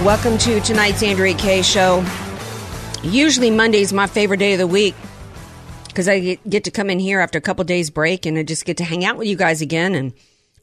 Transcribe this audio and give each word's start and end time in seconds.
Welcome 0.00 0.36
to 0.38 0.58
tonight's 0.62 1.00
Andrea 1.02 1.34
Kay 1.34 1.62
Show. 1.62 2.04
Usually 3.04 3.50
Monday's 3.50 3.92
my 3.92 4.08
favorite 4.08 4.38
day 4.38 4.54
of 4.54 4.58
the 4.58 4.66
week 4.66 4.96
because 5.86 6.08
I 6.08 6.18
get- 6.18 6.50
get 6.50 6.64
to 6.64 6.72
come 6.72 6.90
in 6.90 6.98
here 6.98 7.20
after 7.20 7.38
a 7.38 7.42
couple 7.42 7.62
days 7.62 7.88
break 7.90 8.26
and 8.26 8.36
I 8.36 8.42
just 8.42 8.64
get 8.64 8.78
to 8.78 8.84
hang 8.84 9.04
out 9.04 9.16
with 9.16 9.28
you 9.28 9.36
guys 9.36 9.60
again 9.60 9.94
and 9.94 10.12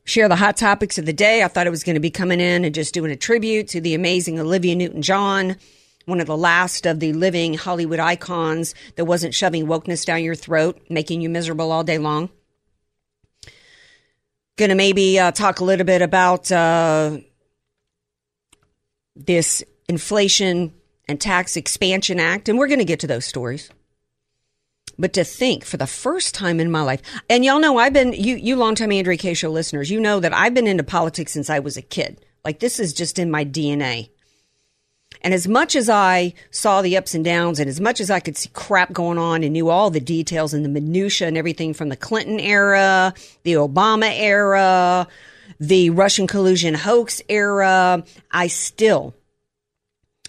share 0.03 0.27
the 0.27 0.36
hot 0.36 0.58
topics 0.58 0.97
of 0.97 1.05
the 1.05 1.13
day. 1.13 1.41
I 1.41 1.47
thought 1.47 1.67
it 1.67 1.69
was 1.69 1.86
going 1.86 1.94
to 1.94 2.02
be 2.02 2.09
coming 2.09 2.41
in 2.41 2.66
and 2.66 2.75
just 2.75 2.94
doing 2.94 3.11
a 3.11 3.16
tribute 3.16 3.69
to 3.69 3.80
the 3.80 3.94
amazing 3.94 4.39
Olivia 4.41 4.75
Newton-John, 4.75 5.55
one 6.05 6.19
of 6.19 6.27
the 6.27 6.36
last 6.36 6.86
of 6.86 6.99
the 6.99 7.14
living 7.14 7.53
Hollywood 7.53 7.99
icons 7.99 8.75
that 8.97 9.05
wasn't 9.05 9.36
shoving 9.36 9.67
wokeness 9.67 10.05
down 10.05 10.21
your 10.21 10.36
throat, 10.36 10.81
making 10.89 11.21
you 11.21 11.30
miserable 11.30 11.71
all 11.71 11.86
day 11.86 11.97
long. 11.97 12.30
Going 14.58 14.69
to 14.69 14.75
maybe 14.75 15.17
uh, 15.17 15.31
talk 15.31 15.61
a 15.61 15.64
little 15.64 15.86
bit 15.86 16.02
about 16.02 16.52
uh, 16.52 17.19
this 19.25 19.63
Inflation 19.87 20.73
and 21.07 21.19
Tax 21.19 21.57
Expansion 21.57 22.19
Act, 22.19 22.49
and 22.49 22.57
we're 22.57 22.67
going 22.67 22.79
to 22.79 22.85
get 22.85 22.99
to 23.01 23.07
those 23.07 23.25
stories. 23.25 23.69
But 24.97 25.13
to 25.13 25.23
think 25.23 25.63
for 25.63 25.77
the 25.77 25.87
first 25.87 26.35
time 26.35 26.59
in 26.59 26.71
my 26.71 26.81
life, 26.81 27.01
and 27.29 27.45
y'all 27.45 27.59
know 27.59 27.77
I've 27.77 27.93
been, 27.93 28.13
you, 28.13 28.35
you 28.35 28.55
longtime 28.55 28.91
Andrea 28.91 29.17
K 29.17 29.33
show 29.33 29.49
listeners, 29.49 29.89
you 29.89 29.99
know 29.99 30.19
that 30.19 30.33
I've 30.33 30.53
been 30.53 30.67
into 30.67 30.83
politics 30.83 31.31
since 31.31 31.49
I 31.49 31.59
was 31.59 31.77
a 31.77 31.81
kid. 31.81 32.19
Like 32.43 32.59
this 32.59 32.79
is 32.79 32.93
just 32.93 33.17
in 33.17 33.31
my 33.31 33.45
DNA. 33.45 34.09
And 35.21 35.33
as 35.33 35.47
much 35.47 35.75
as 35.75 35.89
I 35.89 36.33
saw 36.51 36.81
the 36.81 36.95
ups 36.97 37.13
and 37.13 37.25
downs 37.25 37.59
and 37.59 37.69
as 37.69 37.81
much 37.81 37.99
as 37.99 38.09
I 38.09 38.19
could 38.19 38.37
see 38.37 38.49
crap 38.53 38.93
going 38.93 39.17
on 39.17 39.43
and 39.43 39.53
knew 39.53 39.69
all 39.69 39.89
the 39.89 39.99
details 39.99 40.53
and 40.53 40.63
the 40.63 40.69
minutia 40.69 41.27
and 41.27 41.37
everything 41.37 41.73
from 41.73 41.89
the 41.89 41.97
Clinton 41.97 42.39
era, 42.39 43.13
the 43.43 43.53
Obama 43.53 44.09
era, 44.13 45.07
the 45.59 45.89
Russian 45.89 46.27
collusion 46.27 46.73
hoax 46.73 47.21
era, 47.27 48.03
I 48.31 48.47
still 48.47 49.13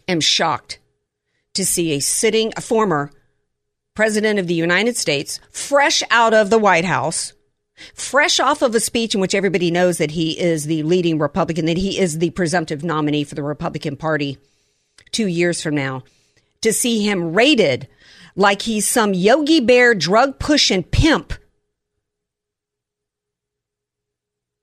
am 0.08 0.20
shocked 0.20 0.78
to 1.54 1.64
see 1.64 1.92
a 1.92 2.00
sitting, 2.00 2.52
a 2.56 2.60
former 2.60 3.10
president 3.94 4.38
of 4.38 4.46
the 4.46 4.54
United 4.54 4.96
States, 4.96 5.40
fresh 5.50 6.02
out 6.10 6.34
of 6.34 6.50
the 6.50 6.58
White 6.58 6.84
House, 6.84 7.32
fresh 7.94 8.40
off 8.40 8.62
of 8.62 8.74
a 8.74 8.80
speech 8.80 9.14
in 9.14 9.20
which 9.20 9.34
everybody 9.34 9.70
knows 9.70 9.98
that 9.98 10.12
he 10.12 10.38
is 10.38 10.64
the 10.64 10.82
leading 10.82 11.18
Republican, 11.18 11.66
that 11.66 11.76
he 11.76 11.98
is 11.98 12.18
the 12.18 12.30
presumptive 12.30 12.82
nominee 12.82 13.24
for 13.24 13.34
the 13.34 13.42
Republican 13.42 13.96
Party 13.96 14.38
two 15.12 15.26
years 15.26 15.62
from 15.62 15.74
now, 15.74 16.02
to 16.60 16.72
see 16.72 17.06
him 17.06 17.32
rated 17.32 17.88
like 18.36 18.62
he's 18.62 18.88
some 18.88 19.12
Yogi 19.14 19.60
Bear 19.60 19.94
drug 19.94 20.38
pushing 20.38 20.82
pimp. 20.82 21.32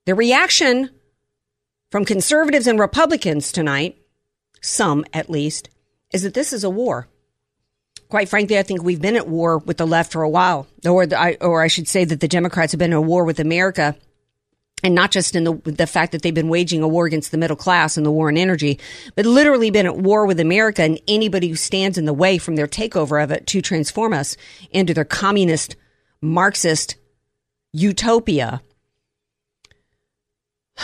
The 0.07 0.15
reaction 0.15 0.89
from 1.91 2.05
conservatives 2.05 2.65
and 2.65 2.79
Republicans 2.79 3.51
tonight, 3.51 3.97
some 4.61 5.03
at 5.11 5.29
least, 5.29 5.69
is 6.13 6.23
that 6.23 6.33
this 6.33 6.53
is 6.53 6.63
a 6.63 6.69
war. 6.69 7.09
Quite 8.07 8.29
frankly, 8.29 8.57
I 8.57 8.63
think 8.63 8.81
we've 8.81 9.01
been 9.01 9.17
at 9.17 9.27
war 9.27 9.57
with 9.57 9.75
the 9.75 9.85
left 9.85 10.13
for 10.13 10.23
a 10.23 10.29
while, 10.29 10.65
or 10.85 11.05
or 11.41 11.61
I 11.61 11.67
should 11.67 11.89
say 11.89 12.05
that 12.05 12.21
the 12.21 12.29
Democrats 12.29 12.71
have 12.71 12.79
been 12.79 12.93
at 12.93 13.03
war 13.03 13.25
with 13.25 13.41
America, 13.41 13.97
and 14.81 14.95
not 14.95 15.11
just 15.11 15.35
in 15.35 15.43
the 15.43 15.55
the 15.65 15.85
fact 15.85 16.13
that 16.13 16.21
they've 16.21 16.33
been 16.33 16.47
waging 16.47 16.83
a 16.83 16.87
war 16.87 17.05
against 17.05 17.31
the 17.31 17.37
middle 17.37 17.57
class 17.57 17.97
and 17.97 18.05
the 18.05 18.11
war 18.11 18.29
on 18.29 18.37
energy, 18.37 18.79
but 19.13 19.25
literally 19.25 19.71
been 19.71 19.85
at 19.85 19.97
war 19.97 20.25
with 20.25 20.39
America 20.39 20.83
and 20.83 21.01
anybody 21.09 21.49
who 21.49 21.55
stands 21.55 21.97
in 21.97 22.05
the 22.05 22.13
way 22.13 22.37
from 22.37 22.55
their 22.55 22.65
takeover 22.65 23.21
of 23.21 23.29
it 23.29 23.45
to 23.47 23.61
transform 23.61 24.13
us 24.13 24.37
into 24.71 24.93
their 24.93 25.03
communist, 25.03 25.75
Marxist 26.21 26.95
utopia. 27.73 28.61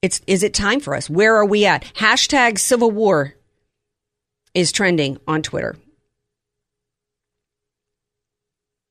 It's 0.00 0.20
is 0.28 0.44
it 0.44 0.54
time 0.54 0.78
for 0.78 0.94
us? 0.94 1.10
Where 1.10 1.34
are 1.34 1.44
we 1.44 1.66
at? 1.66 1.82
Hashtag 1.94 2.60
Civil 2.60 2.92
War 2.92 3.34
is 4.54 4.70
trending 4.70 5.18
on 5.26 5.42
Twitter. 5.42 5.76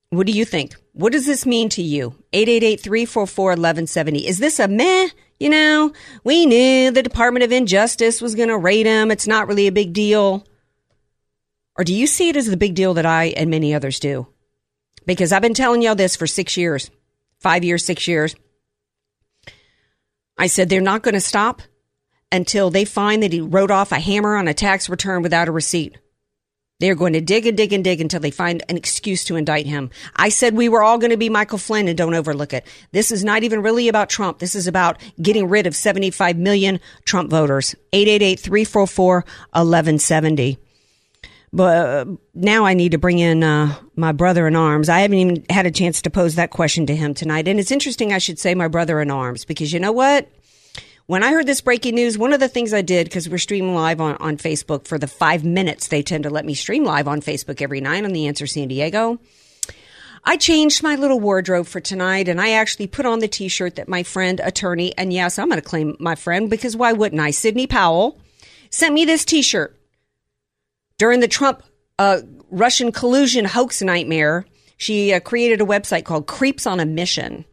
What 0.09 0.27
do 0.27 0.33
you 0.33 0.45
think? 0.45 0.75
What 0.93 1.11
does 1.11 1.25
this 1.25 1.45
mean 1.45 1.69
to 1.69 1.81
you? 1.81 2.15
888-344-1170. 2.33 4.23
Is 4.23 4.39
this 4.39 4.59
a 4.59 4.67
meh? 4.67 5.09
You 5.39 5.49
know, 5.49 5.93
we 6.23 6.45
knew 6.45 6.91
the 6.91 7.03
Department 7.03 7.43
of 7.43 7.51
Injustice 7.51 8.21
was 8.21 8.33
going 8.33 8.49
to 8.49 8.57
raid 8.57 8.85
him. 8.85 9.11
It's 9.11 9.27
not 9.27 9.47
really 9.47 9.67
a 9.67 9.71
big 9.71 9.93
deal. 9.93 10.45
Or 11.77 11.83
do 11.83 11.93
you 11.93 12.07
see 12.07 12.29
it 12.29 12.35
as 12.35 12.47
the 12.47 12.57
big 12.57 12.73
deal 12.73 12.95
that 12.95 13.05
I 13.05 13.25
and 13.25 13.51
many 13.51 13.75
others 13.75 13.99
do? 13.99 14.27
Because 15.05 15.31
I've 15.31 15.43
been 15.43 15.53
telling 15.53 15.83
y'all 15.83 15.93
this 15.93 16.15
for 16.15 16.25
six 16.25 16.57
years, 16.57 16.89
five 17.39 17.63
years, 17.63 17.85
six 17.85 18.07
years. 18.07 18.35
I 20.37 20.47
said 20.47 20.69
they're 20.69 20.81
not 20.81 21.03
going 21.03 21.15
to 21.15 21.21
stop 21.21 21.61
until 22.31 22.69
they 22.69 22.85
find 22.85 23.23
that 23.23 23.33
he 23.33 23.41
wrote 23.41 23.71
off 23.71 23.91
a 23.91 23.99
hammer 23.99 24.35
on 24.35 24.47
a 24.47 24.53
tax 24.53 24.87
return 24.89 25.23
without 25.23 25.47
a 25.47 25.51
receipt. 25.51 25.97
They're 26.79 26.93
going 26.93 27.13
to 27.13 27.21
dig 27.21 27.47
and 27.47 27.57
dig 27.57 27.73
and 27.73 27.83
dig 27.83 28.01
until 28.01 28.19
they 28.19 28.29
find 28.29 28.61
an 28.69 28.77
excuse 28.77 29.23
to 29.25 29.35
indict 29.35 29.65
him. 29.65 29.89
I 30.15 30.29
said 30.29 30.53
we 30.53 30.69
were 30.69 30.83
all 30.83 30.99
going 30.99 31.09
to 31.09 31.17
be 31.17 31.29
Michael 31.29 31.57
Flynn 31.57 31.87
and 31.87 31.97
don't 31.97 32.13
overlook 32.13 32.53
it. 32.53 32.67
This 32.91 33.11
is 33.11 33.23
not 33.23 33.41
even 33.41 33.63
really 33.63 33.87
about 33.87 34.11
Trump. 34.11 34.37
This 34.37 34.53
is 34.53 34.67
about 34.67 35.01
getting 35.19 35.49
rid 35.49 35.65
of 35.65 35.75
75 35.75 36.37
million 36.37 36.79
Trump 37.03 37.31
voters. 37.31 37.73
888-344-1170. 37.93 40.57
But 41.57 41.87
uh, 41.87 42.05
now 42.35 42.65
I 42.65 42.75
need 42.75 42.91
to 42.91 42.99
bring 42.99 43.17
in 43.17 43.43
uh, 43.43 43.75
my 43.95 44.11
brother 44.11 44.47
in 44.47 44.55
arms. 44.55 44.89
I 44.89 44.99
haven't 44.99 45.17
even 45.17 45.43
had 45.49 45.65
a 45.65 45.71
chance 45.71 46.03
to 46.03 46.11
pose 46.11 46.35
that 46.35 46.51
question 46.51 46.85
to 46.85 46.95
him 46.95 47.15
tonight. 47.15 47.47
And 47.47 47.59
it's 47.59 47.71
interesting 47.71 48.13
I 48.13 48.19
should 48.19 48.37
say 48.37 48.53
my 48.53 48.67
brother 48.67 49.01
in 49.01 49.09
arms 49.09 49.43
because 49.43 49.73
you 49.73 49.79
know 49.79 49.91
what? 49.91 50.29
When 51.07 51.23
I 51.23 51.31
heard 51.31 51.47
this 51.47 51.61
breaking 51.61 51.95
news, 51.95 52.15
one 52.15 52.31
of 52.31 52.39
the 52.39 52.47
things 52.47 52.75
I 52.75 52.83
did, 52.83 53.05
because 53.05 53.27
we're 53.27 53.39
streaming 53.39 53.73
live 53.73 53.99
on, 53.99 54.17
on 54.17 54.37
Facebook 54.37 54.85
for 54.85 54.99
the 54.99 55.07
five 55.07 55.43
minutes 55.43 55.87
they 55.87 56.03
tend 56.03 56.25
to 56.25 56.29
let 56.29 56.45
me 56.45 56.53
stream 56.53 56.83
live 56.83 57.07
on 57.07 57.21
Facebook 57.21 57.59
every 57.59 57.81
night 57.81 58.05
on 58.05 58.11
The 58.11 58.27
Answer 58.27 58.45
San 58.45 58.67
Diego, 58.67 59.17
I 60.23 60.37
changed 60.37 60.83
my 60.83 60.95
little 60.95 61.19
wardrobe 61.19 61.65
for 61.65 61.79
tonight 61.79 62.27
and 62.27 62.39
I 62.39 62.51
actually 62.51 62.85
put 62.85 63.07
on 63.07 63.17
the 63.17 63.27
t 63.27 63.47
shirt 63.47 63.77
that 63.77 63.87
my 63.87 64.03
friend, 64.03 64.39
attorney, 64.43 64.95
and 64.95 65.11
yes, 65.11 65.39
I'm 65.39 65.49
going 65.49 65.59
to 65.59 65.67
claim 65.67 65.97
my 65.99 66.13
friend 66.13 66.51
because 66.51 66.77
why 66.77 66.93
wouldn't 66.93 67.19
I? 67.19 67.31
Sidney 67.31 67.65
Powell 67.65 68.19
sent 68.69 68.93
me 68.93 69.05
this 69.05 69.25
t 69.25 69.41
shirt 69.41 69.76
during 70.97 71.19
the 71.19 71.27
Trump 71.27 71.63
uh, 71.99 72.21
Russian 72.49 72.91
collusion 72.91 73.45
hoax 73.45 73.81
nightmare. 73.81 74.45
She 74.77 75.13
uh, 75.13 75.19
created 75.19 75.61
a 75.61 75.65
website 75.65 76.05
called 76.05 76.27
Creeps 76.27 76.67
on 76.67 76.79
a 76.79 76.85
Mission. 76.85 77.45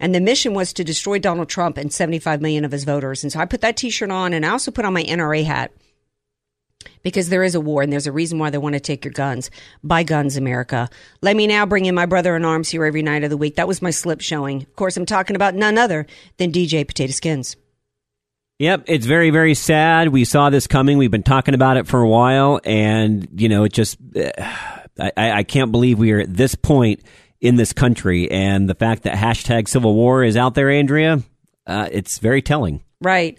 And 0.00 0.14
the 0.14 0.20
mission 0.20 0.54
was 0.54 0.72
to 0.74 0.84
destroy 0.84 1.18
Donald 1.18 1.48
Trump 1.48 1.76
and 1.76 1.92
75 1.92 2.40
million 2.40 2.64
of 2.64 2.70
his 2.70 2.84
voters. 2.84 3.24
And 3.24 3.32
so 3.32 3.40
I 3.40 3.46
put 3.46 3.62
that 3.62 3.76
t 3.76 3.90
shirt 3.90 4.12
on 4.12 4.32
and 4.32 4.46
I 4.46 4.50
also 4.50 4.70
put 4.70 4.84
on 4.84 4.92
my 4.92 5.02
NRA 5.02 5.44
hat 5.44 5.72
because 7.02 7.28
there 7.28 7.42
is 7.42 7.56
a 7.56 7.60
war 7.60 7.82
and 7.82 7.92
there's 7.92 8.06
a 8.06 8.12
reason 8.12 8.38
why 8.38 8.50
they 8.50 8.58
want 8.58 8.74
to 8.74 8.80
take 8.80 9.04
your 9.04 9.12
guns. 9.12 9.50
Buy 9.82 10.04
guns, 10.04 10.36
America. 10.36 10.88
Let 11.20 11.34
me 11.34 11.48
now 11.48 11.66
bring 11.66 11.86
in 11.86 11.96
my 11.96 12.06
brother 12.06 12.36
in 12.36 12.44
arms 12.44 12.68
here 12.68 12.84
every 12.84 13.02
night 13.02 13.24
of 13.24 13.30
the 13.30 13.36
week. 13.36 13.56
That 13.56 13.66
was 13.66 13.82
my 13.82 13.90
slip 13.90 14.20
showing. 14.20 14.62
Of 14.62 14.76
course, 14.76 14.96
I'm 14.96 15.06
talking 15.06 15.34
about 15.34 15.56
none 15.56 15.78
other 15.78 16.06
than 16.36 16.52
DJ 16.52 16.86
Potato 16.86 17.12
Skins. 17.12 17.56
Yep, 18.58 18.84
it's 18.86 19.06
very, 19.06 19.30
very 19.30 19.54
sad. 19.54 20.08
We 20.08 20.24
saw 20.24 20.50
this 20.50 20.66
coming. 20.66 20.98
We've 20.98 21.12
been 21.12 21.22
talking 21.22 21.54
about 21.54 21.76
it 21.76 21.86
for 21.86 22.00
a 22.00 22.08
while, 22.08 22.60
and 22.64 23.28
you 23.36 23.48
know, 23.48 23.62
it 23.62 23.72
just 23.72 23.98
I, 24.98 25.12
I 25.16 25.44
can't 25.44 25.70
believe 25.70 25.96
we 25.98 26.10
are 26.12 26.20
at 26.20 26.34
this 26.34 26.56
point 26.56 27.02
in 27.40 27.54
this 27.54 27.72
country, 27.72 28.28
and 28.30 28.68
the 28.68 28.74
fact 28.74 29.04
that 29.04 29.14
hashtag 29.14 29.68
Civil 29.68 29.94
War 29.94 30.24
is 30.24 30.36
out 30.36 30.56
there, 30.56 30.70
Andrea, 30.70 31.22
uh, 31.68 31.88
it's 31.92 32.18
very 32.18 32.42
telling. 32.42 32.82
Right. 33.00 33.38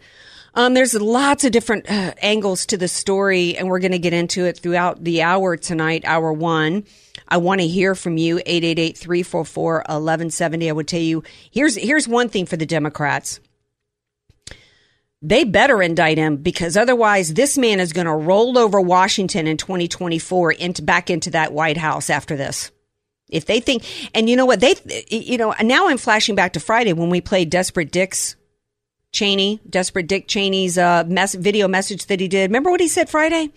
Um, 0.53 0.73
there's 0.73 0.93
lots 0.93 1.43
of 1.43 1.51
different 1.51 1.91
uh, 1.91 2.13
angles 2.21 2.65
to 2.67 2.77
the 2.77 2.87
story, 2.87 3.57
and 3.57 3.67
we're 3.67 3.79
going 3.79 3.91
to 3.91 3.99
get 3.99 4.13
into 4.13 4.45
it 4.45 4.57
throughout 4.57 5.03
the 5.03 5.21
hour 5.21 5.57
tonight, 5.57 6.03
hour 6.05 6.31
one. 6.31 6.85
I 7.27 7.35
want 7.37 7.59
to 7.61 7.67
hear 7.67 7.93
from 7.93 8.17
you, 8.17 8.37
888-344-1170. 8.37 10.69
I 10.69 10.71
would 10.71 10.87
tell 10.87 11.01
you, 11.01 11.23
here's, 11.51 11.75
here's 11.75 12.07
one 12.07 12.29
thing 12.29 12.45
for 12.45 12.55
the 12.57 12.65
Democrats. 12.65 13.41
They 15.21 15.43
better 15.43 15.81
indict 15.81 16.17
him 16.17 16.37
because 16.37 16.77
otherwise 16.77 17.33
this 17.33 17.57
man 17.57 17.79
is 17.79 17.91
going 17.91 18.07
to 18.07 18.13
roll 18.13 18.57
over 18.57 18.79
Washington 18.79 19.47
in 19.47 19.57
2024 19.57 20.53
into 20.53 20.81
back 20.81 21.09
into 21.09 21.31
that 21.31 21.51
White 21.51 21.77
House 21.77 22.09
after 22.09 22.37
this. 22.37 22.71
If 23.29 23.45
they 23.45 23.59
think, 23.59 23.83
and 24.15 24.29
you 24.29 24.35
know 24.35 24.45
what, 24.45 24.59
they, 24.59 24.75
you 25.09 25.37
know, 25.37 25.53
now 25.61 25.89
I'm 25.89 25.97
flashing 25.97 26.35
back 26.35 26.53
to 26.53 26.59
Friday 26.59 26.93
when 26.93 27.09
we 27.09 27.21
played 27.21 27.49
Desperate 27.49 27.91
Dick's 27.91 28.35
Cheney, 29.11 29.59
Desperate 29.69 30.07
Dick 30.07 30.27
Cheney's 30.27 30.77
uh, 30.77 31.03
mess, 31.05 31.35
video 31.35 31.67
message 31.67 32.05
that 32.07 32.19
he 32.19 32.27
did. 32.27 32.49
Remember 32.49 32.71
what 32.71 32.81
he 32.81 32.87
said 32.87 33.09
Friday? 33.09 33.51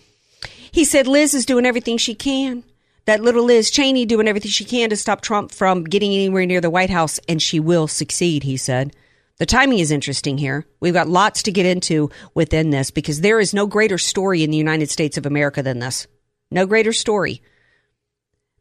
He 0.71 0.85
said 0.85 1.07
Liz 1.07 1.33
is 1.33 1.45
doing 1.45 1.65
everything 1.65 1.97
she 1.97 2.13
can. 2.13 2.63
That 3.05 3.21
little 3.21 3.43
Liz 3.43 3.71
Cheney 3.71 4.05
doing 4.05 4.27
everything 4.27 4.51
she 4.51 4.65
can 4.65 4.89
to 4.89 4.95
stop 4.95 5.21
Trump 5.21 5.51
from 5.51 5.83
getting 5.83 6.13
anywhere 6.13 6.45
near 6.45 6.61
the 6.61 6.69
White 6.69 6.89
House, 6.89 7.19
and 7.27 7.41
she 7.41 7.59
will 7.59 7.87
succeed, 7.87 8.43
he 8.43 8.57
said. 8.57 8.95
The 9.43 9.47
timing 9.47 9.79
is 9.79 9.91
interesting 9.91 10.37
here. 10.37 10.65
We've 10.79 10.93
got 10.93 11.09
lots 11.09 11.43
to 11.43 11.51
get 11.51 11.65
into 11.65 12.09
within 12.33 12.69
this 12.69 12.91
because 12.91 13.19
there 13.19 13.41
is 13.41 13.53
no 13.53 13.67
greater 13.67 13.97
story 13.97 14.41
in 14.41 14.51
the 14.51 14.57
United 14.57 14.89
States 14.89 15.17
of 15.17 15.25
America 15.25 15.61
than 15.61 15.79
this. 15.79 16.07
No 16.49 16.65
greater 16.65 16.93
story 16.93 17.41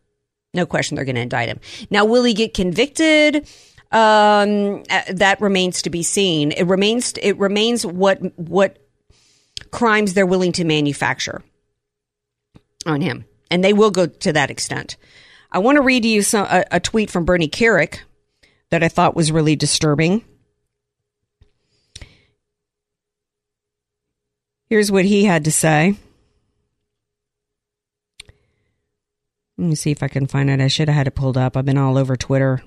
No 0.53 0.65
question 0.65 0.95
they're 0.95 1.05
going 1.05 1.15
to 1.15 1.21
indict 1.21 1.49
him. 1.49 1.59
Now, 1.89 2.05
will 2.05 2.23
he 2.23 2.33
get 2.33 2.53
convicted? 2.53 3.47
Um, 3.91 4.83
that 5.11 5.37
remains 5.39 5.83
to 5.83 5.89
be 5.89 6.01
seen. 6.03 6.51
It 6.51 6.63
remains, 6.63 7.13
it 7.21 7.37
remains 7.37 7.85
what, 7.85 8.19
what 8.39 8.79
crimes 9.71 10.13
they're 10.13 10.25
willing 10.25 10.51
to 10.53 10.63
manufacture 10.63 11.43
on 12.87 13.01
him. 13.01 13.25
And 13.51 13.63
they 13.63 13.73
will 13.73 13.91
go 13.91 14.07
to 14.07 14.33
that 14.33 14.49
extent. 14.49 14.97
I 15.51 15.59
want 15.59 15.75
to 15.75 15.83
read 15.83 16.05
you 16.05 16.23
some, 16.23 16.47
a, 16.49 16.63
a 16.71 16.79
tweet 16.79 17.11
from 17.11 17.25
Bernie 17.25 17.47
Kerik 17.47 17.99
that 18.73 18.81
I 18.81 18.87
thought 18.87 19.15
was 19.15 19.31
really 19.31 19.55
disturbing. 19.55 20.25
Here's 24.65 24.91
what 24.91 25.05
he 25.05 25.25
had 25.25 25.45
to 25.45 25.51
say. 25.51 25.95
Let 29.59 29.67
me 29.67 29.75
see 29.75 29.91
if 29.91 30.01
I 30.01 30.07
can 30.07 30.25
find 30.25 30.49
it. 30.49 30.59
I 30.59 30.69
should 30.69 30.87
have 30.87 30.97
had 30.97 31.05
it 31.05 31.13
pulled 31.13 31.37
up. 31.37 31.55
I've 31.55 31.65
been 31.65 31.77
all 31.77 31.99
over 31.99 32.15
Twitter. 32.15 32.63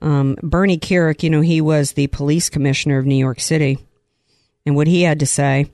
Um, 0.00 0.36
Bernie 0.44 0.78
Kerik, 0.78 1.24
you 1.24 1.30
know, 1.30 1.40
he 1.40 1.60
was 1.60 1.94
the 1.94 2.06
police 2.06 2.48
commissioner 2.48 2.98
of 2.98 3.04
New 3.04 3.16
York 3.16 3.40
City. 3.40 3.80
And 4.64 4.76
what 4.76 4.86
he 4.86 5.02
had 5.02 5.18
to 5.18 5.26
say 5.26 5.72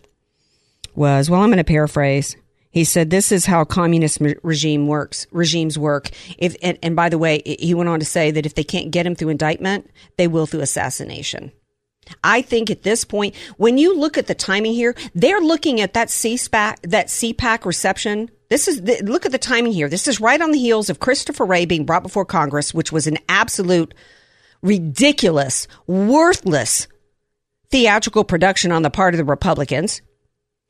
was, 0.94 1.28
well, 1.28 1.42
I'm 1.42 1.50
going 1.50 1.58
to 1.58 1.64
paraphrase. 1.64 2.36
He 2.72 2.84
said, 2.84 3.10
"This 3.10 3.30
is 3.30 3.46
how 3.46 3.64
communist 3.64 4.18
regime 4.42 4.86
works. 4.86 5.26
Regimes 5.30 5.78
work. 5.78 6.10
If 6.38 6.56
and, 6.62 6.78
and 6.82 6.96
by 6.96 7.08
the 7.08 7.18
way, 7.18 7.42
he 7.44 7.74
went 7.74 7.88
on 7.88 8.00
to 8.00 8.06
say 8.06 8.30
that 8.30 8.46
if 8.46 8.54
they 8.54 8.64
can't 8.64 8.90
get 8.90 9.06
him 9.06 9.14
through 9.14 9.28
indictment, 9.28 9.90
they 10.16 10.26
will 10.26 10.46
through 10.46 10.60
assassination." 10.60 11.52
I 12.24 12.42
think 12.42 12.70
at 12.70 12.82
this 12.82 13.04
point, 13.04 13.34
when 13.58 13.78
you 13.78 13.96
look 13.96 14.18
at 14.18 14.26
the 14.26 14.34
timing 14.34 14.72
here, 14.72 14.94
they're 15.14 15.40
looking 15.40 15.80
at 15.80 15.94
that 15.94 16.08
that 16.08 17.06
CPAC 17.08 17.64
reception. 17.64 18.30
This 18.48 18.68
is 18.68 18.82
the, 18.82 19.00
look 19.02 19.24
at 19.24 19.32
the 19.32 19.38
timing 19.38 19.72
here. 19.72 19.88
This 19.88 20.08
is 20.08 20.20
right 20.20 20.40
on 20.40 20.50
the 20.50 20.58
heels 20.58 20.90
of 20.90 20.98
Christopher 20.98 21.46
Wray 21.46 21.64
being 21.64 21.86
brought 21.86 22.02
before 22.02 22.24
Congress, 22.24 22.74
which 22.74 22.90
was 22.90 23.06
an 23.06 23.18
absolute 23.28 23.94
ridiculous, 24.62 25.68
worthless 25.86 26.88
theatrical 27.70 28.24
production 28.24 28.72
on 28.72 28.82
the 28.82 28.90
part 28.90 29.14
of 29.14 29.18
the 29.18 29.24
Republicans. 29.24 30.02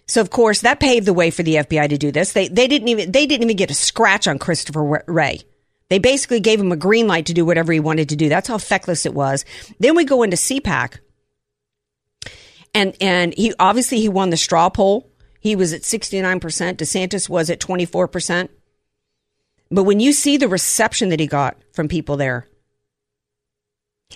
So 0.07 0.21
of 0.21 0.31
course 0.31 0.61
that 0.61 0.81
paved 0.81 1.07
the 1.07 1.13
way 1.13 1.31
for 1.31 1.43
the 1.43 1.57
FBI 1.57 1.89
to 1.89 1.99
do 1.99 2.13
this. 2.13 2.33
They 2.33 2.49
they 2.49 2.69
didn't 2.69 2.89
even 2.89 3.13
they 3.13 3.27
didn't 3.27 3.45
even 3.45 3.57
get 3.57 3.71
a 3.71 3.75
scratch 3.75 4.27
on 4.27 4.39
Christopher 4.39 5.03
Wray. 5.07 5.41
They 5.89 5.99
basically 5.99 6.41
gave 6.41 6.59
him 6.59 6.73
a 6.73 6.77
green 6.77 7.07
light 7.07 7.27
to 7.27 7.35
do 7.35 7.45
whatever 7.45 7.73
he 7.73 7.81
wanted 7.81 8.09
to 8.11 8.17
do. 8.17 8.29
That's 8.29 8.49
how 8.49 8.59
feckless 8.59 9.05
it 9.05 9.15
was. 9.15 9.45
Then 9.79 9.95
we 9.95 10.05
go 10.05 10.23
into 10.23 10.37
CPAC. 10.37 10.99
And 12.75 12.97
and 13.01 13.35
he 13.35 13.53
obviously 13.59 14.01
he 14.01 14.09
won 14.09 14.31
the 14.31 14.37
straw 14.37 14.71
poll. 14.71 15.11
He 15.41 15.57
was 15.57 15.73
at 15.73 15.83
69%, 15.83 16.41
DeSantis 16.41 17.29
was 17.29 17.51
at 17.51 17.59
24%. 17.59 18.49
But 19.73 19.83
when 19.83 19.99
you 19.99 20.13
see 20.13 20.37
the 20.37 20.49
reception 20.49 21.09
that 21.09 21.19
he 21.19 21.27
got 21.27 21.57
from 21.73 21.89
people 21.89 22.17
there, 22.17 22.47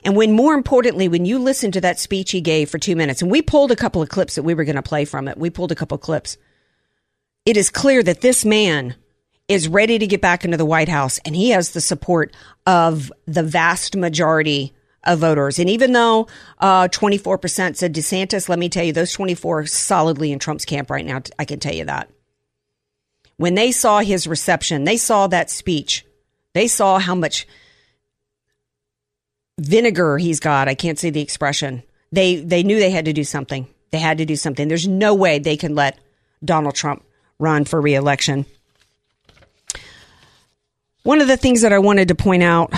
and 0.04 0.16
when 0.16 0.32
more 0.32 0.54
importantly, 0.54 1.08
when 1.08 1.24
you 1.24 1.38
listen 1.38 1.70
to 1.72 1.80
that 1.80 1.98
speech 1.98 2.30
he 2.30 2.40
gave 2.40 2.70
for 2.70 2.78
two 2.78 2.96
minutes, 2.96 3.22
and 3.22 3.30
we 3.30 3.42
pulled 3.42 3.70
a 3.70 3.76
couple 3.76 4.02
of 4.02 4.08
clips 4.08 4.34
that 4.34 4.42
we 4.42 4.54
were 4.54 4.64
going 4.64 4.76
to 4.76 4.82
play 4.82 5.04
from 5.04 5.28
it, 5.28 5.38
we 5.38 5.50
pulled 5.50 5.72
a 5.72 5.76
couple 5.76 5.96
of 5.96 6.00
clips. 6.00 6.36
It 7.44 7.56
is 7.56 7.70
clear 7.70 8.02
that 8.02 8.20
this 8.20 8.44
man 8.44 8.96
is 9.48 9.68
ready 9.68 9.98
to 9.98 10.06
get 10.06 10.20
back 10.20 10.44
into 10.44 10.56
the 10.56 10.64
White 10.64 10.88
House, 10.88 11.18
and 11.24 11.36
he 11.36 11.50
has 11.50 11.70
the 11.70 11.80
support 11.80 12.34
of 12.66 13.12
the 13.26 13.42
vast 13.42 13.96
majority 13.96 14.74
of 15.04 15.20
voters. 15.20 15.58
And 15.58 15.70
even 15.70 15.92
though 15.92 16.26
uh, 16.58 16.88
24% 16.88 17.76
said 17.76 17.94
DeSantis, 17.94 18.48
let 18.48 18.58
me 18.58 18.68
tell 18.68 18.84
you, 18.84 18.92
those 18.92 19.12
24 19.12 19.60
are 19.60 19.66
solidly 19.66 20.32
in 20.32 20.38
Trump's 20.38 20.64
camp 20.64 20.90
right 20.90 21.06
now. 21.06 21.22
I 21.38 21.44
can 21.44 21.60
tell 21.60 21.74
you 21.74 21.84
that. 21.84 22.10
When 23.36 23.54
they 23.54 23.70
saw 23.70 24.00
his 24.00 24.26
reception, 24.26 24.84
they 24.84 24.96
saw 24.96 25.26
that 25.28 25.50
speech, 25.50 26.04
they 26.54 26.68
saw 26.68 26.98
how 26.98 27.14
much 27.14 27.46
vinegar 29.58 30.18
he's 30.18 30.40
got. 30.40 30.68
I 30.68 30.74
can't 30.74 30.98
say 30.98 31.10
the 31.10 31.20
expression. 31.20 31.82
They 32.12 32.36
they 32.36 32.62
knew 32.62 32.78
they 32.78 32.90
had 32.90 33.06
to 33.06 33.12
do 33.12 33.24
something. 33.24 33.68
They 33.90 33.98
had 33.98 34.18
to 34.18 34.24
do 34.24 34.36
something. 34.36 34.68
There's 34.68 34.88
no 34.88 35.14
way 35.14 35.38
they 35.38 35.56
can 35.56 35.74
let 35.74 35.98
Donald 36.44 36.74
Trump 36.74 37.04
run 37.38 37.64
for 37.64 37.80
reelection. 37.80 38.46
One 41.02 41.20
of 41.20 41.28
the 41.28 41.36
things 41.36 41.62
that 41.62 41.72
I 41.72 41.78
wanted 41.78 42.08
to 42.08 42.14
point 42.14 42.42
out 42.42 42.72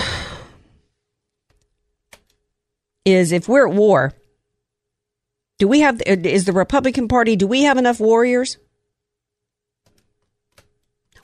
is 3.05 3.31
if 3.31 3.47
we're 3.47 3.67
at 3.67 3.73
war, 3.73 4.13
do 5.57 5.67
we 5.67 5.79
have 5.81 6.01
is 6.05 6.45
the 6.45 6.53
Republican 6.53 7.07
Party 7.07 7.35
do 7.35 7.47
we 7.47 7.63
have 7.63 7.77
enough 7.77 7.99
warriors? 7.99 8.57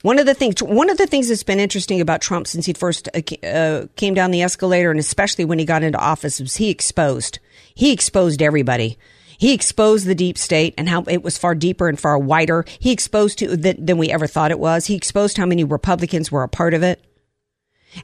One 0.06 0.20
of 0.20 0.26
the 0.26 0.34
things, 0.34 0.62
one 0.62 0.88
of 0.88 0.98
the 0.98 1.08
things 1.08 1.26
that's 1.26 1.42
been 1.42 1.58
interesting 1.58 2.00
about 2.00 2.20
Trump 2.20 2.46
since 2.46 2.64
he 2.64 2.72
first 2.74 3.08
uh, 3.12 3.44
uh, 3.44 3.86
came 3.96 4.14
down 4.14 4.30
the 4.30 4.42
escalator, 4.42 4.92
and 4.92 5.00
especially 5.00 5.44
when 5.44 5.58
he 5.58 5.64
got 5.64 5.82
into 5.82 5.98
office, 5.98 6.38
was 6.38 6.54
he 6.54 6.70
exposed. 6.70 7.40
He 7.74 7.92
exposed 7.92 8.40
everybody. 8.40 8.98
He 9.36 9.52
exposed 9.52 10.06
the 10.06 10.14
deep 10.14 10.38
state 10.38 10.74
and 10.78 10.88
how 10.88 11.02
it 11.08 11.24
was 11.24 11.36
far 11.36 11.56
deeper 11.56 11.88
and 11.88 11.98
far 11.98 12.16
wider. 12.20 12.64
He 12.78 12.92
exposed 12.92 13.40
to 13.40 13.56
than 13.56 13.98
we 13.98 14.12
ever 14.12 14.28
thought 14.28 14.52
it 14.52 14.60
was. 14.60 14.86
He 14.86 14.94
exposed 14.94 15.38
how 15.38 15.46
many 15.46 15.64
Republicans 15.64 16.30
were 16.30 16.44
a 16.44 16.48
part 16.48 16.72
of 16.72 16.84
it. 16.84 17.04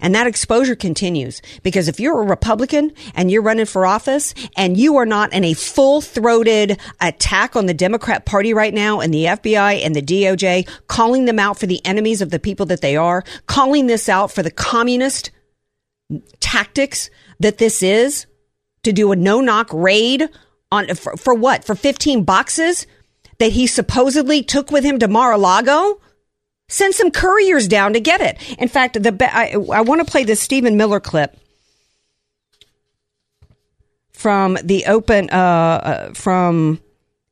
And 0.01 0.15
that 0.15 0.27
exposure 0.27 0.75
continues 0.75 1.43
because 1.63 1.89
if 1.89 2.01
you're 2.01 2.21
a 2.21 2.27
Republican 2.27 2.93
and 3.15 3.31
you're 3.31 3.43
running 3.43 3.67
for 3.67 3.87
office 3.87 4.35
and 4.57 4.77
you 4.77 4.97
are 4.97 5.07
not 5.07 5.33
in 5.33 5.45
a 5.45 5.55
full 5.55 6.01
throated 6.01 6.81
attack 7.01 7.57
on 7.57 7.67
the 7.67 7.75
Democrat 7.75 8.25
party 8.25 8.55
right 8.55 8.75
now 8.75 9.01
and 9.01 9.13
the 9.13 9.25
FBI 9.25 9.85
and 9.85 9.95
the 9.95 10.03
DOJ, 10.03 10.69
calling 10.89 11.25
them 11.27 11.39
out 11.39 11.59
for 11.59 11.67
the 11.67 11.85
enemies 11.85 12.23
of 12.23 12.31
the 12.31 12.39
people 12.39 12.67
that 12.67 12.81
they 12.81 12.97
are, 12.97 13.23
calling 13.47 13.87
this 13.87 14.09
out 14.09 14.31
for 14.31 14.43
the 14.43 14.51
communist 14.51 15.31
tactics 16.41 17.11
that 17.41 17.59
this 17.59 17.83
is, 17.83 18.27
to 18.83 18.93
do 18.93 19.13
a 19.13 19.17
no 19.17 19.41
knock 19.41 19.69
raid 19.73 20.29
on 20.71 20.89
for, 20.95 21.17
for 21.17 21.35
what? 21.35 21.65
For 21.65 21.75
15 21.75 22.25
boxes 22.25 22.87
that 23.39 23.53
he 23.53 23.67
supposedly 23.67 24.43
took 24.43 24.71
with 24.71 24.85
him 24.85 24.99
to 24.99 25.09
Mar-a-Lago? 25.09 26.01
Send 26.73 26.95
some 26.95 27.11
couriers 27.11 27.69
down 27.69 27.93
to 27.93 28.01
get 28.01 28.23
it. 28.23 28.39
In 28.59 28.67
fact, 28.67 29.01
the 29.03 29.15
I, 29.23 29.53
I 29.53 29.83
want 29.83 30.01
to 30.01 30.11
play 30.11 30.25
this 30.25 30.41
Stephen 30.41 30.79
Miller 30.79 31.01
clip 31.01 31.37
from 34.15 34.57
the 34.65 34.87
open 34.87 35.29
uh, 35.31 35.37
uh, 35.37 36.13
from 36.15 36.81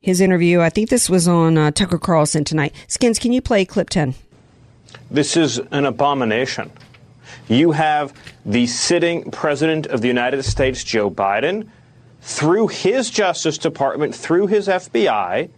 his 0.03 0.21
interview. 0.21 0.61
I 0.61 0.69
think 0.69 0.91
this 0.91 1.09
was 1.09 1.27
on 1.27 1.57
uh, 1.57 1.71
Tucker 1.71 1.97
Carlson 1.97 2.45
tonight. 2.45 2.75
Skins, 2.87 3.19
can 3.19 3.33
you 3.33 3.41
play 3.41 3.65
clip 3.65 3.89
10? 3.89 4.15
This 5.11 5.39
is 5.39 5.59
an 5.71 5.87
abomination. 5.87 6.71
You 7.49 7.71
have 7.71 8.13
the 8.45 8.67
sitting 8.67 9.31
president 9.31 9.87
of 9.87 10.03
the 10.03 10.09
United 10.09 10.43
States, 10.43 10.85
Joe 10.85 11.11
Biden, 11.11 11.67
through 12.21 12.69
his 12.69 13.09
Justice 13.09 13.57
Department, 13.57 14.15
through 14.15 14.49
his 14.49 14.69
FBI, 14.69 15.49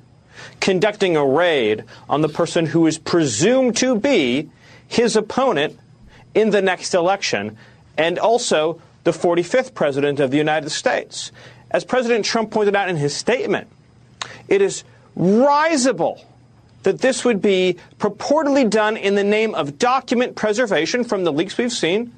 conducting 0.61 1.17
a 1.17 1.25
raid 1.25 1.85
on 2.09 2.21
the 2.21 2.29
person 2.29 2.67
who 2.67 2.87
is 2.87 2.99
presumed 2.99 3.77
to 3.79 3.99
be 3.99 4.51
his 4.89 5.17
opponent 5.17 5.79
in 6.35 6.51
the 6.51 6.63
next 6.63 6.95
election, 6.95 7.57
and 7.97 8.19
also 8.19 8.81
the 9.05 9.11
45th 9.11 9.75
president 9.75 10.21
of 10.21 10.31
the 10.31 10.39
United 10.39 10.71
States. 10.71 11.33
As 11.71 11.85
President 11.85 12.25
Trump 12.25 12.51
pointed 12.51 12.77
out 12.77 12.89
in 12.89 12.97
his 12.97 13.15
statement, 13.15 13.69
it 14.49 14.63
is 14.63 14.85
risible 15.17 16.25
that 16.83 17.01
this 17.01 17.25
would 17.25 17.41
be 17.41 17.77
purportedly 17.99 18.69
done 18.69 18.97
in 18.97 19.15
the 19.15 19.25
name 19.25 19.55
of 19.55 19.79
document 19.79 20.37
preservation 20.37 21.05
from 21.05 21.25
the 21.25 21.33
leaks 21.33 21.57
we've 21.57 21.73
seen 21.73 22.13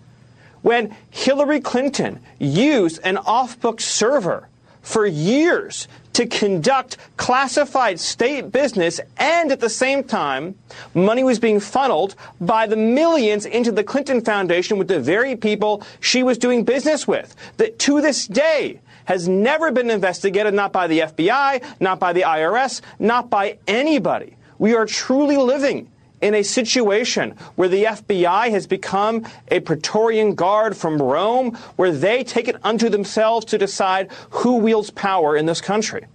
when 0.62 0.96
Hillary 1.10 1.60
Clinton 1.60 2.20
used 2.38 2.98
an 3.04 3.18
off 3.18 3.60
book 3.60 3.80
server 3.80 4.48
for 4.84 5.04
years 5.06 5.88
to 6.12 6.26
conduct 6.26 6.96
classified 7.16 7.98
state 7.98 8.52
business, 8.52 9.00
and 9.16 9.50
at 9.50 9.58
the 9.58 9.68
same 9.68 10.04
time, 10.04 10.54
money 10.94 11.24
was 11.24 11.40
being 11.40 11.58
funneled 11.58 12.14
by 12.40 12.68
the 12.68 12.76
millions 12.76 13.44
into 13.44 13.72
the 13.72 13.82
Clinton 13.82 14.20
Foundation 14.20 14.78
with 14.78 14.86
the 14.86 15.00
very 15.00 15.34
people 15.34 15.82
she 15.98 16.22
was 16.22 16.38
doing 16.38 16.62
business 16.62 17.08
with. 17.08 17.34
That 17.56 17.80
to 17.80 18.00
this 18.00 18.28
day, 18.28 18.80
has 19.06 19.28
never 19.28 19.70
been 19.70 19.90
investigated, 19.90 20.54
not 20.54 20.72
by 20.72 20.86
the 20.86 21.00
FBI, 21.00 21.62
not 21.80 21.98
by 21.98 22.12
the 22.12 22.22
IRS, 22.22 22.80
not 22.98 23.28
by 23.28 23.58
anybody. 23.66 24.36
We 24.58 24.74
are 24.74 24.86
truly 24.86 25.36
living 25.36 25.90
in 26.20 26.34
a 26.34 26.42
situation 26.42 27.32
where 27.56 27.68
the 27.68 27.84
FBI 27.84 28.50
has 28.50 28.66
become 28.66 29.26
a 29.48 29.60
Praetorian 29.60 30.34
guard 30.34 30.76
from 30.76 31.00
Rome, 31.00 31.54
where 31.76 31.92
they 31.92 32.24
take 32.24 32.48
it 32.48 32.56
unto 32.64 32.88
themselves 32.88 33.44
to 33.46 33.58
decide 33.58 34.10
who 34.30 34.56
wields 34.56 34.90
power 34.90 35.36
in 35.36 35.46
this 35.46 35.60
country. 35.60 36.06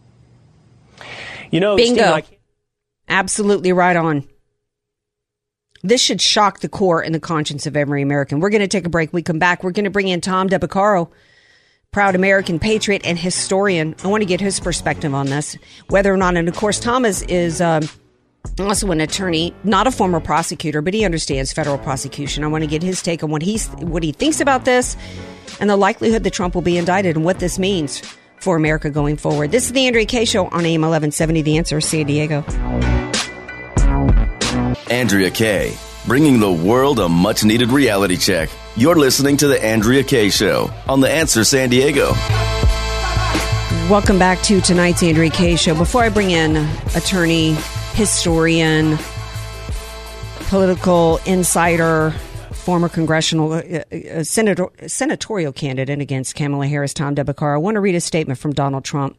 You 1.52 1.60
know, 1.60 1.76
Bingo. 1.76 2.02
Steve, 2.02 2.34
I 2.34 2.40
Absolutely 3.10 3.74
right 3.74 3.96
on. 3.96 4.28
This 5.82 6.02
should 6.02 6.22
shock 6.22 6.60
the 6.60 6.70
core 6.70 7.02
and 7.02 7.16
the 7.16 7.20
conscience 7.20 7.66
of 7.66 7.76
every 7.76 8.02
American. 8.02 8.40
We're 8.40 8.50
going 8.50 8.62
to 8.62 8.68
take 8.68 8.86
a 8.86 8.90
break. 8.90 9.12
We 9.14 9.24
come 9.24 9.40
back. 9.40 9.64
We're 9.64 9.72
going 9.72 9.86
to 9.86 9.90
bring 9.90 10.10
in 10.10 10.22
Tom 10.22 10.48
Del 10.48 10.60
Beccaro, 10.60 11.10
proud 11.92 12.16
American 12.16 12.60
patriot 12.60 13.02
and 13.06 13.18
historian. 13.18 13.96
I 14.04 14.08
want 14.08 14.22
to 14.22 14.28
get 14.28 14.42
his 14.42 14.60
perspective 14.60 15.16
on 15.16 15.28
this, 15.28 15.58
whether 15.88 16.14
or 16.14 16.18
not, 16.18 16.38
and 16.38 16.48
of 16.48 16.56
course, 16.56 16.80
Thomas 16.80 17.22
is 17.24 17.62
um, 17.62 17.90
also 18.60 18.92
an 18.92 19.02
attorney, 19.02 19.54
not 19.64 19.88
a 19.88 19.92
former 19.92 20.20
prosecutor, 20.20 20.82
but 20.82 20.94
he 20.94 21.06
understands 21.06 21.54
federal 21.54 21.78
prosecution. 21.78 22.44
I 22.44 22.48
want 22.48 22.64
to 22.64 22.68
get 22.70 22.84
his 22.84 23.02
take 23.02 23.24
on 23.24 23.32
what 23.32 23.42
he's 23.42 23.68
what 23.68 24.04
he 24.04 24.12
thinks 24.12 24.42
about 24.42 24.66
this, 24.66 24.98
and 25.60 25.70
the 25.70 25.78
likelihood 25.78 26.24
that 26.24 26.34
Trump 26.34 26.56
will 26.56 26.62
be 26.62 26.78
indicted, 26.78 27.16
and 27.16 27.26
what 27.26 27.40
this 27.40 27.60
means 27.60 28.02
for 28.40 28.56
America 28.56 28.90
going 28.90 29.18
forward. 29.18 29.52
This 29.52 29.66
is 29.66 29.74
the 29.74 29.88
Andrea 29.88 30.06
K 30.06 30.26
Show 30.26 30.46
on 30.46 30.66
AM 30.66 30.82
1170. 30.82 31.42
The 31.42 31.58
Answer, 31.58 31.82
San 31.82 32.06
Diego. 32.06 32.44
Andrea 34.90 35.30
Kay, 35.30 35.78
bringing 36.08 36.40
the 36.40 36.52
world 36.52 37.00
a 37.00 37.08
much 37.08 37.44
needed 37.44 37.70
reality 37.70 38.18
check. 38.18 38.50
You're 38.76 38.96
listening 38.96 39.38
to 39.38 39.48
The 39.48 39.64
Andrea 39.64 40.04
Kay 40.04 40.30
Show 40.30 40.72
on 40.88 41.00
The 41.00 41.10
Answer 41.10 41.44
San 41.44 41.70
Diego. 41.70 42.14
Welcome 43.90 44.20
back 44.20 44.42
to 44.44 44.62
tonight's 44.62 45.04
Andrea 45.04 45.30
K 45.30 45.56
Show. 45.56 45.76
Before 45.76 46.04
I 46.04 46.10
bring 46.10 46.32
in 46.32 46.56
attorney, 46.96 47.56
historian, 48.00 48.98
political 50.48 51.20
insider, 51.26 52.12
former 52.54 52.88
congressional 52.88 53.52
uh, 53.52 53.62
uh, 53.62 54.24
senator, 54.24 54.70
senatorial 54.88 55.52
candidate 55.52 56.00
against 56.00 56.34
Kamala 56.34 56.66
Harris, 56.66 56.94
Tom 56.94 57.14
Del 57.14 57.26
Beccaro, 57.26 57.56
I 57.56 57.58
want 57.58 57.76
to 57.76 57.82
read 57.82 57.96
a 57.96 58.00
statement 58.00 58.40
from 58.40 58.54
Donald 58.54 58.86
Trump. 58.86 59.18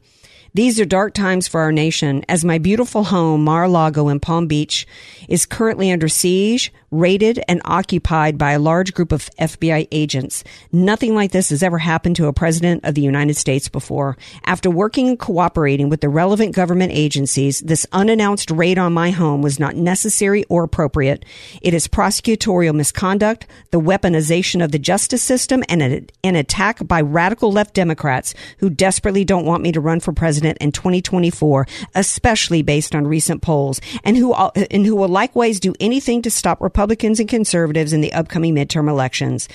These 0.54 0.80
are 0.80 0.86
dark 0.86 1.12
times 1.12 1.46
for 1.46 1.60
our 1.60 1.72
nation 1.72 2.24
as 2.26 2.42
my 2.42 2.56
beautiful 2.56 3.04
home, 3.04 3.44
Mar-a-Lago 3.44 4.08
in 4.08 4.18
Palm 4.18 4.46
Beach, 4.46 4.86
is 5.28 5.44
currently 5.44 5.92
under 5.92 6.08
siege, 6.08 6.72
raided, 6.90 7.40
and 7.46 7.60
occupied 7.64 8.36
by 8.36 8.52
a 8.52 8.58
large 8.58 8.92
group 8.94 9.12
of 9.12 9.30
FBI 9.38 9.86
agents. 9.92 10.42
Nothing 10.72 11.14
like 11.14 11.30
this 11.30 11.50
has 11.50 11.62
ever 11.62 11.78
happened 11.78 12.16
to 12.16 12.26
a 12.26 12.32
president 12.32 12.84
of 12.84 12.94
the 12.94 13.00
United 13.00 13.34
States 13.36 13.68
before. 13.68 14.16
After 14.44 14.70
working 14.70 15.08
and 15.08 15.18
cooperating 15.18 15.88
with 15.88 16.00
the 16.00 16.08
relevant 16.08 16.54
government 16.54 16.92
agencies, 16.92 17.60
this 17.60 17.86
unannounced 17.92 18.50
raid 18.50 18.78
on 18.78 18.92
my 18.92 19.10
home 19.10 19.40
was 19.40 19.60
not 19.60 19.76
necessary 19.76 20.44
or 20.48 20.64
appropriate. 20.64 21.24
It 21.62 21.74
is 21.74 21.86
prosecutorial 21.86 22.74
misconduct, 22.74 23.46
the 23.70 23.80
weaponization 23.80 24.62
of 24.62 24.72
the 24.72 24.78
justice 24.78 25.22
system, 25.22 25.62
and 25.68 26.10
an 26.24 26.36
attack 26.36 26.86
by 26.86 27.00
radical 27.00 27.52
left 27.52 27.74
Democrats 27.74 28.34
who 28.58 28.68
desperately 28.68 29.24
don't 29.24 29.46
want 29.46 29.62
me 29.62 29.70
to 29.72 29.80
run 29.80 30.00
for 30.00 30.12
president 30.12 30.58
in 30.58 30.72
2024, 30.72 31.66
especially 31.94 32.62
based 32.62 32.94
on 32.94 33.06
recent 33.06 33.42
polls, 33.42 33.80
and 34.02 34.16
who 34.16 34.32
uh, 34.32 34.50
and 34.70 34.86
who 34.86 34.96
will 34.96 35.08
likewise 35.08 35.60
do 35.60 35.74
anything 35.78 36.22
to 36.22 36.30
stop 36.30 36.60
Republicans 36.60 36.79
and 36.80 37.28
conservatives 37.28 37.92
in 37.92 38.00
the 38.00 38.12
upcoming 38.12 38.54
midterm 38.54 38.88
elections. 38.88 39.48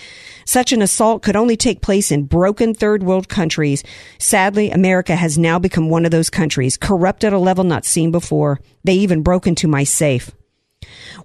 Such 0.45 0.71
an 0.71 0.81
assault 0.81 1.23
could 1.23 1.35
only 1.35 1.57
take 1.57 1.81
place 1.81 2.11
in 2.11 2.25
broken 2.25 2.73
third 2.73 3.03
world 3.03 3.29
countries. 3.29 3.83
Sadly, 4.19 4.69
America 4.69 5.15
has 5.15 5.37
now 5.37 5.57
become 5.57 5.89
one 5.89 6.05
of 6.05 6.11
those 6.11 6.29
countries, 6.29 6.77
corrupt 6.77 7.23
at 7.23 7.33
a 7.33 7.39
level 7.39 7.63
not 7.63 7.85
seen 7.85 8.11
before. 8.11 8.59
They 8.83 8.95
even 8.95 9.23
broke 9.23 9.47
into 9.47 9.67
my 9.67 9.83
safe. 9.83 10.31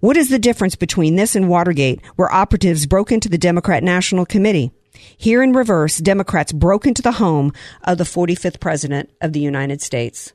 What 0.00 0.16
is 0.16 0.30
the 0.30 0.38
difference 0.38 0.74
between 0.74 1.16
this 1.16 1.36
and 1.36 1.48
Watergate, 1.48 2.00
where 2.16 2.32
operatives 2.32 2.86
broke 2.86 3.12
into 3.12 3.28
the 3.28 3.38
Democrat 3.38 3.82
National 3.82 4.24
Committee? 4.24 4.72
Here 5.16 5.42
in 5.42 5.52
reverse, 5.52 5.98
Democrats 5.98 6.52
broke 6.52 6.86
into 6.86 7.02
the 7.02 7.12
home 7.12 7.52
of 7.84 7.98
the 7.98 8.04
45th 8.04 8.60
President 8.60 9.10
of 9.20 9.32
the 9.32 9.40
United 9.40 9.82
States. 9.82 10.32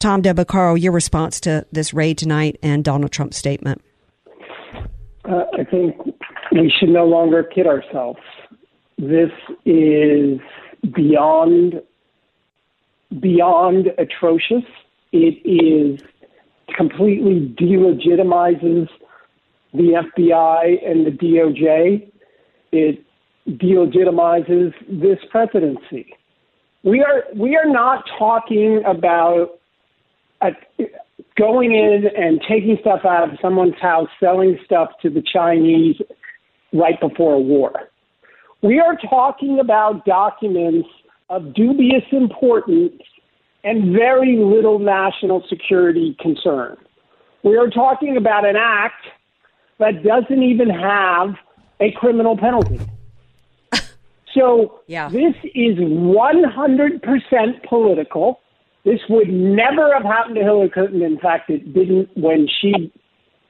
Tom 0.00 0.22
Del 0.22 0.34
Beccaro, 0.34 0.80
your 0.80 0.92
response 0.92 1.40
to 1.40 1.66
this 1.72 1.94
raid 1.94 2.18
tonight 2.18 2.58
and 2.62 2.84
Donald 2.84 3.10
Trump's 3.10 3.36
statement. 3.36 3.82
Uh, 5.28 5.44
I 5.58 5.64
think 5.64 5.96
we 6.52 6.72
should 6.78 6.90
no 6.90 7.06
longer 7.06 7.42
kid 7.42 7.66
ourselves. 7.66 8.20
This 8.98 9.30
is 9.64 10.38
beyond 10.94 11.80
beyond 13.20 13.88
atrocious. 13.98 14.64
It 15.12 15.40
is 15.44 16.00
completely 16.76 17.54
delegitimizes 17.58 18.88
the 19.72 20.02
FBI 20.16 20.88
and 20.88 21.06
the 21.06 21.10
DOJ. 21.10 22.10
It 22.72 23.04
delegitimizes 23.48 24.72
this 24.88 25.18
presidency. 25.30 26.14
We 26.82 27.00
are 27.02 27.24
we 27.34 27.56
are 27.56 27.70
not 27.70 28.04
talking 28.18 28.82
about 28.86 29.58
going 31.38 31.72
in 31.72 32.04
and 32.16 32.40
taking 32.48 32.76
stuff 32.80 33.04
out 33.04 33.32
of 33.32 33.38
someone's 33.40 33.78
house, 33.80 34.08
selling 34.20 34.58
stuff 34.64 34.90
to 35.02 35.10
the 35.10 35.22
Chinese 35.22 35.96
right 36.72 37.00
before 37.00 37.34
a 37.34 37.40
war. 37.40 37.72
We 38.62 38.80
are 38.80 38.96
talking 38.96 39.60
about 39.60 40.04
documents 40.04 40.88
of 41.30 41.54
dubious 41.54 42.04
importance 42.12 43.00
and 43.62 43.92
very 43.94 44.36
little 44.36 44.78
national 44.78 45.44
security 45.48 46.16
concern. 46.20 46.76
We 47.42 47.56
are 47.56 47.68
talking 47.68 48.16
about 48.16 48.46
an 48.46 48.56
act 48.56 49.06
that 49.78 50.02
doesn't 50.02 50.42
even 50.42 50.70
have 50.70 51.34
a 51.80 51.92
criminal 51.92 52.36
penalty. 52.36 52.80
So 54.34 54.80
Yeah. 54.88 55.08
this 55.10 55.34
is 55.54 55.78
100% 55.78 57.62
political. 57.68 58.40
This 58.84 59.00
would 59.08 59.28
never 59.28 59.94
have 59.94 60.04
happened 60.04 60.36
to 60.36 60.42
Hillary 60.42 60.68
Clinton. 60.68 61.02
In 61.02 61.18
fact, 61.18 61.48
it 61.48 61.72
didn't 61.72 62.10
when 62.16 62.46
she 62.60 62.92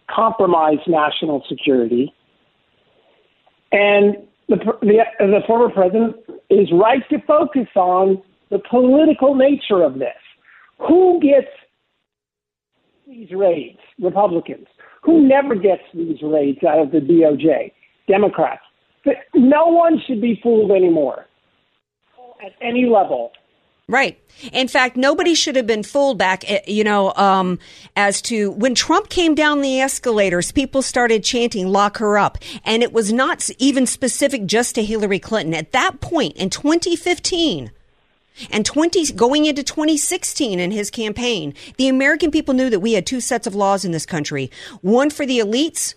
compromised 0.09 0.83
national 0.87 1.45
security. 1.49 2.15
And 3.73 4.17
the, 4.49 4.57
the, 4.83 4.99
the 5.19 5.41
former 5.47 5.71
president 5.71 6.17
is 6.51 6.69
right 6.73 7.03
to 7.11 7.19
focus 7.27 7.67
on 7.75 8.23
the 8.51 8.61
political 8.71 9.35
nature 9.35 9.83
of 9.83 9.99
this. 9.99 10.15
Who 10.87 11.21
gets 11.21 11.49
these 13.07 13.31
raids? 13.33 13.79
Republicans. 14.01 14.67
Who 15.03 15.27
never 15.27 15.55
gets 15.55 15.83
these 15.93 16.19
raids 16.23 16.59
out 16.63 16.79
of 16.79 16.93
the 16.93 16.99
DOJ? 16.99 17.73
Democrats. 18.09 18.63
No 19.35 19.67
one 19.67 20.01
should 20.07 20.21
be 20.21 20.39
fooled 20.43 20.71
anymore. 20.71 21.27
at 22.45 22.53
any 22.63 22.87
level. 22.87 23.33
Right. 23.87 24.19
In 24.53 24.67
fact, 24.67 24.97
nobody 24.97 25.35
should 25.35 25.57
have 25.57 25.67
been 25.67 25.83
fooled 25.83 26.17
back, 26.17 26.51
eh, 26.51 26.61
you 26.67 26.85
know, 26.85 27.13
um, 27.15 27.59
as 27.97 28.23
to 28.23 28.51
when 28.53 28.75
Trump 28.75 29.11
came 29.11 29.35
down 29.35 29.61
the 29.61 29.79
escalators, 29.79 30.53
people 30.53 30.81
started 30.81 31.23
chanting, 31.23 31.69
lock 31.69 31.99
her 31.99 32.17
up. 32.17 32.39
And 32.65 32.83
it 32.83 32.95
was 32.95 33.13
not 33.13 33.49
even 33.59 33.87
specific 33.87 34.47
just 34.47 34.75
to 34.77 34.85
Hillary 34.85 35.19
Clinton. 35.19 35.55
At 35.55 35.73
that 35.73 36.01
point 36.01 36.37
in 36.37 36.49
2015, 36.51 37.71
and 38.51 38.67
20 38.67 39.13
going 39.13 39.45
into 39.45 39.63
2016 39.63 40.59
in 40.59 40.71
his 40.71 40.91
campaign, 40.91 41.55
the 41.77 41.89
American 41.89 42.31
people 42.31 42.55
knew 42.55 42.71
that 42.71 42.81
we 42.81 42.95
had 42.95 43.07
two 43.07 43.21
sets 43.21 43.47
of 43.47 43.55
laws 43.55 43.85
in 43.85 43.93
this 43.93 44.07
country. 44.07 44.51
One 44.81 45.11
for 45.11 45.25
the 45.25 45.39
elites, 45.39 45.95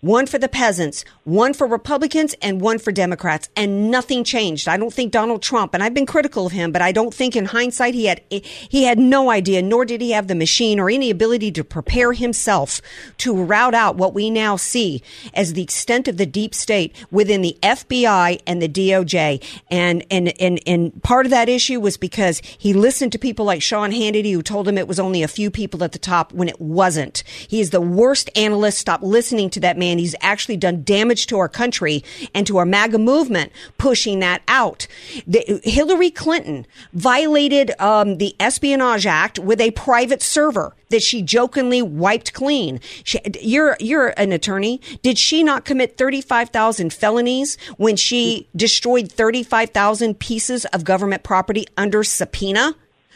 one 0.00 0.26
for 0.26 0.38
the 0.38 0.48
peasants, 0.48 1.04
one 1.24 1.52
for 1.52 1.66
Republicans, 1.66 2.34
and 2.40 2.60
one 2.60 2.78
for 2.78 2.92
Democrats. 2.92 3.48
And 3.56 3.90
nothing 3.90 4.24
changed. 4.24 4.68
I 4.68 4.76
don't 4.76 4.92
think 4.92 5.12
Donald 5.12 5.42
Trump, 5.42 5.74
and 5.74 5.82
I've 5.82 5.94
been 5.94 6.06
critical 6.06 6.46
of 6.46 6.52
him, 6.52 6.72
but 6.72 6.82
I 6.82 6.92
don't 6.92 7.12
think 7.12 7.36
in 7.36 7.46
hindsight 7.46 7.94
he 7.94 8.06
had, 8.06 8.22
he 8.30 8.84
had 8.84 8.98
no 8.98 9.30
idea, 9.30 9.62
nor 9.62 9.84
did 9.84 10.00
he 10.00 10.12
have 10.12 10.28
the 10.28 10.34
machine 10.34 10.80
or 10.80 10.88
any 10.88 11.10
ability 11.10 11.52
to 11.52 11.64
prepare 11.64 12.12
himself 12.12 12.80
to 13.18 13.34
route 13.34 13.74
out 13.74 13.96
what 13.96 14.14
we 14.14 14.30
now 14.30 14.56
see 14.56 15.02
as 15.34 15.52
the 15.52 15.62
extent 15.62 16.08
of 16.08 16.16
the 16.16 16.26
deep 16.26 16.54
state 16.54 16.94
within 17.10 17.42
the 17.42 17.56
FBI 17.62 18.40
and 18.46 18.62
the 18.62 18.68
DOJ. 18.68 19.42
And, 19.70 20.04
and, 20.10 20.32
and, 20.40 20.60
and 20.66 21.02
part 21.02 21.26
of 21.26 21.30
that 21.30 21.48
issue 21.48 21.80
was 21.80 21.96
because 21.96 22.40
he 22.58 22.72
listened 22.72 23.12
to 23.12 23.18
people 23.18 23.44
like 23.44 23.62
Sean 23.62 23.90
Hannity 23.90 24.32
who 24.32 24.42
told 24.42 24.66
him 24.66 24.78
it 24.78 24.88
was 24.88 25.00
only 25.00 25.22
a 25.22 25.28
few 25.28 25.50
people 25.50 25.84
at 25.84 25.92
the 25.92 25.98
top 25.98 26.32
when 26.32 26.48
it 26.48 26.60
wasn't. 26.60 27.22
He 27.48 27.60
is 27.60 27.70
the 27.70 27.80
worst 27.80 28.30
analyst. 28.34 28.78
Stop 28.78 29.02
listening 29.02 29.50
to 29.50 29.60
that 29.60 29.76
man. 29.76 29.89
And 29.90 30.00
he's 30.00 30.14
actually 30.20 30.56
done 30.56 30.82
damage 30.84 31.26
to 31.26 31.38
our 31.38 31.48
country 31.48 32.04
and 32.34 32.46
to 32.46 32.58
our 32.58 32.64
MAGA 32.64 32.98
movement, 32.98 33.52
pushing 33.76 34.20
that 34.20 34.42
out. 34.48 34.86
The, 35.26 35.60
Hillary 35.64 36.10
Clinton 36.10 36.66
violated 36.92 37.72
um, 37.80 38.18
the 38.18 38.34
Espionage 38.38 39.06
Act 39.06 39.38
with 39.38 39.60
a 39.60 39.72
private 39.72 40.22
server 40.22 40.74
that 40.90 41.02
she 41.02 41.22
jokingly 41.22 41.82
wiped 41.82 42.32
clean. 42.32 42.80
She, 43.04 43.20
you're 43.40 43.76
you're 43.80 44.12
an 44.16 44.32
attorney. 44.32 44.80
Did 45.02 45.18
she 45.18 45.42
not 45.42 45.64
commit 45.64 45.96
35,000 45.96 46.92
felonies 46.92 47.56
when 47.76 47.96
she 47.96 48.48
destroyed 48.54 49.10
35,000 49.10 50.18
pieces 50.18 50.64
of 50.66 50.84
government 50.84 51.22
property 51.22 51.66
under 51.76 52.04
subpoena? 52.04 52.74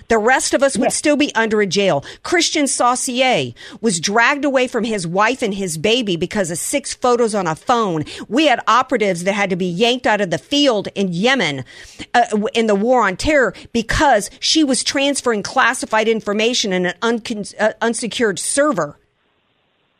The 0.08 0.18
rest 0.18 0.54
of 0.54 0.62
us 0.62 0.76
would 0.76 0.92
still 0.92 1.16
be 1.16 1.34
under 1.34 1.61
a 1.61 1.66
jail. 1.66 2.04
Kristian 2.23 2.68
Saucier 2.68 3.52
was 3.80 4.00
dragged 4.00 4.44
away 4.44 4.68
from 4.68 4.84
his 4.84 5.06
wife 5.06 5.42
and 5.42 5.54
his 5.54 5.78
baby 5.78 6.16
because 6.16 6.50
of 6.50 6.58
six 6.58 6.94
photos 6.94 7.34
on 7.34 7.46
a 7.46 7.54
phone. 7.54 8.04
We 8.28 8.46
had 8.46 8.61
operatives 8.66 9.25
that 9.25 9.32
had 9.32 9.50
to 9.50 9.56
be 9.56 9.66
yanked 9.66 10.06
out 10.06 10.20
of 10.20 10.30
the 10.30 10.38
field 10.38 10.88
in 10.94 11.12
Yemen 11.12 11.64
uh, 12.12 12.25
in 12.54 12.66
the 12.66 12.75
war 12.75 13.06
on 13.06 13.16
terror 13.16 13.54
because 13.73 14.30
she 14.40 14.64
was 14.64 14.84
transferring 14.84 15.42
classified 15.42 16.08
information 16.08 16.73
in 16.73 16.87
an 16.87 16.94
uncon- 17.02 17.54
uh, 17.58 17.73
unsecured 17.80 18.38
server. 18.38 18.99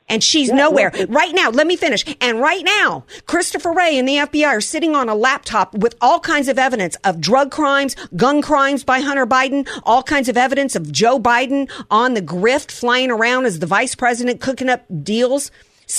And 0.09 0.23
she's 0.23 0.51
nowhere. 0.53 0.93
right 1.09 1.35
now, 1.35 1.51
let 1.51 1.67
me 1.67 1.77
finish. 1.77 2.05
And 2.21 2.39
right 2.39 2.63
now, 2.63 3.05
Christopher 3.27 3.73
Wray 3.73 3.99
and 3.99 4.07
the 4.07 4.17
FBI 4.17 4.47
are 4.47 4.61
sitting 4.61 4.95
on 4.95 5.09
a 5.09 5.15
laptop 5.15 5.75
with 5.75 5.95
all 6.01 6.21
kinds 6.21 6.49
of 6.49 6.59
evidence 6.59 6.97
of 7.05 7.21
drug 7.21 7.51
crimes, 7.51 7.97
gun 8.15 8.43
crimes 8.43 8.85
by 8.85 9.01
Hunter 9.01 9.27
Biden, 9.27 9.67
all 9.83 10.03
kinds 10.03 10.29
of 10.29 10.37
evidence 10.37 10.77
of 10.77 10.93
Joe 10.93 11.19
Biden 11.19 11.71
on 11.91 12.15
the 12.15 12.23
grift, 12.23 12.71
flying 12.71 13.11
around 13.11 13.47
as 13.47 13.61
the 13.61 13.67
vice 13.67 13.95
president, 13.95 14.41
cooking 14.41 14.69
up 14.69 14.85
deals 15.03 15.51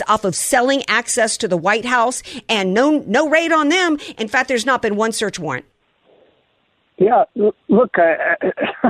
off 0.07 0.23
of 0.23 0.35
selling 0.35 0.83
access 0.87 1.37
to 1.37 1.47
the 1.47 1.57
White 1.57 1.85
House, 1.85 2.23
and 2.49 2.73
no, 2.73 3.03
no 3.07 3.29
raid 3.29 3.51
on 3.51 3.69
them. 3.69 3.97
In 4.17 4.27
fact, 4.27 4.47
there's 4.47 4.65
not 4.65 4.81
been 4.81 4.95
one 4.95 5.11
search 5.11 5.39
warrant. 5.39 5.65
Yeah, 6.97 7.25
look, 7.67 7.97
uh, 7.97 8.35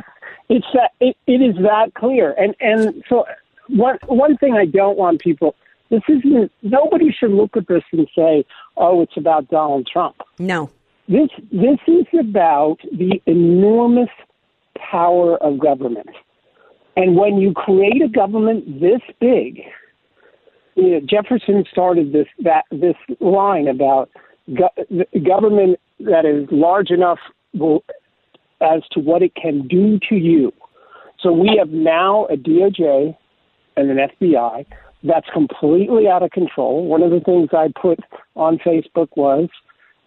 it's 0.49 0.65
that 0.73 0.91
it, 0.99 1.17
it 1.25 1.41
is 1.41 1.55
that 1.63 1.93
clear, 1.95 2.33
and 2.37 2.55
and 2.59 3.03
so 3.09 3.25
one 3.69 3.97
one 4.07 4.37
thing 4.37 4.55
I 4.55 4.65
don't 4.65 4.97
want 4.97 5.21
people. 5.21 5.55
This 5.89 6.01
isn't. 6.09 6.51
Nobody 6.61 7.11
should 7.11 7.31
look 7.31 7.55
at 7.55 7.67
this 7.67 7.83
and 7.91 8.07
say, 8.15 8.45
"Oh, 8.77 9.01
it's 9.01 9.17
about 9.17 9.49
Donald 9.49 9.87
Trump." 9.91 10.15
No. 10.39 10.69
This 11.07 11.29
this 11.51 11.79
is 11.87 12.05
about 12.19 12.77
the 12.91 13.21
enormous 13.25 14.09
power 14.75 15.37
of 15.37 15.59
government, 15.59 16.09
and 16.97 17.15
when 17.15 17.37
you 17.37 17.53
create 17.53 18.01
a 18.01 18.07
government 18.07 18.81
this 18.81 19.01
big, 19.19 19.61
you 20.75 20.91
know, 20.91 20.99
Jefferson 21.01 21.63
started 21.71 22.11
this 22.11 22.27
that 22.39 22.65
this 22.71 22.95
line 23.19 23.67
about 23.67 24.09
go- 24.55 24.69
the 24.89 25.19
government 25.19 25.79
that 25.99 26.25
is 26.25 26.47
large 26.51 26.89
enough 26.89 27.19
will, 27.53 27.83
as 28.61 28.81
to 28.91 28.99
what 28.99 29.21
it 29.21 29.35
can 29.35 29.67
do 29.67 29.99
to 30.09 30.15
you. 30.15 30.51
So 31.19 31.31
we 31.31 31.55
have 31.57 31.69
now 31.69 32.25
a 32.25 32.35
DOJ 32.35 33.15
and 33.77 33.91
an 33.91 34.09
FBI 34.21 34.65
that's 35.03 35.27
completely 35.33 36.07
out 36.07 36.23
of 36.23 36.31
control. 36.31 36.85
One 36.85 37.03
of 37.03 37.11
the 37.11 37.19
things 37.19 37.49
I 37.53 37.71
put 37.79 37.99
on 38.35 38.57
Facebook 38.57 39.09
was 39.15 39.49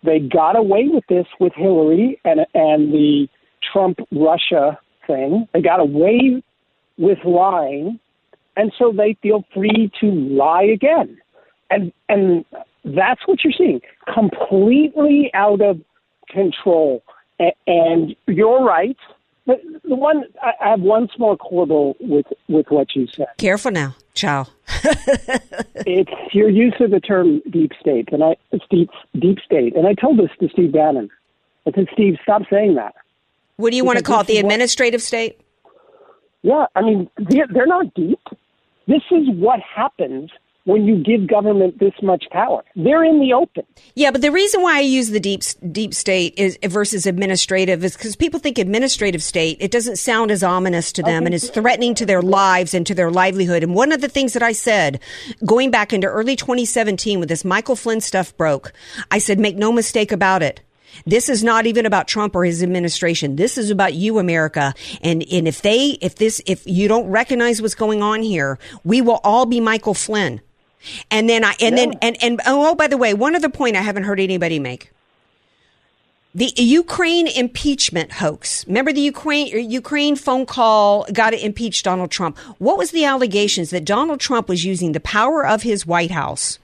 they 0.03 0.19
got 0.19 0.57
away 0.57 0.89
with 0.89 1.05
this 1.09 1.27
with 1.41 1.53
Hillary 1.55 2.21
and 2.25 2.41
and 2.55 2.93
the 2.93 3.29
Trump 3.73 3.99
Russia 4.13 4.79
thing. 5.07 5.49
They 5.53 5.61
got 5.61 5.81
away 5.81 6.43
with 6.97 7.19
lying, 7.25 7.99
and 8.57 8.73
so 8.79 8.93
they 8.93 9.17
feel 9.23 9.45
free 9.55 9.91
to 10.01 10.07
lie 10.07 10.65
again. 10.65 11.19
And 11.71 11.93
and 12.09 12.45
that's 12.85 13.27
what 13.27 13.45
you're 13.45 13.53
seeing, 13.57 13.81
completely 14.13 15.31
out 15.35 15.61
of 15.61 15.81
control. 16.29 17.03
And 17.67 18.17
you're 18.27 18.65
right. 18.65 18.97
But 19.49 19.63
the 19.83 19.97
one 19.97 20.25
I 20.43 20.53
I 20.61 20.69
have 20.69 20.81
one 20.81 21.09
small 21.17 21.35
quibble 21.39 21.97
with 22.01 22.27
with 22.49 22.67
what 22.69 22.95
you 22.95 23.07
said. 23.07 23.29
Careful 23.39 23.71
now, 23.71 23.97
Chow. 24.13 24.47
it's 25.87 26.35
your 26.35 26.51
use 26.51 26.75
of 26.81 26.91
the 26.91 27.01
term 27.01 27.41
deep 27.51 27.73
state, 27.81 28.11
and 28.13 28.23
I 28.23 28.37
it's 28.53 28.67
deep 28.71 28.91
deep 29.19 29.39
state. 29.43 29.75
And 29.75 29.87
I 29.87 29.95
told 29.95 30.19
this 30.19 30.29
to 30.41 30.51
Steve 30.51 30.73
Bannon. 30.73 31.09
I 31.67 31.73
said, 31.73 31.89
Steve, 31.95 32.19
stop 32.23 32.43
saying 32.51 32.75
that. 32.75 32.95
What 33.57 33.71
do 33.71 33.77
you 33.79 33.85
want 33.87 33.97
to 33.99 34.05
call 34.05 34.21
it? 34.21 34.27
The 34.27 34.35
is 34.35 34.43
what- 34.43 34.53
administrative 34.53 35.01
state? 35.03 35.41
Yeah, 36.43 36.67
I 36.77 36.83
mean, 36.83 37.11
they're, 37.17 37.49
they're 37.53 37.67
not 37.67 37.93
deep. 37.95 38.21
This 38.87 39.03
is 39.11 39.29
what 39.31 39.61
happens 39.61 40.31
when 40.69 40.85
you 40.85 41.03
give 41.03 41.27
government 41.27 41.79
this 41.79 41.95
much 42.03 42.25
power. 42.31 42.63
They're 42.77 43.03
in 43.03 43.21
the 43.21 43.33
open. 43.33 43.65
Yeah, 43.95 44.11
but 44.11 44.21
the 44.21 44.31
reason 44.31 44.61
why 44.61 44.77
I 44.77 44.81
use 44.81 45.09
the 45.09 45.19
deep 45.19 45.43
deep 45.73 45.95
state 45.95 46.35
is 46.37 46.59
versus 46.63 47.07
administrative 47.07 47.83
is 47.83 47.97
because 47.97 48.15
people 48.17 48.39
think 48.39 48.59
administrative 48.59 49.23
state 49.23 49.57
it 49.61 49.71
doesn't 49.71 49.97
sound 49.97 50.31
as 50.31 50.43
ominous 50.43 50.93
to 50.93 51.03
them 51.03 51.25
and 51.25 51.35
is 51.35 51.49
threatening 51.49 51.95
to 51.95 52.05
their 52.05 52.21
lives 52.21 52.75
and 52.75 52.87
to 52.87 52.95
their 52.95 53.11
livelihood. 53.11 53.63
And 53.63 53.75
one 53.75 53.93
of 53.93 54.03
the 54.03 54.11
things 54.11 54.35
that 54.35 54.43
I 54.43 54.53
said 54.53 55.01
going 55.43 55.71
back 55.71 55.95
into 55.95 56.07
early 56.07 56.37
2017 56.37 57.19
when 57.19 57.29
this 57.29 57.47
Michael 57.47 57.77
Flynn 57.77 58.03
stuff 58.03 58.37
broke, 58.37 58.75
I 59.11 59.21
said 59.21 59.39
make 59.39 59.57
no 59.57 59.73
mistake 59.73 60.13
about 60.13 60.43
it. 60.43 60.61
This 61.07 61.31
is 61.31 61.43
not 61.43 61.65
even 61.65 61.87
about 61.87 62.09
Trump 62.09 62.37
or 62.37 62.45
his 62.45 62.63
administration. 62.63 63.37
This 63.37 63.57
is 63.57 63.71
about 63.71 63.95
you, 63.95 64.19
America. 64.19 64.75
And, 65.01 65.25
and 65.31 65.49
if 65.49 65.63
they, 65.63 65.99
if 66.03 66.17
this, 66.17 66.43
if 66.45 66.67
you 66.67 66.89
don't 66.89 67.07
recognize 67.09 67.63
what's 67.63 67.75
going 67.75 68.03
on 68.03 68.23
here, 68.23 68.59
we 68.85 69.01
will 69.01 69.21
all 69.23 69.47
be 69.47 69.61
Michael 69.61 69.95
Flynn. 69.95 70.41
And 71.11 71.29
then 71.29 71.45
I, 71.45 71.55
and 71.61 71.77
then, 71.77 71.95
and, 72.01 72.23
and, 72.23 72.41
oh, 72.47 72.71
oh, 72.71 72.75
by 72.75 72.87
the 72.87 72.97
way, 72.97 73.15
one 73.15 73.35
other 73.35 73.49
point 73.49 73.77
I 73.77 73.81
haven't 73.81 74.05
heard 74.05 74.21
anybody 74.21 74.59
make. 74.59 74.93
The 76.35 76.53
Ukraine 76.57 77.27
impeachment 77.27 78.13
hoax. 78.13 78.67
Remember 78.69 78.93
the 78.93 79.01
Ukraine 79.01 79.71
Ukraine 79.71 80.15
phone 80.15 80.47
call 80.47 81.05
got 81.13 81.31
to 81.31 81.45
impeach 81.45 81.83
Donald 81.83 82.11
Trump. 82.11 82.39
What 82.59 82.79
was 82.79 82.91
the 82.91 83.05
allegations 83.05 83.71
that 83.71 83.85
Donald 83.85 84.21
Trump 84.21 84.49
was 84.49 84.65
using 84.65 84.93
the 84.93 85.01
power 85.01 85.45
of 85.45 85.63
his 85.63 85.87
White 85.87 86.11
House 86.11 86.59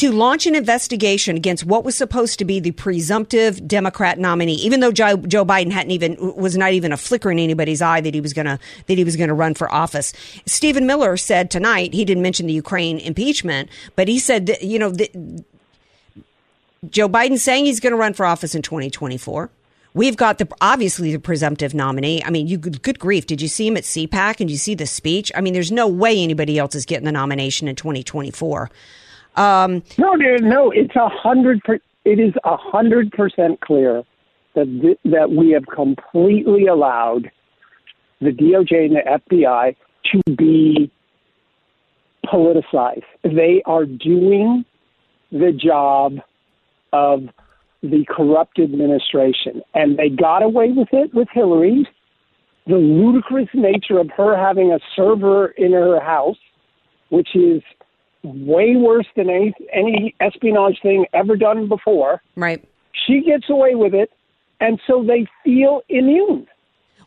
to 0.00 0.10
launch 0.10 0.46
an 0.46 0.54
investigation 0.54 1.36
against 1.36 1.66
what 1.66 1.84
was 1.84 1.94
supposed 1.94 2.38
to 2.38 2.46
be 2.46 2.58
the 2.58 2.70
presumptive 2.70 3.68
Democrat 3.68 4.18
nominee, 4.18 4.54
even 4.54 4.80
though 4.80 4.90
Joe, 4.90 5.18
Joe 5.18 5.44
Biden 5.44 5.70
hadn't 5.70 5.90
even 5.90 6.16
was 6.36 6.56
not 6.56 6.72
even 6.72 6.90
a 6.90 6.96
flicker 6.96 7.30
in 7.30 7.38
anybody's 7.38 7.82
eye 7.82 8.00
that 8.00 8.14
he 8.14 8.20
was 8.22 8.32
gonna 8.32 8.58
that 8.86 8.96
he 8.96 9.04
was 9.04 9.16
gonna 9.16 9.34
run 9.34 9.52
for 9.52 9.70
office. 9.70 10.14
Stephen 10.46 10.86
Miller 10.86 11.18
said 11.18 11.50
tonight 11.50 11.92
he 11.92 12.06
didn't 12.06 12.22
mention 12.22 12.46
the 12.46 12.54
Ukraine 12.54 12.98
impeachment, 12.98 13.68
but 13.94 14.08
he 14.08 14.18
said 14.18 14.56
you 14.62 14.78
know 14.78 14.90
Joe 16.88 17.08
Biden 17.10 17.38
saying 17.38 17.66
he's 17.66 17.78
going 17.78 17.90
to 17.90 17.98
run 17.98 18.14
for 18.14 18.24
office 18.24 18.54
in 18.54 18.62
2024. 18.62 19.50
We've 19.92 20.16
got 20.16 20.38
the 20.38 20.48
obviously 20.62 21.12
the 21.12 21.18
presumptive 21.18 21.74
nominee. 21.74 22.24
I 22.24 22.30
mean, 22.30 22.46
you 22.46 22.56
good 22.56 22.98
grief. 22.98 23.26
Did 23.26 23.42
you 23.42 23.48
see 23.48 23.66
him 23.66 23.76
at 23.76 23.82
CPAC 23.82 24.40
and 24.40 24.50
you 24.50 24.56
see 24.56 24.74
the 24.74 24.86
speech? 24.86 25.30
I 25.34 25.42
mean, 25.42 25.52
there's 25.52 25.70
no 25.70 25.88
way 25.88 26.22
anybody 26.22 26.58
else 26.58 26.74
is 26.74 26.86
getting 26.86 27.04
the 27.04 27.12
nomination 27.12 27.68
in 27.68 27.76
2024. 27.76 28.70
Um, 29.36 29.82
No, 29.98 30.14
no. 30.14 30.70
It's 30.70 30.94
a 30.96 31.08
hundred. 31.08 31.62
Per, 31.64 31.78
it 32.04 32.18
is 32.18 32.34
a 32.44 32.56
hundred 32.56 33.12
percent 33.12 33.60
clear 33.60 34.02
that 34.54 34.66
th- 34.66 34.98
that 35.04 35.30
we 35.30 35.50
have 35.50 35.66
completely 35.66 36.66
allowed 36.66 37.30
the 38.20 38.30
DOJ 38.30 38.86
and 38.86 38.96
the 38.96 39.20
FBI 39.28 39.76
to 40.12 40.36
be 40.36 40.90
politicized. 42.26 43.04
They 43.22 43.62
are 43.66 43.84
doing 43.84 44.64
the 45.32 45.52
job 45.52 46.16
of 46.92 47.28
the 47.82 48.04
corrupt 48.08 48.58
administration. 48.58 49.62
And 49.74 49.98
they 49.98 50.08
got 50.10 50.42
away 50.42 50.72
with 50.72 50.88
it 50.92 51.14
with 51.14 51.28
Hillary. 51.32 51.88
The 52.66 52.76
ludicrous 52.76 53.48
nature 53.54 53.98
of 53.98 54.10
her 54.16 54.36
having 54.36 54.70
a 54.72 54.78
server 54.94 55.48
in 55.48 55.72
her 55.72 55.98
house, 56.00 56.36
which 57.08 57.34
is 57.34 57.62
way 58.22 58.76
worse 58.76 59.06
than 59.16 59.30
any, 59.30 59.54
any 59.72 60.14
espionage 60.20 60.80
thing 60.82 61.06
ever 61.12 61.36
done 61.36 61.68
before. 61.68 62.22
Right. 62.36 62.62
She 63.06 63.22
gets 63.22 63.48
away 63.48 63.74
with 63.74 63.94
it, 63.94 64.10
and 64.60 64.80
so 64.86 65.04
they 65.04 65.26
feel 65.44 65.82
immune. 65.88 66.46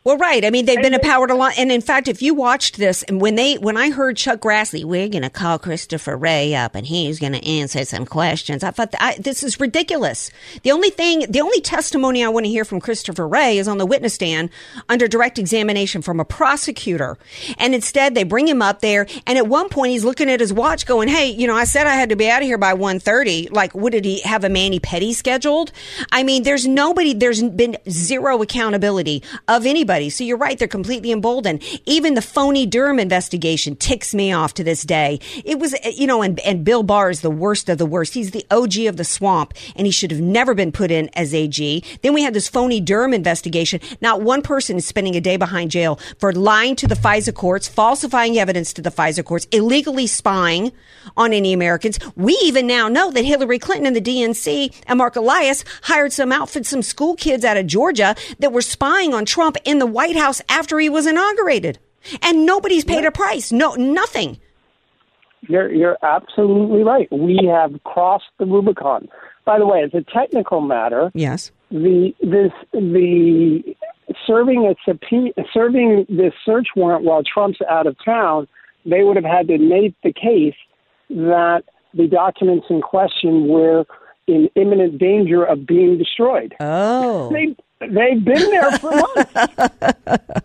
Well, 0.04 0.18
right. 0.18 0.44
I 0.44 0.50
mean, 0.50 0.66
they've 0.66 0.82
been 0.82 0.92
empowered 0.92 1.30
a 1.30 1.34
lot. 1.34 1.58
And 1.58 1.72
in 1.72 1.80
fact, 1.80 2.08
if 2.08 2.20
you 2.20 2.34
watched 2.34 2.76
this, 2.76 3.02
and 3.04 3.22
when 3.22 3.36
they, 3.36 3.54
when 3.54 3.78
I 3.78 3.88
heard 3.88 4.18
Chuck 4.18 4.40
Grassley, 4.40 4.84
we're 4.84 5.08
going 5.08 5.22
to 5.22 5.30
call 5.30 5.58
Christopher 5.58 6.14
Wray 6.14 6.54
up 6.54 6.74
and 6.74 6.86
he's 6.86 7.18
going 7.18 7.32
to 7.32 7.42
answer 7.42 7.86
some 7.86 8.04
questions. 8.04 8.62
I 8.62 8.70
thought, 8.70 8.94
I, 9.00 9.16
this 9.18 9.42
is 9.42 9.58
ridiculous. 9.58 10.30
The 10.62 10.72
only 10.72 10.90
thing, 10.90 11.24
the 11.30 11.40
only 11.40 11.62
testimony 11.62 12.22
I 12.22 12.28
want 12.28 12.44
to 12.44 12.50
hear 12.50 12.66
from 12.66 12.82
Christopher 12.82 13.26
Wray 13.26 13.56
is 13.56 13.66
on 13.66 13.78
the 13.78 13.86
witness 13.86 14.12
stand 14.12 14.50
under 14.90 15.08
direct 15.08 15.38
examination 15.38 16.02
from 16.02 16.20
a 16.20 16.24
prosecutor. 16.26 17.16
And 17.56 17.74
instead 17.74 18.14
they 18.14 18.24
bring 18.24 18.46
him 18.46 18.60
up 18.60 18.82
there. 18.82 19.06
And 19.26 19.38
at 19.38 19.46
one 19.46 19.70
point 19.70 19.92
he's 19.92 20.04
looking 20.04 20.28
at 20.28 20.38
his 20.38 20.52
watch 20.52 20.84
going, 20.84 21.08
Hey, 21.08 21.30
you 21.30 21.46
know, 21.46 21.56
I 21.56 21.64
said 21.64 21.86
I 21.86 21.94
had 21.94 22.10
to 22.10 22.16
be 22.16 22.28
out 22.28 22.42
of 22.42 22.46
here 22.46 22.58
by 22.58 22.74
1.30. 22.74 23.50
Like, 23.52 23.74
what 23.74 23.92
did 23.92 24.04
he 24.04 24.20
have 24.20 24.44
a 24.44 24.50
mani-pedi 24.50 25.14
scheduled? 25.14 25.72
I 26.12 26.24
mean, 26.24 26.42
there's 26.42 26.66
nobody, 26.66 27.14
there's 27.14 27.42
been 27.42 27.78
zero 27.88 28.42
accountability 28.42 29.22
of 29.48 29.64
anybody. 29.64 29.93
So 30.10 30.24
you're 30.24 30.36
right, 30.36 30.58
they're 30.58 30.68
completely 30.68 31.12
emboldened. 31.12 31.62
Even 31.86 32.14
the 32.14 32.22
phony 32.22 32.66
Durham 32.66 32.98
investigation 32.98 33.76
ticks 33.76 34.14
me 34.14 34.32
off 34.32 34.54
to 34.54 34.64
this 34.64 34.82
day. 34.82 35.20
It 35.44 35.58
was, 35.58 35.74
uh, 35.74 35.90
you 35.94 36.06
know, 36.06 36.22
and, 36.22 36.40
and 36.40 36.64
Bill 36.64 36.82
Barr 36.82 37.10
is 37.10 37.20
the 37.20 37.30
worst 37.30 37.68
of 37.68 37.78
the 37.78 37.86
worst. 37.86 38.14
He's 38.14 38.32
the 38.32 38.46
OG 38.50 38.78
of 38.86 38.96
the 38.96 39.04
swamp, 39.04 39.54
and 39.76 39.86
he 39.86 39.90
should 39.90 40.10
have 40.10 40.20
never 40.20 40.54
been 40.54 40.72
put 40.72 40.90
in 40.90 41.08
as 41.14 41.32
AG. 41.32 41.84
Then 42.02 42.14
we 42.14 42.22
had 42.22 42.34
this 42.34 42.48
phony 42.48 42.80
Durham 42.80 43.14
investigation. 43.14 43.80
Not 44.00 44.22
one 44.22 44.42
person 44.42 44.76
is 44.76 44.86
spending 44.86 45.16
a 45.16 45.20
day 45.20 45.36
behind 45.36 45.70
jail 45.70 45.98
for 46.18 46.32
lying 46.32 46.76
to 46.76 46.86
the 46.86 46.94
FISA 46.94 47.34
courts, 47.34 47.68
falsifying 47.68 48.38
evidence 48.38 48.72
to 48.74 48.82
the 48.82 48.90
FISA 48.90 49.24
courts, 49.24 49.46
illegally 49.52 50.06
spying 50.06 50.72
on 51.16 51.32
any 51.32 51.52
Americans. 51.52 51.98
We 52.16 52.38
even 52.42 52.66
now 52.66 52.88
know 52.88 53.10
that 53.10 53.24
Hillary 53.24 53.58
Clinton 53.58 53.86
and 53.86 53.96
the 53.96 54.00
DNC 54.00 54.74
and 54.86 54.98
Marc 54.98 55.16
Elias 55.16 55.64
hired 55.82 56.12
some 56.12 56.32
outfits, 56.32 56.68
some 56.68 56.82
school 56.82 57.14
kids 57.14 57.44
out 57.44 57.56
of 57.56 57.66
Georgia 57.66 58.14
that 58.38 58.52
were 58.52 58.62
spying 58.62 59.14
on 59.14 59.24
Trump 59.24 59.56
in 59.64 59.78
the 59.78 59.83
White 59.86 60.16
House 60.16 60.40
after 60.48 60.78
he 60.78 60.88
was 60.88 61.06
inaugurated. 61.06 61.78
And 62.22 62.44
nobody's 62.44 62.84
paid 62.84 63.04
a 63.04 63.10
price. 63.10 63.50
No, 63.50 63.74
nothing. 63.74 64.38
You're 65.48 65.72
you're 65.72 65.98
absolutely 66.02 66.82
right. 66.82 67.08
We 67.10 67.48
have 67.50 67.82
crossed 67.84 68.24
the 68.38 68.46
Rubicon. 68.46 69.08
By 69.44 69.58
the 69.58 69.66
way, 69.66 69.82
as 69.82 69.92
a 69.94 70.02
technical 70.02 70.60
matter, 70.60 71.10
Yes. 71.14 71.50
the 71.70 72.14
this 72.20 72.52
the 72.72 73.62
serving 74.26 74.66
a 74.66 74.74
subpoena, 74.88 75.32
serving 75.52 76.06
this 76.08 76.32
search 76.44 76.68
warrant 76.76 77.04
while 77.04 77.22
Trump's 77.22 77.58
out 77.68 77.86
of 77.86 77.96
town, 78.04 78.48
they 78.86 79.02
would 79.02 79.16
have 79.16 79.24
had 79.24 79.48
to 79.48 79.58
make 79.58 79.94
the 80.02 80.12
case 80.12 80.56
that 81.10 81.62
the 81.92 82.06
documents 82.06 82.66
in 82.70 82.80
question 82.80 83.46
were 83.48 83.84
in 84.26 84.48
imminent 84.54 84.98
danger 84.98 85.44
of 85.44 85.66
being 85.66 85.98
destroyed. 85.98 86.54
Oh. 86.60 87.30
They 87.30 87.54
they've 87.90 88.24
been 88.24 88.50
there 88.50 88.70
for 88.78 88.90
months. 88.90 89.84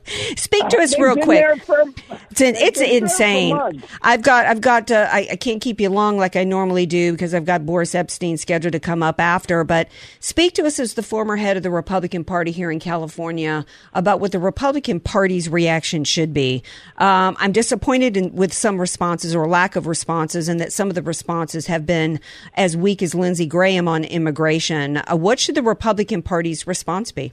Speak 0.41 0.67
to 0.69 0.77
us 0.79 0.91
They've 0.95 0.99
real 1.05 1.15
quick. 1.17 1.63
for- 1.63 1.83
It's, 2.31 2.41
an, 2.41 2.55
it's 2.55 2.79
been 2.79 2.89
there 2.89 2.99
for 2.99 3.05
insane. 3.05 3.83
I've 4.01 4.21
got, 4.21 4.45
I've 4.45 4.61
got, 4.61 4.89
uh, 4.91 5.07
I, 5.11 5.27
I 5.31 5.35
can't 5.35 5.61
keep 5.61 5.79
you 5.79 5.89
long 5.89 6.17
like 6.17 6.35
I 6.35 6.43
normally 6.43 6.85
do 6.85 7.11
because 7.11 7.33
I've 7.33 7.45
got 7.45 7.65
Boris 7.65 7.93
Epshteyn 7.93 8.39
scheduled 8.39 8.71
to 8.73 8.79
come 8.79 9.03
up 9.03 9.19
after. 9.19 9.63
But 9.63 9.89
speak 10.19 10.53
to 10.55 10.65
us 10.65 10.79
as 10.79 10.95
the 10.95 11.03
former 11.03 11.35
head 11.35 11.57
of 11.57 11.63
the 11.63 11.69
Republican 11.71 12.23
Party 12.23 12.51
here 12.51 12.71
in 12.71 12.79
California 12.79 13.65
about 13.93 14.19
what 14.19 14.31
the 14.31 14.39
Republican 14.39 14.99
Party's 14.99 15.49
reaction 15.49 16.03
should 16.03 16.33
be. 16.33 16.63
Um, 16.97 17.35
I'm 17.39 17.51
disappointed 17.51 18.17
in, 18.17 18.33
with 18.33 18.53
some 18.53 18.79
responses 18.79 19.35
or 19.35 19.47
lack 19.47 19.75
of 19.75 19.85
responses, 19.87 20.47
and 20.49 20.59
that 20.59 20.73
some 20.73 20.89
of 20.89 20.95
the 20.95 21.01
responses 21.03 21.67
have 21.67 21.85
been 21.85 22.19
as 22.55 22.75
weak 22.75 23.01
as 23.03 23.13
Lindsey 23.13 23.45
Graham 23.45 23.87
on 23.87 24.03
immigration. 24.03 24.97
Uh, 24.97 25.15
what 25.15 25.39
should 25.39 25.55
the 25.55 25.63
Republican 25.63 26.21
Party's 26.21 26.65
response 26.65 27.11
be? 27.11 27.28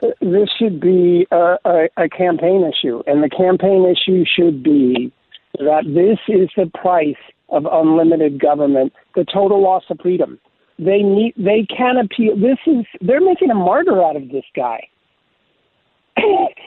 This 0.00 0.48
should 0.58 0.80
be 0.80 1.26
a, 1.30 1.56
a, 1.64 1.88
a 1.96 2.08
campaign 2.08 2.64
issue, 2.64 3.02
and 3.06 3.22
the 3.22 3.28
campaign 3.28 3.84
issue 3.84 4.24
should 4.24 4.62
be 4.62 5.12
that 5.54 5.84
this 5.86 6.18
is 6.28 6.48
the 6.56 6.70
price 6.80 7.16
of 7.48 7.66
unlimited 7.70 8.40
government, 8.40 8.92
the 9.14 9.24
total 9.24 9.62
loss 9.62 9.84
of 9.90 9.98
freedom. 10.00 10.38
They 10.78 11.02
need, 11.02 11.34
they 11.36 11.66
can 11.74 11.96
appeal. 11.96 12.36
This 12.36 12.58
is 12.66 12.84
they're 13.00 13.20
making 13.20 13.50
a 13.50 13.54
martyr 13.54 14.02
out 14.02 14.16
of 14.16 14.28
this 14.30 14.44
guy. 14.54 14.88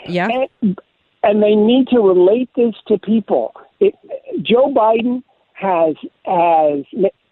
Yeah. 0.07 0.27
and, 0.61 0.79
and 1.23 1.43
they 1.43 1.55
need 1.55 1.87
to 1.89 1.99
relate 1.99 2.49
this 2.55 2.73
to 2.87 2.97
people. 2.97 3.53
It, 3.79 3.93
Joe 4.41 4.73
Biden 4.73 5.23
has 5.53 5.95
has 6.25 6.83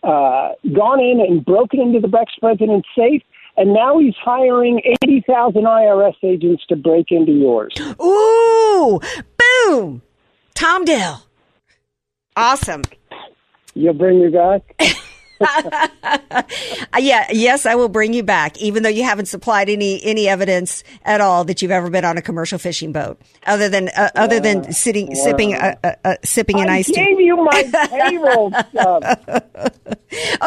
uh, 0.03 0.49
gone 0.73 0.99
in 0.99 1.19
and 1.19 1.43
broken 1.43 1.79
into 1.79 1.99
the 1.99 2.17
ex 2.17 2.31
president's 2.39 2.87
safe, 2.95 3.23
and 3.59 3.73
now 3.73 3.99
he's 3.99 4.15
hiring 4.15 4.81
eighty 5.03 5.21
thousand 5.27 5.63
IRS 5.63 6.15
agents 6.23 6.65
to 6.69 6.75
break 6.75 7.11
into 7.11 7.33
yours. 7.33 7.73
Ooh, 8.01 8.99
boom. 9.37 10.01
Tom 10.55 10.85
Dell. 10.85 11.25
Awesome. 12.35 12.83
You'll 13.75 13.93
bring 13.93 14.21
me 14.21 14.29
back. 14.29 14.75
Yeah, 16.99 17.27
yes, 17.31 17.65
I 17.65 17.75
will 17.75 17.87
bring 17.89 18.13
you 18.13 18.23
back, 18.23 18.57
even 18.61 18.83
though 18.83 18.89
you 18.89 19.03
haven't 19.03 19.27
supplied 19.27 19.69
any 19.69 20.03
any 20.03 20.27
evidence 20.27 20.83
at 21.05 21.21
all 21.21 21.43
that 21.45 21.61
you've 21.61 21.71
ever 21.71 21.89
been 21.89 22.03
on 22.03 22.17
a 22.17 22.21
commercial 22.21 22.59
fishing 22.59 22.91
boat, 22.91 23.19
other 23.45 23.69
than 23.69 23.89
uh, 23.95 24.09
other 24.15 24.39
than 24.39 24.71
sitting 24.73 25.15
sipping 25.15 25.55
uh, 25.55 25.75
uh, 25.83 25.93
uh, 26.03 26.15
sipping 26.23 26.59
an 26.59 26.69
I 26.69 26.77
iced 26.77 26.89
tea. 26.89 26.95
gave 26.95 27.19
you 27.19 27.37
my 27.37 27.87
payroll 27.89 28.51
stuff. 28.71 29.03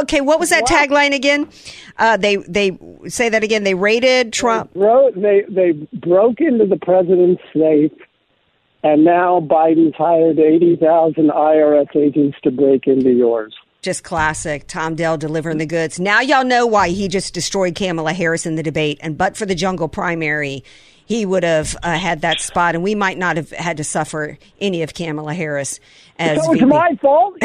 Okay, 0.02 0.20
what 0.20 0.38
was 0.38 0.50
that 0.50 0.64
tagline 0.64 1.14
again? 1.14 1.48
Uh, 1.96 2.16
they 2.16 2.36
they 2.36 2.78
say 3.08 3.28
that 3.28 3.42
again. 3.42 3.64
They 3.64 3.74
raided 3.74 4.32
Trump. 4.32 4.74
Bro, 4.74 5.12
they 5.16 5.44
they 5.48 5.72
broke 5.98 6.40
into 6.40 6.66
the 6.66 6.78
president's 6.78 7.42
safe, 7.54 7.92
and 8.82 9.04
now 9.04 9.40
Biden's 9.40 9.94
hired 9.96 10.38
eighty 10.38 10.76
thousand 10.76 11.30
IRS 11.30 11.96
agents 11.96 12.36
to 12.42 12.50
break 12.50 12.86
into 12.86 13.10
yours. 13.10 13.54
Just 13.82 14.04
classic. 14.04 14.68
Tom 14.68 14.94
Dell 14.94 15.18
delivering 15.18 15.58
the 15.58 15.66
goods. 15.66 15.98
Now 15.98 16.20
y'all 16.20 16.44
know 16.44 16.66
why 16.66 16.90
he 16.90 17.08
just 17.08 17.34
destroyed 17.34 17.74
Kamala 17.74 18.12
Harris 18.12 18.46
in 18.46 18.54
the 18.54 18.62
debate. 18.62 18.98
And 19.02 19.18
but 19.18 19.36
for 19.36 19.44
the 19.44 19.56
jungle 19.56 19.88
primary, 19.88 20.62
he 21.04 21.26
would 21.26 21.42
have 21.42 21.76
uh, 21.82 21.98
had 21.98 22.20
that 22.20 22.40
spot, 22.40 22.76
and 22.76 22.84
we 22.84 22.94
might 22.94 23.18
not 23.18 23.36
have 23.36 23.50
had 23.50 23.76
to 23.78 23.84
suffer 23.84 24.38
any 24.60 24.82
of 24.82 24.94
Kamala 24.94 25.34
Harris 25.34 25.80
as 26.16 26.44
So 26.44 26.52
it's 26.52 26.62
my 26.62 26.96
fault. 27.02 27.34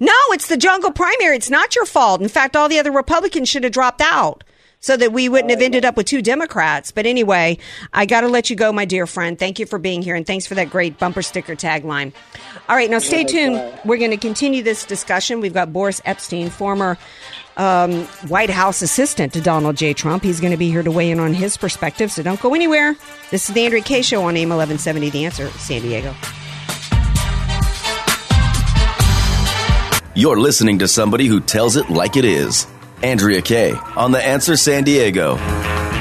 No, 0.00 0.12
it's 0.30 0.48
the 0.48 0.56
jungle 0.56 0.92
primary. 0.92 1.36
It's 1.36 1.50
not 1.50 1.74
your 1.74 1.84
fault. 1.84 2.20
In 2.20 2.28
fact, 2.28 2.56
all 2.56 2.68
the 2.68 2.78
other 2.78 2.90
Republicans 2.90 3.48
should 3.48 3.64
have 3.64 3.72
dropped 3.72 4.00
out 4.00 4.42
so 4.84 4.98
that 4.98 5.14
we 5.14 5.30
wouldn't 5.30 5.48
have 5.48 5.62
ended 5.62 5.82
up 5.82 5.96
with 5.96 6.04
two 6.04 6.20
Democrats. 6.20 6.92
But 6.92 7.06
anyway, 7.06 7.56
I 7.94 8.04
got 8.04 8.20
to 8.20 8.28
let 8.28 8.50
you 8.50 8.56
go, 8.56 8.70
my 8.70 8.84
dear 8.84 9.06
friend. 9.06 9.38
Thank 9.38 9.58
you 9.58 9.64
for 9.64 9.78
being 9.78 10.02
here 10.02 10.14
and 10.14 10.26
thanks 10.26 10.46
for 10.46 10.54
that 10.56 10.68
great 10.68 10.98
bumper 10.98 11.22
sticker 11.22 11.56
tagline. 11.56 12.12
All 12.68 12.76
right, 12.76 12.90
now 12.90 12.98
stay 12.98 13.24
tuned. 13.24 13.54
We're 13.86 13.96
going 13.96 14.10
to 14.10 14.18
continue 14.18 14.62
this 14.62 14.84
discussion. 14.84 15.40
We've 15.40 15.54
got 15.54 15.72
Boris 15.72 16.02
Epshteyn, 16.02 16.50
former 16.50 16.98
um, 17.56 18.04
White 18.28 18.50
House 18.50 18.82
assistant 18.82 19.32
to 19.32 19.40
Donald 19.40 19.76
J. 19.78 19.94
Trump. 19.94 20.22
He's 20.22 20.38
going 20.38 20.50
to 20.50 20.58
be 20.58 20.68
here 20.68 20.82
to 20.82 20.90
weigh 20.90 21.10
in 21.10 21.18
on 21.18 21.32
his 21.32 21.56
perspective, 21.56 22.12
so 22.12 22.22
don't 22.22 22.40
go 22.42 22.54
anywhere. 22.54 22.94
This 23.30 23.48
is 23.48 23.54
the 23.54 23.64
Andrea 23.64 23.82
K. 23.82 24.02
Show 24.02 24.20
on 24.24 24.36
AIM 24.36 24.50
1170, 24.50 25.08
The 25.08 25.24
Answer, 25.24 25.48
San 25.52 25.80
Diego. 25.80 26.14
You're 30.14 30.38
listening 30.38 30.80
to 30.80 30.88
somebody 30.88 31.26
who 31.26 31.40
tells 31.40 31.76
it 31.76 31.88
like 31.88 32.18
it 32.18 32.26
is. 32.26 32.66
Andrea 33.02 33.42
Kay 33.42 33.72
on 33.96 34.12
The 34.12 34.24
Answer 34.24 34.56
San 34.56 34.84
Diego. 34.84 35.36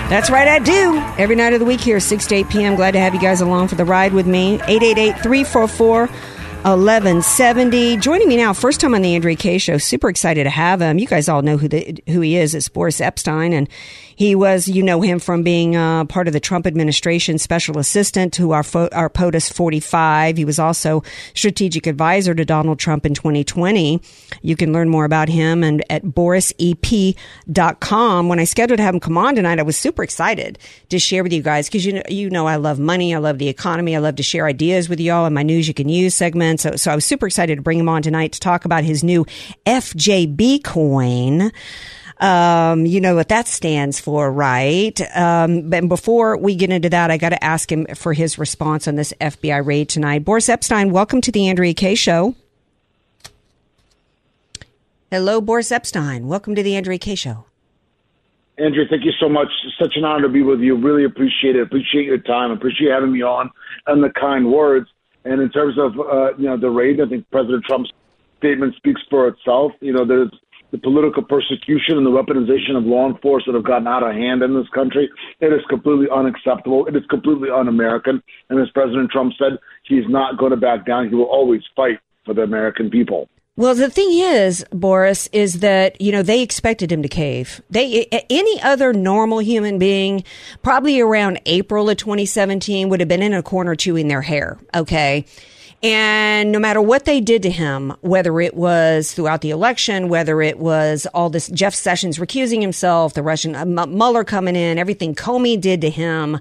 That's 0.10 0.30
right, 0.30 0.48
I 0.48 0.60
do. 0.60 0.98
Every 1.18 1.36
night 1.36 1.54
of 1.54 1.60
the 1.60 1.66
week 1.66 1.82
here, 1.82 2.00
6 2.00 2.28
to 2.28 2.36
8 2.36 2.50
p.m. 2.50 2.76
Glad 2.76 2.92
to 2.92 3.00
have 3.00 3.14
you 3.14 3.22
guys 3.22 3.42
along 3.42 3.70
for 3.70 3.76
the 3.76 3.86
ride 3.86 4.14
with 4.14 4.28
me. 4.28 4.56
888 4.56 5.24
344 5.24 6.10
1170. 6.64 7.98
Joining 7.98 8.30
me 8.30 8.38
now, 8.38 8.54
first 8.54 8.80
time 8.80 8.96
on 8.96 9.02
the 9.02 9.16
Andrea 9.16 9.36
K 9.36 9.58
Show. 9.58 9.78
Super 9.78 10.08
excited 10.08 10.46
to 10.46 10.50
have 10.50 10.82
him. 10.82 10.98
You 10.98 11.08
guys 11.08 11.28
all 11.28 11.42
know 11.42 11.58
who 11.58 11.68
the, 11.68 12.02
who 12.08 12.22
he 12.22 12.38
is. 12.38 12.56
It's 12.56 12.70
Boris 12.70 13.02
Epshteyn, 13.02 13.52
and 13.52 13.68
he 14.16 14.34
was, 14.34 14.70
you 14.70 14.82
know 14.82 15.02
him 15.02 15.20
from 15.20 15.44
being 15.44 15.76
uh, 15.76 16.06
part 16.06 16.28
of 16.28 16.34
the 16.34 16.40
Trump 16.40 16.66
administration 16.66 17.38
special 17.38 17.78
assistant 17.80 18.32
to 18.36 18.52
our 18.52 18.64
our 18.94 19.10
POTUS 19.10 19.52
45. 19.52 20.38
He 20.38 20.46
was 20.46 20.58
also 20.58 21.04
strategic 21.34 21.86
advisor 21.86 22.34
to 22.34 22.46
Donald 22.46 22.80
Trump 22.80 23.06
in 23.06 23.14
2020. 23.14 24.00
You 24.42 24.56
can 24.56 24.72
learn 24.72 24.88
more 24.88 25.04
about 25.04 25.28
him 25.28 25.66
and 25.66 25.84
at 25.90 26.04
borisep.com. 26.04 27.18
When 28.30 28.40
I 28.40 28.46
scheduled 28.46 28.78
to 28.78 28.84
have 28.84 28.94
him 28.94 29.02
come 29.02 29.18
on 29.18 29.36
tonight, 29.36 29.60
I 29.60 29.64
was 29.64 29.76
super 29.76 30.02
excited 30.02 30.58
to 30.88 30.98
share 30.98 31.24
with 31.24 31.34
you 31.34 31.42
guys 31.42 31.68
because 31.68 31.86
you 31.86 31.92
know, 31.92 32.04
you 32.08 32.30
know 32.30 32.48
I 32.48 32.56
love 32.56 32.80
money, 32.80 33.14
I 33.14 33.18
love 33.18 33.38
the 33.38 33.50
economy, 33.50 33.98
I 33.98 34.00
love 34.00 34.16
to 34.16 34.24
share 34.24 34.46
ideas 34.46 34.88
with 34.88 35.02
y'all 35.02 35.26
in 35.26 35.34
my 35.34 35.44
news 35.44 35.68
you 35.68 35.74
can 35.74 35.90
use 35.90 36.16
segment. 36.16 36.53
So, 36.58 36.76
so 36.76 36.92
I 36.92 36.96
was 36.96 37.06
super 37.06 37.28
excited 37.28 37.56
to 37.58 37.62
bring 37.62 37.80
him 37.80 37.90
on 37.90 38.02
tonight 38.02 38.34
to 38.34 38.40
talk 38.40 38.66
about 38.66 38.84
his 38.84 39.04
new 39.04 39.26
FJB 39.66 40.64
coin. 40.64 41.52
Um, 42.20 42.86
you 42.86 43.02
know 43.02 43.16
what 43.16 43.30
that 43.30 43.48
stands 43.48 44.00
for, 44.00 44.32
right? 44.32 45.00
Um, 45.16 45.70
but 45.70 45.88
before 45.90 46.38
we 46.38 46.56
get 46.56 46.70
into 46.70 46.90
that, 46.90 47.12
I 47.12 47.18
got 47.18 47.30
to 47.30 47.44
ask 47.44 47.72
him 47.72 47.86
for 47.96 48.14
his 48.14 48.38
response 48.38 48.88
on 48.88 48.96
this 48.96 49.14
FBI 49.20 49.66
raid 49.66 49.90
tonight. 49.90 50.24
Boris 50.24 50.48
Epshteyn, 50.48 50.92
welcome 50.92 51.22
to 51.22 51.32
the 51.32 51.50
Andrea 51.50 51.74
K 51.74 51.96
Show. 51.96 52.36
Hello, 55.12 55.42
Boris 55.42 55.70
Epshteyn. 55.70 56.24
Welcome 56.24 56.56
to 56.56 56.64
the 56.64 56.76
Andrea 56.76 56.98
K 56.98 57.16
Show. 57.16 57.46
Andrew, 58.58 58.86
thank 58.88 59.04
you 59.04 59.12
so 59.20 59.28
much. 59.28 59.48
It's 59.66 59.76
such 59.78 59.94
an 59.96 60.06
honor 60.06 60.24
to 60.24 60.30
be 60.30 60.44
with 60.44 60.60
you. 60.60 60.76
Really 60.76 61.06
appreciate 61.06 61.56
it. 61.56 61.62
Appreciate 61.64 62.06
your 62.06 62.20
time. 62.20 62.52
Appreciate 62.52 62.92
having 62.92 63.12
me 63.12 63.22
on 63.22 63.50
and 63.88 64.04
the 64.04 64.10
kind 64.10 64.52
words. 64.52 64.88
And 65.26 65.42
in 65.42 65.50
terms 65.50 65.78
of 65.78 66.00
uh, 66.00 66.36
you 66.38 66.46
know 66.46 66.58
the 66.58 66.70
raid, 66.70 67.00
I 67.02 67.08
think 67.08 67.30
President 67.32 67.64
Trump's 67.66 67.92
statement 68.40 68.76
speaks 68.76 69.02
for 69.10 69.28
itself. 69.28 69.72
You 69.80 69.94
know, 69.94 70.06
there's 70.06 70.32
the 70.72 70.80
political 70.80 71.24
persecution 71.24 71.98
and 71.98 72.06
the 72.06 72.10
weaponization 72.10 72.76
of 72.76 72.84
law 72.84 73.08
enforcement 73.08 73.56
have 73.56 73.64
gotten 73.64 73.88
out 73.88 74.02
of 74.02 74.14
hand 74.14 74.42
in 74.42 74.56
this 74.56 74.68
country. 74.74 75.08
It 75.40 75.54
is 75.54 75.62
completely 75.70 76.08
unacceptable. 76.12 76.88
It 76.88 76.96
is 76.96 77.04
completely 77.12 77.50
un-American. 77.52 78.24
And 78.50 78.60
as 78.60 78.70
President 78.72 79.12
Trump 79.12 79.34
said, 79.38 79.60
he's 79.84 80.10
not 80.10 80.40
going 80.40 80.50
to 80.50 80.58
back 80.58 80.86
down. 80.86 81.10
He 81.10 81.16
will 81.16 81.26
always 81.26 81.62
fight 81.76 82.00
for 82.26 82.34
the 82.34 82.42
American 82.42 82.90
people. 82.90 83.30
Well, 83.56 83.76
the 83.76 83.90
thing 83.90 84.10
is, 84.12 84.66
Boris, 84.72 85.30
is 85.32 85.60
that, 85.60 86.02
you 86.02 86.12
know, 86.12 86.24
they 86.24 86.42
expected 86.42 86.92
him 86.92 87.04
to 87.04 87.08
cave. 87.08 87.62
They, 87.70 88.08
any 88.30 88.62
other 88.64 88.94
normal 88.94 89.40
human 89.40 89.78
being, 89.78 90.24
probably 90.64 91.00
around 91.00 91.40
April 91.46 91.88
of 91.88 91.98
2017 91.98 92.90
would 92.90 93.00
have 93.00 93.10
been 93.10 93.22
in 93.22 93.34
a 93.34 93.44
corner 93.44 93.76
chewing 93.76 94.08
their 94.08 94.24
hair. 94.24 94.58
Okay. 94.74 95.26
And 95.84 96.52
no 96.52 96.58
matter 96.58 96.82
what 96.82 97.06
they 97.06 97.22
did 97.22 97.44
to 97.44 97.52
him, 97.52 97.94
whether 98.02 98.40
it 98.42 98.56
was 98.56 99.14
throughout 99.14 99.42
the 99.42 99.52
election, 99.52 100.10
whether 100.10 100.42
it 100.42 100.58
was 100.58 101.06
all 101.14 101.30
this 101.30 101.48
Jeff 101.50 101.76
Sessions 101.76 102.18
recusing 102.18 102.62
himself, 102.62 103.14
the 103.14 103.22
Russian 103.22 103.54
uh, 103.54 103.66
Mueller 103.66 104.24
coming 104.24 104.56
in, 104.56 104.80
everything 104.80 105.14
Comey 105.14 105.62
did 105.62 105.82
to 105.82 105.92
him, 105.92 106.40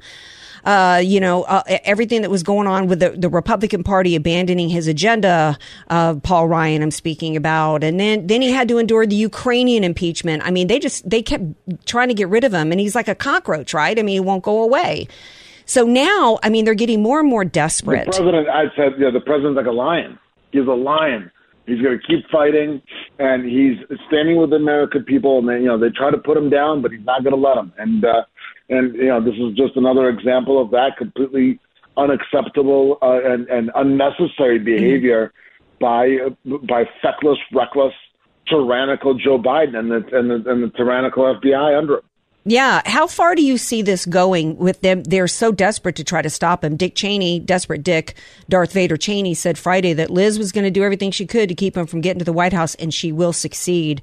uh, 0.64 1.01
you 1.03 1.20
know, 1.20 1.42
uh, 1.44 1.62
everything 1.85 2.22
that 2.22 2.31
was 2.31 2.42
going 2.42 2.66
on 2.66 2.87
with 2.87 3.01
the, 3.01 3.11
the 3.11 3.29
Republican 3.29 3.83
Party 3.83 4.14
abandoning 4.14 4.68
his 4.68 4.87
agenda, 4.87 5.59
uh, 5.88 6.14
Paul 6.16 6.48
Ryan, 6.48 6.83
I'm 6.83 6.90
speaking 6.90 7.37
about. 7.37 7.83
And 7.83 7.98
then, 7.98 8.27
then 8.27 8.42
he 8.42 8.51
had 8.51 8.68
to 8.68 8.79
endure 8.79 9.07
the 9.07 9.16
Ukrainian 9.16 9.85
impeachment. 9.85 10.42
I 10.44 10.51
mean, 10.51 10.68
they 10.68 10.79
just, 10.79 11.09
they 11.09 11.22
kept 11.22 11.44
trying 11.87 12.09
to 12.09 12.14
get 12.14 12.29
rid 12.29 12.44
of 12.44 12.53
him 12.53 12.70
and 12.70 12.81
he's 12.81 12.94
like 12.94 13.09
a 13.09 13.14
cockroach, 13.14 13.75
right? 13.75 13.98
I 13.98 14.03
mean, 14.03 14.14
he 14.14 14.20
won't 14.20 14.42
go 14.44 14.62
away. 14.62 15.09
So 15.64 15.85
now, 15.85 16.38
I 16.42 16.48
mean, 16.48 16.64
they're 16.64 16.75
getting 16.75 17.03
more 17.03 17.20
and 17.20 17.29
more 17.29 17.44
desperate. 17.44 18.07
The 18.07 18.12
president, 18.12 18.48
I 18.48 18.64
said, 18.77 18.92
yeah, 18.98 19.11
the 19.11 19.20
president's 19.20 19.57
like 19.57 19.66
a 19.66 19.70
lion. 19.70 20.18
He's 20.51 20.66
a 20.66 20.72
lion. 20.72 21.31
He's 21.66 21.81
going 21.81 21.98
to 21.98 22.07
keep 22.07 22.29
fighting, 22.29 22.83
and 23.20 23.44
he's 23.44 23.79
standing 24.09 24.37
with 24.37 24.51
the 24.51 24.57
American 24.57 25.05
people. 25.05 25.38
And 25.38 25.48
they, 25.48 25.61
you 25.61 25.66
know, 25.66 25.79
they 25.79 25.90
try 25.90 26.11
to 26.11 26.18
put 26.18 26.37
him 26.37 26.51
down, 26.51 26.83
but 26.83 26.90
he's 26.90 27.05
not 27.05 27.22
going 27.22 27.35
to 27.35 27.40
let 27.40 27.55
them. 27.55 27.72
And 27.79 28.05
uh, 28.05 28.25
and 28.72 28.94
you 28.94 29.08
know, 29.08 29.20
this 29.20 29.35
is 29.35 29.54
just 29.56 29.76
another 29.76 30.08
example 30.08 30.61
of 30.61 30.70
that 30.70 30.96
completely 30.96 31.58
unacceptable 31.96 32.98
uh, 33.02 33.20
and, 33.24 33.46
and 33.48 33.70
unnecessary 33.74 34.58
behavior 34.58 35.32
by 35.80 36.16
by 36.44 36.85
feckless, 37.02 37.38
reckless, 37.52 37.92
tyrannical 38.48 39.14
Joe 39.14 39.38
Biden 39.38 39.76
and 39.76 39.90
the 39.90 40.16
and 40.16 40.30
the, 40.30 40.50
and 40.50 40.62
the 40.62 40.70
tyrannical 40.76 41.24
FBI 41.24 41.76
under 41.76 41.98
him. 41.98 42.04
Yeah. 42.44 42.82
How 42.87 43.06
far 43.06 43.37
do 43.37 43.42
you 43.42 43.56
see 43.56 43.82
this 43.82 44.04
going 44.04 44.56
with 44.56 44.80
them? 44.80 45.04
They're 45.04 45.28
so 45.28 45.52
desperate 45.52 45.94
to 45.96 46.04
try 46.04 46.22
to 46.22 46.30
stop 46.30 46.64
him. 46.64 46.76
Dick 46.76 46.96
Cheney, 46.96 47.38
desperate 47.38 47.85
Dick, 47.85 48.14
Darth 48.48 48.72
Vader 48.72 48.96
Cheney 48.96 49.35
said 49.35 49.58
Friday 49.58 49.92
that 49.92 50.11
Liz 50.11 50.38
was 50.38 50.50
going 50.50 50.64
to 50.64 50.70
do 50.70 50.82
everything 50.82 51.12
she 51.12 51.24
could 51.24 51.48
to 51.48 51.54
keep 51.54 51.76
him 51.76 51.87
from 51.87 52.00
getting 52.00 52.18
to 52.18 52.24
the 52.24 52.32
White 52.32 52.52
House, 52.52 52.74
and 52.76 52.92
she 52.92 53.12
will 53.12 53.32
succeed. 53.32 54.02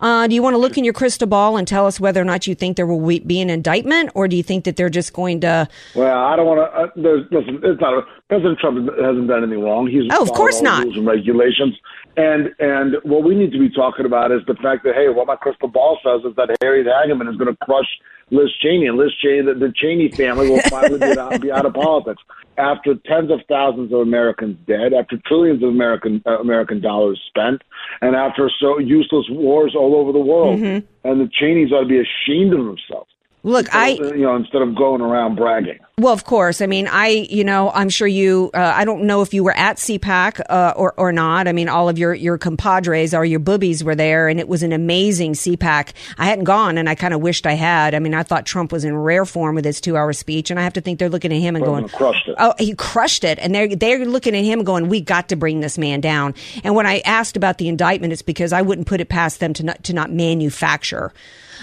Uh, 0.00 0.26
do 0.26 0.34
you 0.34 0.42
want 0.42 0.54
to 0.54 0.58
look 0.58 0.76
in 0.76 0.84
your 0.84 0.92
crystal 0.92 1.26
ball 1.26 1.56
and 1.56 1.66
tell 1.66 1.86
us 1.86 1.98
whether 2.00 2.20
or 2.20 2.24
not 2.24 2.46
you 2.46 2.54
think 2.54 2.76
there 2.76 2.86
will 2.86 3.20
be 3.20 3.40
an 3.40 3.50
indictment, 3.50 4.10
or 4.14 4.28
do 4.28 4.36
you 4.36 4.42
think 4.42 4.64
that 4.64 4.76
they're 4.76 4.90
just 4.90 5.12
going 5.12 5.40
to? 5.40 5.68
Well, 5.94 6.18
I 6.18 6.36
don't 6.36 6.46
want 6.46 6.60
to. 6.60 6.78
Uh, 6.78 6.88
there's, 6.96 7.26
listen, 7.30 7.60
it's 7.62 7.80
not. 7.80 7.94
A, 7.94 8.02
President 8.28 8.58
Trump 8.58 8.88
hasn't 8.98 9.28
done 9.28 9.44
anything 9.44 9.62
wrong. 9.62 9.86
He's 9.86 10.10
oh, 10.10 10.22
of 10.22 10.32
course 10.32 10.60
not. 10.60 10.84
Rules 10.84 10.96
and 10.96 11.06
regulations. 11.06 11.76
And 12.16 12.54
and 12.58 12.96
what 13.02 13.24
we 13.24 13.34
need 13.34 13.52
to 13.52 13.58
be 13.58 13.68
talking 13.68 14.06
about 14.06 14.32
is 14.32 14.40
the 14.46 14.54
fact 14.54 14.84
that 14.84 14.94
hey, 14.94 15.08
what 15.08 15.26
my 15.26 15.36
crystal 15.36 15.68
ball 15.68 15.98
says 16.02 16.28
is 16.28 16.34
that 16.36 16.56
Harriet 16.60 16.86
Hageman 16.86 17.30
is 17.30 17.36
going 17.36 17.54
to 17.54 17.64
crush 17.64 17.86
Liz 18.30 18.50
Cheney, 18.60 18.86
and 18.86 18.96
Liz 18.96 19.12
Cheney, 19.20 19.42
the, 19.42 19.54
the 19.54 19.72
Cheney 19.76 20.10
family 20.10 20.50
will 20.50 20.62
finally 20.62 20.98
be, 20.98 21.18
out, 21.18 21.40
be 21.40 21.52
out 21.52 21.66
of 21.66 21.74
politics 21.74 22.22
after 22.58 22.94
tens 23.06 23.30
of 23.30 23.40
thousands 23.48 23.92
of 23.92 24.00
Americans 24.00 24.58
dead, 24.66 24.92
after 24.92 25.16
trillions 25.26 25.62
of 25.62 25.68
American 25.68 26.22
uh, 26.26 26.38
American 26.38 26.80
dollars 26.80 27.20
spent, 27.28 27.62
and 28.00 28.16
after 28.16 28.50
so 28.60 28.78
useless 28.78 29.26
wars 29.30 29.74
all 29.76 29.94
over 29.96 30.12
the 30.12 30.18
world. 30.18 30.60
Mm-hmm. 30.60 30.86
And 31.08 31.20
the 31.20 31.30
Cheneys 31.32 31.72
ought 31.72 31.82
to 31.82 31.86
be 31.86 32.00
ashamed 32.00 32.52
of 32.52 32.64
themselves. 32.64 33.10
Look, 33.46 33.72
I 33.72 33.90
you 33.90 34.22
know 34.22 34.34
instead 34.34 34.60
of 34.60 34.74
going 34.74 35.00
around 35.00 35.36
bragging. 35.36 35.78
Well, 35.98 36.12
of 36.12 36.24
course. 36.24 36.60
I 36.60 36.66
mean, 36.66 36.88
I, 36.88 37.08
you 37.08 37.42
know, 37.42 37.70
I'm 37.70 37.88
sure 37.88 38.06
you, 38.06 38.50
uh, 38.52 38.72
I 38.74 38.84
don't 38.84 39.04
know 39.04 39.22
if 39.22 39.32
you 39.32 39.42
were 39.42 39.56
at 39.56 39.78
CPAC, 39.78 40.42
uh, 40.50 40.74
or, 40.76 40.92
or 40.98 41.10
not. 41.10 41.48
I 41.48 41.52
mean, 41.52 41.70
all 41.70 41.88
of 41.88 41.96
your, 41.96 42.12
your 42.12 42.36
compadres 42.36 43.14
or 43.14 43.24
your 43.24 43.38
boobies 43.40 43.82
were 43.82 43.94
there 43.94 44.28
and 44.28 44.38
it 44.38 44.46
was 44.46 44.62
an 44.62 44.74
amazing 44.74 45.32
CPAC. 45.32 45.92
I 46.18 46.26
hadn't 46.26 46.44
gone 46.44 46.76
and 46.76 46.86
I 46.86 46.96
kind 46.96 47.14
of 47.14 47.22
wished 47.22 47.46
I 47.46 47.54
had. 47.54 47.94
I 47.94 47.98
mean, 47.98 48.12
I 48.12 48.24
thought 48.24 48.44
Trump 48.44 48.72
was 48.72 48.84
in 48.84 48.94
rare 48.94 49.24
form 49.24 49.54
with 49.54 49.64
his 49.64 49.80
two 49.80 49.96
hour 49.96 50.12
speech 50.12 50.50
and 50.50 50.60
I 50.60 50.64
have 50.64 50.74
to 50.74 50.82
think 50.82 50.98
they're 50.98 51.08
looking 51.08 51.32
at 51.32 51.40
him 51.40 51.56
and 51.56 51.64
going, 51.64 51.88
crushed 51.88 52.28
it. 52.28 52.34
Oh, 52.36 52.52
he 52.58 52.74
crushed 52.74 53.24
it. 53.24 53.38
And 53.38 53.54
they're, 53.54 53.74
they're 53.74 54.04
looking 54.04 54.36
at 54.36 54.44
him 54.44 54.58
and 54.58 54.66
going, 54.66 54.90
we 54.90 55.00
got 55.00 55.30
to 55.30 55.36
bring 55.36 55.60
this 55.60 55.78
man 55.78 56.02
down. 56.02 56.34
And 56.62 56.74
when 56.74 56.84
I 56.84 56.98
asked 57.06 57.38
about 57.38 57.56
the 57.56 57.68
indictment, 57.68 58.12
it's 58.12 58.20
because 58.20 58.52
I 58.52 58.60
wouldn't 58.60 58.86
put 58.86 59.00
it 59.00 59.08
past 59.08 59.40
them 59.40 59.54
to 59.54 59.62
not, 59.62 59.82
to 59.84 59.94
not 59.94 60.12
manufacture. 60.12 61.14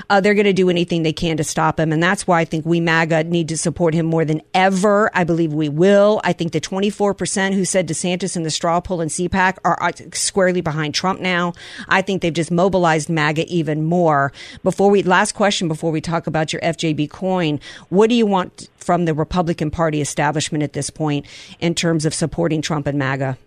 Uh, 0.10 0.22
they're 0.22 0.34
going 0.34 0.46
to 0.46 0.54
do 0.54 0.70
anything 0.70 1.04
they 1.04 1.14
can 1.14 1.38
to 1.38 1.44
stop 1.44 1.80
him. 1.80 1.92
And 1.92 2.02
that's 2.02 2.26
why 2.26 2.42
I 2.42 2.46
think 2.46 2.66
we 2.66 2.80
MAGA 2.80 3.26
need 3.26 3.50
to 3.50 3.58
support 3.58 3.94
him 3.94 4.06
more 4.06 4.26
than 4.26 4.42
ever. 4.54 5.10
I 5.14 5.24
believe 5.24 5.54
we 5.54 5.70
will. 5.70 6.22
I 6.24 6.34
think 6.34 6.52
the 6.52 6.62
24% 6.62 7.54
who 7.54 7.66
said 7.66 7.88
DeSantis 7.88 8.36
and 8.36 8.46
the 8.46 8.52
straw 8.52 8.80
poll 8.80 9.02
and 9.02 9.12
CPAC 9.12 9.58
are 9.64 9.78
are 9.82 9.92
squarely 10.14 10.62
behind 10.62 10.96
Trump 10.96 11.20
now. 11.20 11.54
I 11.88 12.02
think 12.02 12.22
they've 12.22 12.34
just 12.34 12.52
mobilized 12.52 13.10
MAGA 13.10 13.46
even 13.48 13.84
more. 13.84 14.32
Before 14.64 14.90
we, 14.90 15.04
last 15.04 15.34
question 15.34 15.68
before 15.68 15.92
we 15.92 16.02
talk 16.02 16.28
about 16.28 16.54
your 16.54 16.62
FJB 16.62 17.10
coin, 17.10 17.60
what 17.90 18.10
do 18.10 18.16
you 18.16 18.26
want 18.26 18.70
from 18.78 19.06
the 19.06 19.14
Republican 19.14 19.72
Party 19.72 20.02
establishment 20.02 20.64
at 20.64 20.74
this 20.74 20.90
point 20.90 21.26
in 21.60 21.76
terms 21.76 22.06
of 22.06 22.14
supporting 22.14 22.62
Trump 22.62 22.88
and 22.88 22.98
MAGA? 22.98 23.38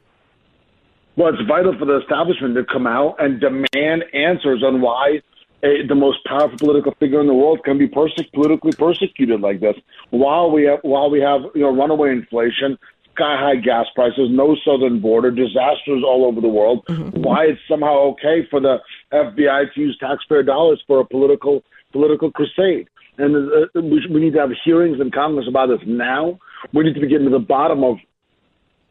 Well, 1.16 1.32
it's 1.32 1.42
vital 1.48 1.76
for 1.78 1.86
the 1.86 1.98
establishment 2.00 2.54
to 2.56 2.64
come 2.64 2.86
out 2.86 3.16
and 3.18 3.40
demand 3.40 4.04
answers 4.12 4.62
on 4.62 4.82
why 4.82 5.22
a, 5.62 5.86
the 5.86 5.94
most 5.94 6.18
powerful 6.24 6.58
political 6.58 6.92
figure 6.98 7.20
in 7.20 7.26
the 7.26 7.34
world 7.34 7.64
can 7.64 7.78
be 7.78 7.86
perse- 7.86 8.12
politically 8.34 8.72
persecuted 8.72 9.40
like 9.40 9.60
this. 9.60 9.76
While 10.10 10.50
we 10.50 10.64
have, 10.64 10.80
while 10.82 11.10
we 11.10 11.20
have 11.20 11.42
you 11.54 11.62
know 11.62 11.74
runaway 11.74 12.10
inflation, 12.12 12.78
sky 13.14 13.36
high 13.38 13.56
gas 13.56 13.86
prices, 13.94 14.28
no 14.30 14.56
southern 14.64 15.00
border, 15.00 15.30
disasters 15.30 16.02
all 16.04 16.24
over 16.26 16.40
the 16.40 16.48
world. 16.48 16.84
Why 17.14 17.46
it's 17.46 17.60
somehow 17.68 17.96
okay 18.12 18.46
for 18.50 18.60
the 18.60 18.78
FBI 19.12 19.72
to 19.74 19.80
use 19.80 19.96
taxpayer 19.98 20.42
dollars 20.42 20.82
for 20.86 21.00
a 21.00 21.04
political 21.04 21.62
political 21.92 22.30
crusade? 22.30 22.88
And 23.18 23.34
uh, 23.34 23.80
we, 23.80 24.06
we 24.10 24.20
need 24.20 24.34
to 24.34 24.40
have 24.40 24.50
hearings 24.62 25.00
in 25.00 25.10
Congress 25.10 25.46
about 25.48 25.68
this 25.68 25.80
now. 25.86 26.38
We 26.74 26.84
need 26.84 26.94
to 26.94 27.00
be 27.00 27.08
getting 27.08 27.24
to 27.24 27.32
the 27.32 27.38
bottom 27.38 27.82
of 27.82 27.96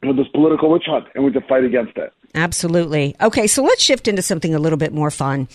know, 0.05 0.15
this 0.15 0.27
political 0.33 0.71
witch 0.71 0.85
hunt, 0.87 1.05
and 1.15 1.23
we 1.23 1.31
need 1.31 1.39
to 1.39 1.47
fight 1.47 1.63
against 1.63 1.97
it. 1.97 2.13
Absolutely. 2.35 3.15
Okay, 3.21 3.47
so 3.47 3.63
let's 3.63 3.81
shift 3.81 4.09
into 4.09 4.21
something 4.21 4.53
a 4.53 4.59
little 4.59 4.77
bit 4.77 4.91
more 4.91 5.09
fun. 5.09 5.47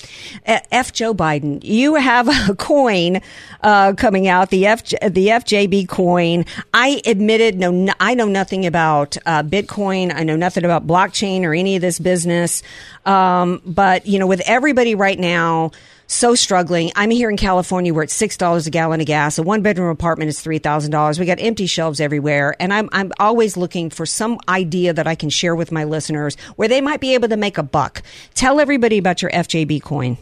F. 0.46 0.94
Joe 0.94 1.12
Biden, 1.12 1.62
you 1.62 1.96
have 1.96 2.26
a 2.26 2.54
coin 2.58 3.20
uh, 3.62 3.92
coming 3.92 4.28
out, 4.28 4.48
the 4.48 4.66
F 4.66 4.84
the 4.88 5.28
FJB 5.28 5.88
coin. 5.88 6.46
I 6.72 7.02
admitted, 7.04 7.58
no, 7.58 7.92
I 8.00 8.14
know 8.14 8.28
nothing 8.28 8.64
about 8.64 9.18
uh, 9.26 9.42
Bitcoin. 9.42 10.10
I 10.14 10.22
know 10.24 10.36
nothing 10.36 10.64
about 10.64 10.86
blockchain 10.86 11.42
or 11.42 11.52
any 11.52 11.76
of 11.76 11.82
this 11.82 11.98
business. 11.98 12.62
Um, 13.04 13.60
but 13.66 14.06
you 14.06 14.18
know, 14.18 14.26
with 14.26 14.40
everybody 14.46 14.94
right 14.94 15.18
now 15.18 15.72
so 16.10 16.34
struggling. 16.34 16.90
I'm 16.96 17.10
here 17.10 17.30
in 17.30 17.36
California 17.36 17.94
where 17.94 18.02
it's 18.02 18.14
six 18.14 18.36
dollars 18.36 18.66
a 18.66 18.70
gallon 18.70 19.00
of 19.00 19.06
gas. 19.06 19.38
A 19.38 19.42
one 19.42 19.62
bedroom 19.62 19.90
apartment 19.90 20.28
is 20.28 20.40
three 20.40 20.58
thousand 20.58 20.90
dollars. 20.90 21.18
We 21.18 21.26
got 21.26 21.40
empty 21.40 21.66
shelves 21.66 22.00
everywhere, 22.00 22.54
and 22.58 22.72
I'm 22.72 22.88
I'm 22.92 23.12
always 23.18 23.56
looking 23.56 23.90
for 23.90 24.04
some 24.04 24.38
idea 24.48 24.92
that 24.92 25.06
I 25.06 25.14
can 25.14 25.30
share 25.30 25.54
with 25.54 25.70
my 25.70 25.84
listeners 25.84 26.36
where 26.56 26.68
they 26.68 26.80
might 26.80 27.00
be 27.00 27.14
able 27.14 27.28
to 27.28 27.36
make 27.36 27.58
a 27.58 27.62
buck. 27.62 28.02
Tell 28.34 28.60
everybody 28.60 28.98
about 28.98 29.22
your 29.22 29.30
FJB 29.30 29.82
coin. 29.82 30.18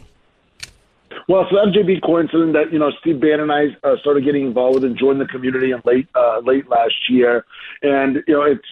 Well, 1.27 1.45
so 1.49 1.57
FJB 1.57 2.01
coin 2.03 2.27
something 2.31 2.53
that 2.53 2.71
you 2.71 2.79
know 2.79 2.91
Steve 3.01 3.19
Bannon 3.19 3.49
and 3.49 3.51
I 3.51 3.87
uh, 3.87 3.97
started 4.01 4.23
getting 4.23 4.45
involved 4.45 4.75
with 4.75 4.83
and 4.83 4.97
joined 4.97 5.21
the 5.21 5.25
community 5.25 5.71
in 5.71 5.81
late 5.85 6.07
uh, 6.15 6.39
late 6.39 6.67
last 6.69 7.09
year, 7.09 7.45
and 7.81 8.23
you 8.27 8.33
know 8.33 8.43
it's 8.43 8.65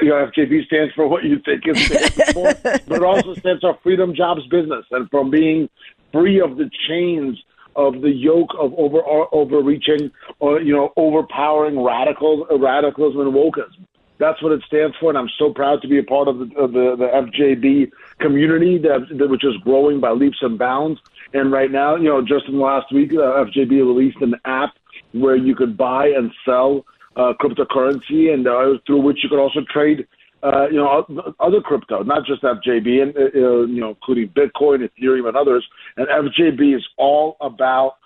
you 0.00 0.08
know 0.08 0.30
FJB 0.36 0.66
stands 0.66 0.94
for 0.94 1.06
what 1.06 1.24
you 1.24 1.40
think 1.44 1.62
it 1.64 1.76
stands 1.76 2.32
for, 2.32 2.54
but 2.62 2.96
it 2.96 3.02
also 3.04 3.34
stands 3.34 3.60
for 3.60 3.78
Freedom 3.82 4.14
Jobs 4.14 4.46
Business, 4.48 4.84
and 4.90 5.08
from 5.10 5.30
being 5.30 5.68
free 6.12 6.40
of 6.40 6.56
the 6.56 6.70
chains 6.88 7.42
of 7.74 8.02
the 8.02 8.10
yoke 8.10 8.50
of 8.58 8.74
over 8.74 9.02
overreaching 9.32 10.10
or 10.40 10.60
you 10.60 10.74
know 10.74 10.92
overpowering 10.96 11.82
radicals 11.82 12.46
radicalism 12.50 13.20
and 13.20 13.32
wokeism. 13.32 13.86
That's 14.18 14.40
what 14.40 14.52
it 14.52 14.62
stands 14.66 14.94
for, 15.00 15.08
and 15.08 15.18
I'm 15.18 15.30
so 15.36 15.52
proud 15.52 15.82
to 15.82 15.88
be 15.88 15.98
a 15.98 16.02
part 16.04 16.28
of 16.28 16.38
the, 16.38 16.44
of 16.56 16.72
the, 16.72 16.94
the 16.96 17.08
FJB 17.08 17.90
community 18.20 18.78
that, 18.78 19.08
that 19.18 19.28
which 19.28 19.44
is 19.44 19.56
growing 19.64 19.98
by 19.98 20.10
leaps 20.10 20.38
and 20.42 20.56
bounds. 20.56 21.00
And 21.34 21.50
right 21.50 21.70
now, 21.70 21.96
you 21.96 22.08
know, 22.08 22.22
just 22.22 22.46
in 22.46 22.54
the 22.54 22.62
last 22.62 22.92
week, 22.92 23.12
uh, 23.14 23.44
FJB 23.44 23.70
released 23.70 24.18
an 24.20 24.36
app 24.44 24.76
where 25.10 25.34
you 25.34 25.56
could 25.56 25.76
buy 25.76 26.06
and 26.08 26.30
sell 26.44 26.84
uh, 27.16 27.32
cryptocurrency, 27.40 28.32
and 28.32 28.46
uh, 28.46 28.78
through 28.86 29.00
which 29.00 29.24
you 29.24 29.28
could 29.28 29.40
also 29.40 29.60
trade, 29.68 30.06
uh, 30.42 30.68
you 30.68 30.76
know, 30.76 31.34
other 31.38 31.60
crypto, 31.60 32.02
not 32.02 32.26
just 32.26 32.42
FJB, 32.42 33.02
and 33.02 33.16
uh, 33.16 33.20
uh, 33.20 33.66
you 33.66 33.80
know, 33.80 33.90
including 33.90 34.28
Bitcoin, 34.28 34.88
Ethereum, 34.88 35.28
and 35.28 35.36
others. 35.36 35.66
And 35.96 36.08
FJB 36.08 36.76
is 36.76 36.86
all 36.96 37.36
about 37.40 37.96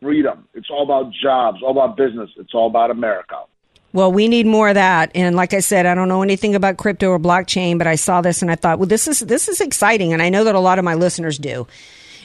freedom. 0.00 0.46
It's 0.54 0.68
all 0.70 0.84
about 0.84 1.12
jobs, 1.12 1.58
all 1.62 1.72
about 1.72 1.96
business. 1.96 2.30
It's 2.36 2.54
all 2.54 2.68
about 2.68 2.90
America. 2.90 3.36
Well, 3.92 4.12
we 4.12 4.28
need 4.28 4.46
more 4.46 4.68
of 4.68 4.76
that. 4.76 5.10
And 5.16 5.34
like 5.34 5.52
I 5.52 5.58
said, 5.58 5.84
I 5.84 5.96
don't 5.96 6.08
know 6.08 6.22
anything 6.22 6.54
about 6.54 6.76
crypto 6.76 7.08
or 7.08 7.18
blockchain, 7.18 7.76
but 7.76 7.88
I 7.88 7.96
saw 7.96 8.20
this 8.20 8.40
and 8.40 8.50
I 8.50 8.54
thought, 8.54 8.78
well, 8.78 8.86
this 8.86 9.08
is 9.08 9.20
this 9.20 9.48
is 9.48 9.60
exciting, 9.60 10.12
and 10.12 10.22
I 10.22 10.28
know 10.28 10.44
that 10.44 10.54
a 10.54 10.60
lot 10.60 10.78
of 10.78 10.84
my 10.84 10.94
listeners 10.94 11.38
do. 11.38 11.66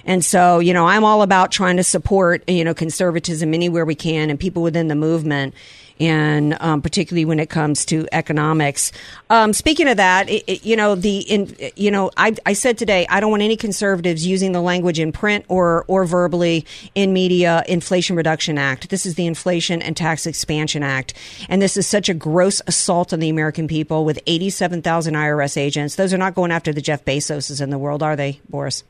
And 0.05 0.23
so, 0.23 0.59
you 0.59 0.71
know, 0.73 0.85
I'm 0.85 1.03
all 1.03 1.23
about 1.23 1.51
trying 1.51 1.77
to 1.77 1.83
support, 1.83 2.47
you 2.47 2.63
know, 2.63 2.75
conservatism 2.75 3.55
anywhere 3.55 3.85
we 3.85 3.95
can 3.95 4.29
and 4.29 4.39
people 4.39 4.61
within 4.61 4.87
the 4.87 4.95
movement. 4.95 5.55
And 5.99 6.57
um, 6.59 6.81
particularly 6.81 7.25
when 7.25 7.39
it 7.39 7.49
comes 7.49 7.85
to 7.85 8.07
economics. 8.11 8.91
Um, 9.29 9.53
speaking 9.53 9.87
of 9.87 9.97
that, 9.97 10.29
it, 10.29 10.43
it, 10.47 10.65
you 10.65 10.75
know 10.75 10.95
the 10.95 11.19
in, 11.19 11.55
you 11.75 11.89
know 11.89 12.11
I, 12.17 12.35
I 12.45 12.53
said 12.53 12.77
today 12.77 13.05
I 13.09 13.19
don't 13.19 13.31
want 13.31 13.43
any 13.43 13.55
conservatives 13.55 14.25
using 14.25 14.51
the 14.51 14.61
language 14.61 14.99
in 14.99 15.11
print 15.11 15.45
or 15.47 15.85
or 15.87 16.05
verbally 16.05 16.65
in 16.95 17.13
media 17.13 17.63
Inflation 17.67 18.15
Reduction 18.15 18.57
Act. 18.57 18.89
This 18.89 19.05
is 19.05 19.15
the 19.15 19.25
Inflation 19.25 19.81
and 19.81 19.95
Tax 19.95 20.25
Expansion 20.25 20.83
Act, 20.83 21.13
and 21.49 21.61
this 21.61 21.77
is 21.77 21.87
such 21.87 22.09
a 22.09 22.13
gross 22.13 22.61
assault 22.67 23.13
on 23.13 23.19
the 23.19 23.29
American 23.29 23.67
people 23.67 24.05
with 24.05 24.19
87,000 24.27 25.13
IRS 25.13 25.57
agents. 25.57 25.95
Those 25.95 26.13
are 26.13 26.17
not 26.17 26.35
going 26.35 26.51
after 26.51 26.73
the 26.73 26.81
Jeff 26.81 27.05
Bezoses 27.05 27.61
in 27.61 27.69
the 27.69 27.77
world, 27.77 28.03
are 28.03 28.15
they, 28.15 28.39
Boris? 28.49 28.83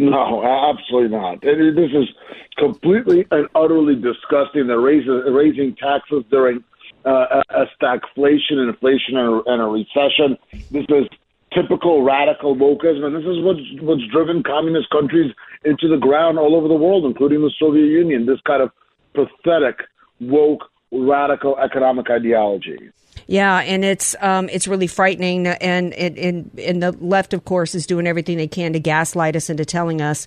No, 0.00 0.42
absolutely 0.42 1.14
not. 1.16 1.42
This 1.42 1.90
is 1.92 2.08
completely 2.56 3.26
and 3.30 3.46
utterly 3.54 3.94
disgusting. 3.94 4.66
They're 4.66 4.80
raising, 4.80 5.12
raising 5.30 5.76
taxes 5.76 6.24
during 6.30 6.64
uh, 7.04 7.42
a, 7.50 7.62
a 7.62 7.66
stagflation, 7.78 8.66
inflation, 8.66 9.18
and 9.18 9.28
a, 9.28 9.52
and 9.52 9.60
a 9.60 9.66
recession. 9.66 10.38
This 10.70 10.86
is 10.88 11.06
typical 11.52 12.02
radical 12.02 12.56
wokeism, 12.56 13.04
and 13.04 13.14
this 13.14 13.24
is 13.24 13.44
what's, 13.44 13.60
what's 13.82 14.06
driven 14.10 14.42
communist 14.42 14.88
countries 14.88 15.32
into 15.66 15.86
the 15.86 15.98
ground 15.98 16.38
all 16.38 16.56
over 16.56 16.66
the 16.66 16.74
world, 16.74 17.04
including 17.04 17.42
the 17.42 17.52
Soviet 17.58 17.86
Union. 17.86 18.24
This 18.24 18.40
kind 18.46 18.62
of 18.62 18.70
pathetic, 19.12 19.80
woke, 20.18 20.64
radical 20.92 21.58
economic 21.58 22.08
ideology. 22.10 22.90
Yeah, 23.30 23.58
and 23.60 23.84
it's 23.84 24.16
um, 24.20 24.48
it's 24.48 24.66
really 24.66 24.88
frightening, 24.88 25.46
and 25.46 25.94
it, 25.94 26.18
and 26.18 26.50
and 26.58 26.82
the 26.82 26.90
left, 26.90 27.32
of 27.32 27.44
course, 27.44 27.76
is 27.76 27.86
doing 27.86 28.08
everything 28.08 28.36
they 28.38 28.48
can 28.48 28.72
to 28.72 28.80
gaslight 28.80 29.36
us 29.36 29.48
into 29.48 29.64
telling 29.64 30.00
us 30.00 30.26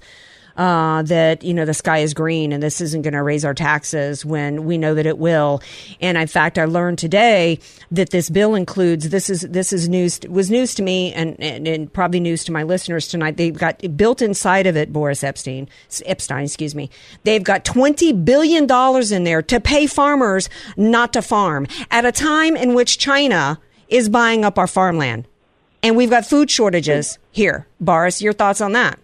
uh, 0.57 1.01
that 1.03 1.43
you 1.43 1.53
know 1.53 1.65
the 1.65 1.73
sky 1.73 1.99
is 1.99 2.13
green 2.13 2.51
and 2.51 2.61
this 2.61 2.79
isn't 2.81 3.01
going 3.01 3.13
to 3.13 3.23
raise 3.23 3.43
our 3.43 3.53
taxes 3.53 4.25
when 4.25 4.65
we 4.65 4.77
know 4.77 4.93
that 4.93 5.05
it 5.05 5.17
will. 5.17 5.61
And 5.99 6.17
in 6.17 6.27
fact, 6.27 6.57
I 6.57 6.65
learned 6.65 6.99
today 6.99 7.59
that 7.91 8.11
this 8.11 8.29
bill 8.29 8.55
includes 8.55 9.09
this 9.09 9.29
is 9.29 9.41
this 9.41 9.73
is 9.73 9.89
news 9.89 10.19
was 10.29 10.51
news 10.51 10.75
to 10.75 10.83
me 10.83 11.13
and, 11.13 11.35
and, 11.39 11.67
and 11.67 11.91
probably 11.91 12.19
news 12.19 12.43
to 12.45 12.51
my 12.51 12.63
listeners 12.63 13.07
tonight. 13.07 13.37
They've 13.37 13.57
got 13.57 13.81
built 13.97 14.21
inside 14.21 14.67
of 14.67 14.77
it, 14.77 14.93
Boris 14.93 15.23
Epstein, 15.23 15.67
Epshteyn, 15.89 16.43
excuse 16.43 16.75
me. 16.75 16.89
They've 17.23 17.43
got 17.43 17.65
twenty 17.65 18.13
billion 18.13 18.67
dollars 18.67 19.11
in 19.11 19.23
there 19.23 19.41
to 19.43 19.59
pay 19.59 19.87
farmers 19.87 20.49
not 20.77 21.13
to 21.13 21.21
farm 21.21 21.67
at 21.89 22.05
a 22.05 22.11
time 22.11 22.55
in 22.55 22.73
which 22.73 22.97
China 22.97 23.59
is 23.87 24.09
buying 24.09 24.45
up 24.45 24.57
our 24.57 24.67
farmland, 24.67 25.27
and 25.81 25.97
we've 25.97 26.09
got 26.09 26.25
food 26.25 26.49
shortages 26.49 27.17
here. 27.31 27.67
Boris, 27.79 28.21
your 28.21 28.33
thoughts 28.33 28.61
on 28.61 28.71
that? 28.73 28.99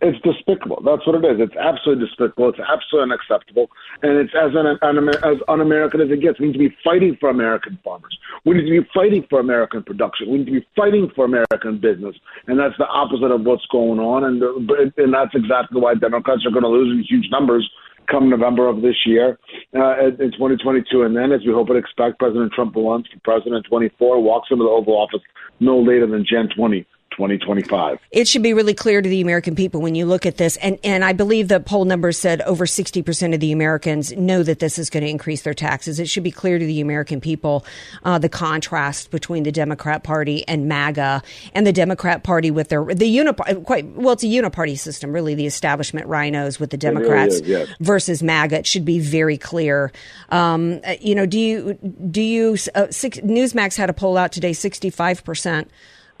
It's 0.00 0.18
despicable. 0.22 0.80
That's 0.84 1.04
what 1.06 1.16
it 1.16 1.26
is. 1.26 1.40
It's 1.40 1.56
absolutely 1.56 2.06
despicable. 2.06 2.50
It's 2.50 2.60
absolutely 2.60 3.14
unacceptable, 3.14 3.68
and 4.02 4.12
it's 4.18 4.32
as 4.34 4.54
un- 4.54 4.78
un- 4.80 5.08
as 5.08 5.38
un-American 5.48 6.00
as 6.00 6.10
it 6.10 6.20
gets. 6.20 6.38
We 6.38 6.46
need 6.46 6.52
to 6.52 6.58
be 6.58 6.76
fighting 6.84 7.16
for 7.18 7.30
American 7.30 7.78
farmers. 7.82 8.16
We 8.44 8.54
need 8.54 8.70
to 8.70 8.82
be 8.82 8.88
fighting 8.94 9.26
for 9.28 9.40
American 9.40 9.82
production. 9.82 10.30
We 10.30 10.38
need 10.38 10.46
to 10.46 10.60
be 10.60 10.66
fighting 10.76 11.10
for 11.16 11.24
American 11.24 11.78
business, 11.78 12.14
and 12.46 12.58
that's 12.58 12.78
the 12.78 12.86
opposite 12.86 13.32
of 13.32 13.42
what's 13.42 13.66
going 13.66 13.98
on. 13.98 14.22
And 14.22 14.42
uh, 14.42 15.02
and 15.02 15.12
that's 15.12 15.34
exactly 15.34 15.80
why 15.80 15.94
Democrats 15.94 16.46
are 16.46 16.50
going 16.50 16.62
to 16.62 16.70
lose 16.70 16.94
in 16.94 17.02
huge 17.02 17.30
numbers 17.30 17.68
come 18.08 18.30
November 18.30 18.68
of 18.68 18.82
this 18.82 18.96
year 19.04 19.38
uh, 19.74 19.98
in 19.98 20.20
in 20.20 20.32
2022. 20.32 21.02
And 21.02 21.16
then, 21.16 21.32
as 21.32 21.40
we 21.46 21.52
hope 21.52 21.70
and 21.70 21.78
expect, 21.78 22.18
President 22.18 22.52
Trump 22.52 22.74
will 22.74 22.90
run 22.90 23.02
for 23.02 23.20
president 23.24 23.66
24, 23.66 24.22
walks 24.22 24.48
into 24.50 24.64
the 24.64 24.70
Oval 24.70 24.94
Office 24.94 25.20
no 25.60 25.78
later 25.78 26.06
than 26.06 26.24
Jan 26.28 26.48
20, 26.54 26.86
2025. 27.18 27.98
It 28.12 28.28
should 28.28 28.44
be 28.44 28.54
really 28.54 28.74
clear 28.74 29.02
to 29.02 29.08
the 29.08 29.20
American 29.20 29.56
people 29.56 29.80
when 29.80 29.96
you 29.96 30.06
look 30.06 30.24
at 30.24 30.36
this. 30.36 30.56
And, 30.58 30.78
and 30.84 31.04
I 31.04 31.12
believe 31.12 31.48
the 31.48 31.58
poll 31.58 31.84
numbers 31.84 32.16
said 32.16 32.40
over 32.42 32.64
60% 32.64 33.34
of 33.34 33.40
the 33.40 33.50
Americans 33.50 34.12
know 34.12 34.44
that 34.44 34.60
this 34.60 34.78
is 34.78 34.88
going 34.88 35.02
to 35.02 35.10
increase 35.10 35.42
their 35.42 35.52
taxes. 35.52 35.98
It 35.98 36.08
should 36.08 36.22
be 36.22 36.30
clear 36.30 36.60
to 36.60 36.64
the 36.64 36.80
American 36.80 37.20
people 37.20 37.66
uh, 38.04 38.18
the 38.20 38.28
contrast 38.28 39.10
between 39.10 39.42
the 39.42 39.50
Democrat 39.50 40.04
Party 40.04 40.46
and 40.46 40.68
MAGA 40.68 41.24
and 41.54 41.66
the 41.66 41.72
Democrat 41.72 42.22
Party 42.22 42.52
with 42.52 42.68
their, 42.68 42.84
the 42.84 43.16
uniparty, 43.16 43.64
quite, 43.64 43.84
well, 43.96 44.12
it's 44.12 44.22
a 44.22 44.28
uniparty 44.28 44.78
system, 44.78 45.12
really, 45.12 45.34
the 45.34 45.46
establishment 45.46 46.06
RINOs 46.06 46.60
with 46.60 46.70
the 46.70 46.76
really 46.76 47.00
Democrats 47.00 47.34
is, 47.34 47.42
yes. 47.42 47.68
versus 47.80 48.22
MAGA. 48.22 48.58
It 48.58 48.66
should 48.66 48.84
be 48.84 49.00
very 49.00 49.36
clear. 49.36 49.90
Um, 50.28 50.80
you 51.00 51.16
know, 51.16 51.26
do 51.26 51.40
you, 51.40 51.74
do 52.12 52.22
you, 52.22 52.56
uh, 52.76 52.86
six, 52.90 53.18
Newsmax 53.18 53.76
had 53.76 53.90
a 53.90 53.92
poll 53.92 54.16
out 54.16 54.30
today, 54.30 54.52
65% 54.52 55.66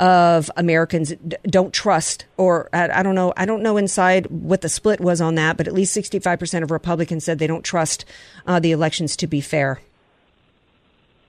of 0.00 0.50
Americans 0.56 1.12
d- 1.26 1.36
don't 1.44 1.72
trust, 1.72 2.24
or 2.36 2.68
I, 2.72 3.00
I 3.00 3.02
don't 3.02 3.14
know, 3.14 3.32
I 3.36 3.46
don't 3.46 3.62
know 3.62 3.76
inside 3.76 4.26
what 4.26 4.60
the 4.60 4.68
split 4.68 5.00
was 5.00 5.20
on 5.20 5.34
that, 5.36 5.56
but 5.56 5.66
at 5.66 5.74
least 5.74 5.96
65% 5.96 6.62
of 6.62 6.70
Republicans 6.70 7.24
said 7.24 7.38
they 7.38 7.46
don't 7.46 7.64
trust 7.64 8.04
uh, 8.46 8.60
the 8.60 8.70
elections 8.72 9.16
to 9.16 9.26
be 9.26 9.40
fair. 9.40 9.80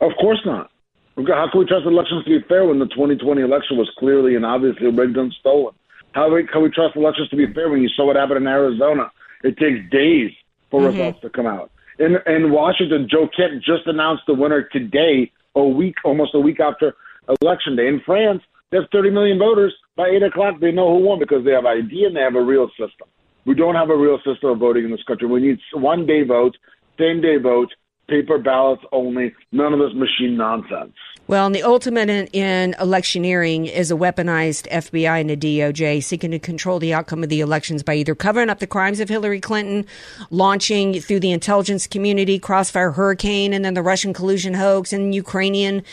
Of 0.02 0.12
course 0.20 0.40
not. 0.46 0.70
How 1.18 1.50
can 1.52 1.60
we 1.60 1.66
trust 1.66 1.86
elections 1.86 2.24
to 2.26 2.40
be 2.40 2.46
fair 2.48 2.66
when 2.66 2.80
the 2.80 2.86
2020 2.88 3.42
election 3.42 3.78
was 3.78 3.90
clearly 3.98 4.36
and 4.36 4.46
obviously 4.46 4.88
rigged 4.88 5.18
and 5.18 5.34
stolen? 5.40 5.74
How 6.14 6.30
can 6.52 6.64
we 6.64 6.70
trust 6.70 6.96
elections 6.96 7.30
to 7.30 7.36
be 7.36 7.52
fair 7.54 7.70
when 7.70 7.82
you 7.82 7.90
saw 7.90 8.06
what 8.06 8.16
happened 8.16 8.38
in 8.38 8.48
Arizona? 8.48 9.12
It 9.44 9.58
takes 9.58 9.80
days 9.92 10.32
for 10.72 10.82
Mhm. 10.82 10.92
results 10.92 11.22
to 11.22 11.30
come 11.30 11.46
out. 11.48 11.72
In 11.98 12.18
in 12.26 12.52
Washington, 12.52 13.10
Joe 13.10 13.28
Kent 13.36 13.62
just 13.64 13.86
announced 13.86 14.24
the 14.28 14.34
winner 14.34 14.62
today, 14.64 15.32
a 15.56 15.64
week, 15.64 15.96
almost 16.06 16.34
a 16.34 16.40
week 16.40 16.60
after 16.62 16.96
election 17.42 17.76
day. 17.76 17.88
In 17.88 18.00
France, 18.00 18.42
there's 18.72 18.88
30 18.92 19.12
million 19.12 19.40
voters. 19.40 19.74
By 19.96 20.10
eight 20.10 20.24
o'clock, 20.24 20.60
they 20.60 20.72
know 20.72 20.98
who 20.98 21.04
won 21.06 21.20
because 21.20 21.44
they 21.44 21.52
have 21.52 21.66
ID 21.66 22.06
and 22.06 22.16
they 22.16 22.22
have 22.22 22.36
a 22.36 22.42
real 22.42 22.70
system. 22.70 23.08
We 23.46 23.56
don't 23.56 23.76
have 23.76 23.90
a 23.90 23.98
real 23.98 24.18
system 24.18 24.52
of 24.52 24.60
voting 24.60 24.86
in 24.86 24.92
this 24.92 25.04
country. 25.04 25.28
We 25.28 25.42
need 25.42 25.60
one 25.74 26.06
day 26.06 26.24
vote, 26.24 26.56
same 26.98 27.22
day 27.22 27.38
vote, 27.38 27.74
paper 28.08 28.38
ballots 28.38 28.84
only. 28.92 29.34
None 29.52 29.74
of 29.74 29.80
this 29.80 29.94
machine 29.94 30.36
nonsense. 30.38 30.94
Well, 31.28 31.46
and 31.46 31.54
the 31.54 31.64
ultimate 31.64 32.10
in, 32.10 32.26
in 32.28 32.76
electioneering 32.80 33.68
is 33.68 33.92
a 33.92 33.96
weaponized 33.96 34.68
FBI 34.70 35.22
and 35.22 35.32
a 35.32 35.38
DOJ 35.38 36.04
seeking 36.04 36.32
to 36.32 36.40
control 36.40 36.80
the 36.80 36.94
outcome 36.94 37.24
of 37.24 37.30
the 37.30 37.40
elections 37.40 37.84
by 37.84 37.96
either 37.96 38.16
covering 38.16 38.50
up 38.50 38.60
the 38.60 38.68
crimes 38.68 39.00
of 39.00 39.10
Hillary 39.10 39.40
Clinton, 39.40 39.86
launching 40.32 41.00
through 41.00 41.20
the 41.20 41.32
intelligence 41.32 41.86
community 41.86 42.40
Crossfire 42.40 42.92
Hurricane, 42.92 43.54
and 43.54 43.64
then 43.64 43.76
the 43.76 43.84
Russian 43.84 44.12
collusion 44.12 44.56
hoax 44.56 44.92
and 44.92 45.14
Ukrainian. 45.14 45.84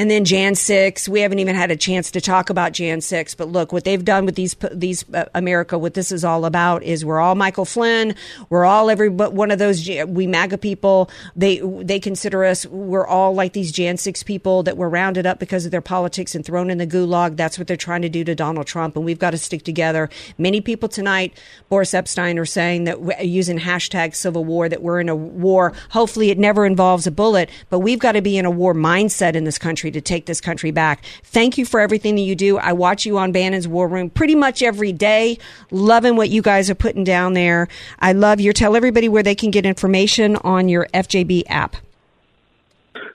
And 0.00 0.10
then 0.10 0.24
Jan 0.24 0.54
6, 0.54 1.10
we 1.10 1.20
haven't 1.20 1.40
even 1.40 1.54
had 1.54 1.70
a 1.70 1.76
chance 1.76 2.10
to 2.12 2.22
talk 2.22 2.48
about 2.48 2.72
Jan 2.72 3.02
6, 3.02 3.34
but 3.34 3.48
look, 3.48 3.70
what 3.70 3.84
they've 3.84 4.02
done 4.02 4.24
with 4.24 4.34
these, 4.34 4.56
these, 4.72 5.04
uh, 5.12 5.26
America, 5.34 5.76
what 5.76 5.92
this 5.92 6.10
is 6.10 6.24
all 6.24 6.46
about 6.46 6.82
is 6.82 7.04
we're 7.04 7.20
all 7.20 7.34
Michael 7.34 7.66
Flynn. 7.66 8.14
We're 8.48 8.64
all 8.64 8.88
every, 8.88 9.10
one 9.10 9.50
of 9.50 9.58
those, 9.58 9.86
we 10.06 10.26
MAGA 10.26 10.56
people. 10.56 11.10
They, 11.36 11.58
they 11.58 12.00
consider 12.00 12.46
us, 12.46 12.64
we're 12.64 13.06
all 13.06 13.34
like 13.34 13.52
these 13.52 13.70
Jan 13.72 13.98
6 13.98 14.22
people 14.22 14.62
that 14.62 14.78
were 14.78 14.88
rounded 14.88 15.26
up 15.26 15.38
because 15.38 15.66
of 15.66 15.70
their 15.70 15.82
politics 15.82 16.34
and 16.34 16.46
thrown 16.46 16.70
in 16.70 16.78
the 16.78 16.86
gulag. 16.86 17.36
That's 17.36 17.58
what 17.58 17.68
they're 17.68 17.76
trying 17.76 18.00
to 18.00 18.08
do 18.08 18.24
to 18.24 18.34
Donald 18.34 18.66
Trump. 18.66 18.96
And 18.96 19.04
we've 19.04 19.18
got 19.18 19.32
to 19.32 19.38
stick 19.38 19.64
together. 19.64 20.08
Many 20.38 20.62
people 20.62 20.88
tonight, 20.88 21.38
Boris 21.68 21.92
Epshteyn, 21.92 22.38
are 22.38 22.46
saying 22.46 22.84
that 22.84 23.26
using 23.26 23.58
hashtag 23.58 24.14
civil 24.14 24.46
war, 24.46 24.66
that 24.66 24.82
we're 24.82 25.00
in 25.00 25.10
a 25.10 25.14
war. 25.14 25.74
Hopefully 25.90 26.30
it 26.30 26.38
never 26.38 26.64
involves 26.64 27.06
a 27.06 27.10
bullet, 27.10 27.50
but 27.68 27.80
we've 27.80 27.98
got 27.98 28.12
to 28.12 28.22
be 28.22 28.38
in 28.38 28.46
a 28.46 28.50
war 28.50 28.72
mindset 28.72 29.34
in 29.34 29.44
this 29.44 29.58
country 29.58 29.89
to 29.90 30.00
take 30.00 30.26
this 30.26 30.40
country 30.40 30.70
back. 30.70 31.04
Thank 31.22 31.58
you 31.58 31.64
for 31.64 31.80
everything 31.80 32.14
that 32.16 32.22
you 32.22 32.34
do. 32.34 32.58
I 32.58 32.72
watch 32.72 33.06
you 33.06 33.18
on 33.18 33.32
Bannon's 33.32 33.68
War 33.68 33.88
Room 33.88 34.10
pretty 34.10 34.34
much 34.34 34.62
every 34.62 34.92
day. 34.92 35.38
Loving 35.70 36.16
what 36.16 36.30
you 36.30 36.42
guys 36.42 36.70
are 36.70 36.74
putting 36.74 37.04
down 37.04 37.34
there. 37.34 37.68
I 37.98 38.12
love 38.12 38.40
your 38.40 38.52
tell 38.52 38.76
everybody 38.76 39.08
where 39.08 39.22
they 39.22 39.34
can 39.34 39.50
get 39.50 39.66
information 39.66 40.36
on 40.36 40.68
your 40.68 40.86
FJB 40.94 41.44
app. 41.48 41.76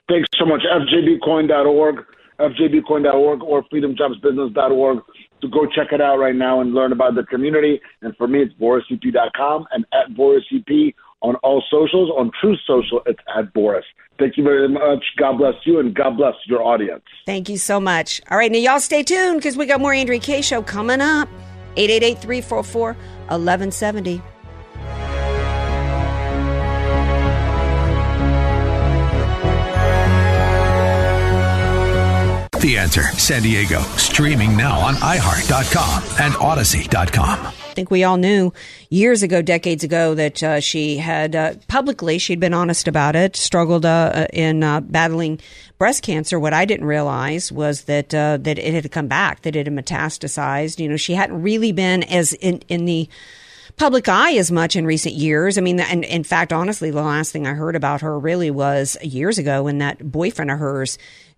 Thanks 0.08 0.28
so 0.38 0.46
much. 0.46 0.62
FJBcoin.org, 0.62 2.04
FJBcoin.org, 2.38 3.42
or 3.42 3.64
FreedomJobsBusiness.org. 3.64 5.02
to 5.40 5.48
go 5.48 5.66
check 5.66 5.92
it 5.92 6.00
out 6.00 6.18
right 6.18 6.34
now 6.34 6.60
and 6.60 6.74
learn 6.74 6.92
about 6.92 7.14
the 7.14 7.24
community. 7.24 7.80
And 8.02 8.16
for 8.16 8.26
me, 8.28 8.42
it's 8.42 8.54
BorisEP.com 8.54 9.66
and 9.72 9.84
at 9.92 10.16
BorisEP 10.16 10.94
on 11.26 11.34
all 11.36 11.62
socials. 11.70 12.10
On 12.16 12.30
Truth 12.40 12.60
Social, 12.66 13.02
it's 13.06 13.20
at 13.36 13.52
Boris. 13.52 13.84
Thank 14.18 14.36
you 14.36 14.44
very 14.44 14.68
much. 14.68 15.04
God 15.18 15.38
bless 15.38 15.54
you, 15.64 15.78
and 15.78 15.94
God 15.94 16.16
bless 16.16 16.34
your 16.46 16.62
audience. 16.62 17.04
Thank 17.26 17.48
you 17.48 17.58
so 17.58 17.80
much. 17.80 18.22
All 18.30 18.38
right, 18.38 18.50
now 18.50 18.58
y'all 18.58 18.80
stay 18.80 19.02
tuned 19.02 19.38
because 19.38 19.56
we 19.56 19.66
got 19.66 19.80
more 19.80 19.92
Andrea 19.92 20.20
Kaye 20.20 20.42
show 20.42 20.62
coming 20.62 21.00
up. 21.00 21.28
888 21.76 22.18
344 22.18 22.86
1170. 23.28 24.22
The 32.60 32.78
Answer 32.78 33.02
San 33.02 33.42
Diego, 33.42 33.80
streaming 33.96 34.56
now 34.56 34.80
on 34.80 34.94
iHeart.com 34.94 36.02
and 36.18 36.34
Odyssey.com. 36.36 37.52
Think 37.76 37.90
we 37.90 38.04
all 38.04 38.16
knew 38.16 38.54
years 38.88 39.22
ago, 39.22 39.42
decades 39.42 39.84
ago, 39.84 40.14
that 40.14 40.42
uh, 40.42 40.60
she 40.60 40.96
had 40.96 41.36
uh, 41.36 41.54
publicly, 41.68 42.16
she'd 42.16 42.40
been 42.40 42.54
honest 42.54 42.88
about 42.88 43.14
it, 43.14 43.36
struggled 43.36 43.84
uh, 43.84 44.12
uh, 44.14 44.26
in 44.32 44.62
uh, 44.62 44.80
battling 44.80 45.40
breast 45.76 46.02
cancer. 46.02 46.40
What 46.40 46.54
I 46.54 46.64
didn't 46.64 46.86
realize 46.86 47.52
was 47.52 47.82
that 47.82 48.14
uh, 48.14 48.38
that 48.38 48.58
it 48.58 48.72
had 48.72 48.90
come 48.90 49.08
back, 49.08 49.42
that 49.42 49.54
it 49.56 49.66
had 49.66 49.76
metastasized. 49.76 50.78
You 50.78 50.88
know, 50.88 50.96
she 50.96 51.12
hadn't 51.12 51.42
really 51.42 51.70
been 51.70 52.02
as 52.04 52.32
in, 52.32 52.62
in 52.68 52.86
the 52.86 53.10
public 53.76 54.08
eye 54.08 54.36
as 54.36 54.50
much 54.50 54.74
in 54.74 54.86
recent 54.86 55.14
years. 55.14 55.58
I 55.58 55.60
mean, 55.60 55.78
and 55.78 56.02
in 56.02 56.24
fact, 56.24 56.54
honestly, 56.54 56.90
the 56.90 57.02
last 57.02 57.30
thing 57.30 57.46
I 57.46 57.52
heard 57.52 57.76
about 57.76 58.00
her 58.00 58.18
really 58.18 58.50
was 58.50 58.96
years 59.02 59.36
ago 59.36 59.64
when 59.64 59.78
that 59.78 60.10
boyfriend 60.10 60.50
of 60.50 60.58
hers 60.58 60.96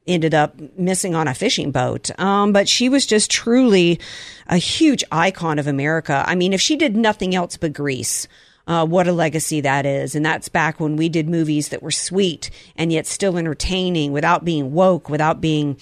ended 0.09 0.35
up 0.35 0.59
missing 0.77 1.15
on 1.15 1.29
a 1.29 1.35
fishing 1.35 1.71
boat. 1.71 2.11
Um, 2.19 2.53
but 2.53 2.69
she 2.69 2.89
was 2.89 3.07
just 3.07 3.31
truly 3.31 4.01
a 4.49 4.57
huge 4.57 5.05
icon 5.13 5.59
of 5.59 5.67
America. 5.67 6.25
I 6.27 6.35
mean, 6.35 6.53
if 6.53 6.61
she 6.61 6.77
did 6.77 6.97
nothing 6.97 7.35
else 7.35 7.57
but 7.57 7.75
Grease, 7.75 8.27
uh, 8.67 8.85
what 8.87 9.07
a 9.07 9.13
legacy 9.13 9.61
that 9.61 9.87
is. 9.87 10.15
And 10.15 10.25
that's 10.25 10.49
back 10.49 10.81
when 10.81 10.97
we 10.97 11.09
did 11.09 11.29
movies 11.29 11.69
that 11.69 11.83
were 11.83 11.91
sweet 11.91 12.51
and 12.77 12.93
yet 12.93 13.07
still 13.07 13.39
entertaining 13.39 14.13
without 14.13 14.45
being 14.45 14.73
woke, 14.73 15.09
without 15.09 15.41
being, 15.41 15.79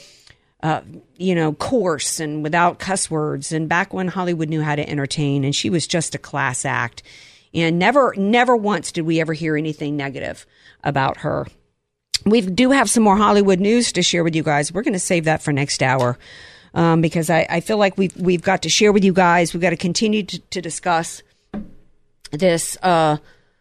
uh, 0.62 0.82
you 1.16 1.34
know, 1.34 1.52
coarse 1.52 2.20
and 2.20 2.42
without 2.42 2.78
cuss 2.78 3.10
words. 3.10 3.52
And 3.52 3.68
back 3.68 3.92
when 3.92 4.08
Hollywood 4.08 4.48
knew 4.48 4.62
how 4.62 4.76
to 4.76 4.88
entertain 4.88 5.44
and 5.44 5.54
she 5.54 5.70
was 5.70 5.86
just 5.86 6.14
a 6.14 6.18
class 6.18 6.64
act. 6.64 7.02
And 7.54 7.78
never, 7.78 8.14
never 8.16 8.54
once 8.56 8.92
did 8.92 9.02
we 9.02 9.20
ever 9.20 9.32
hear 9.32 9.56
anything 9.56 9.96
negative 9.96 10.46
about 10.84 11.18
her 11.18 11.46
we 12.24 12.40
do 12.40 12.70
have 12.70 12.90
some 12.90 13.02
more 13.02 13.16
Hollywood 13.16 13.60
news 13.60 13.92
to 13.92 14.02
share 14.02 14.24
with 14.24 14.34
you 14.34 14.42
guys. 14.42 14.72
We're 14.72 14.82
going 14.82 14.94
to 14.94 14.98
save 14.98 15.24
that 15.24 15.42
for 15.42 15.52
next 15.52 15.82
hour 15.82 16.18
um, 16.74 17.00
because 17.00 17.30
I, 17.30 17.46
I, 17.48 17.60
feel 17.60 17.78
like 17.78 17.96
we've 17.96 18.16
we've 18.16 18.42
got 18.42 18.62
to 18.62 18.68
share 18.68 18.92
with 18.92 19.04
you 19.04 19.12
guys. 19.12 19.52
We've 19.52 19.60
got 19.60 19.70
to 19.70 19.76
continue 19.76 20.22
to, 20.24 20.38
to 20.38 20.60
discuss 20.60 21.22
this 22.32 22.76
uh, 22.82 23.18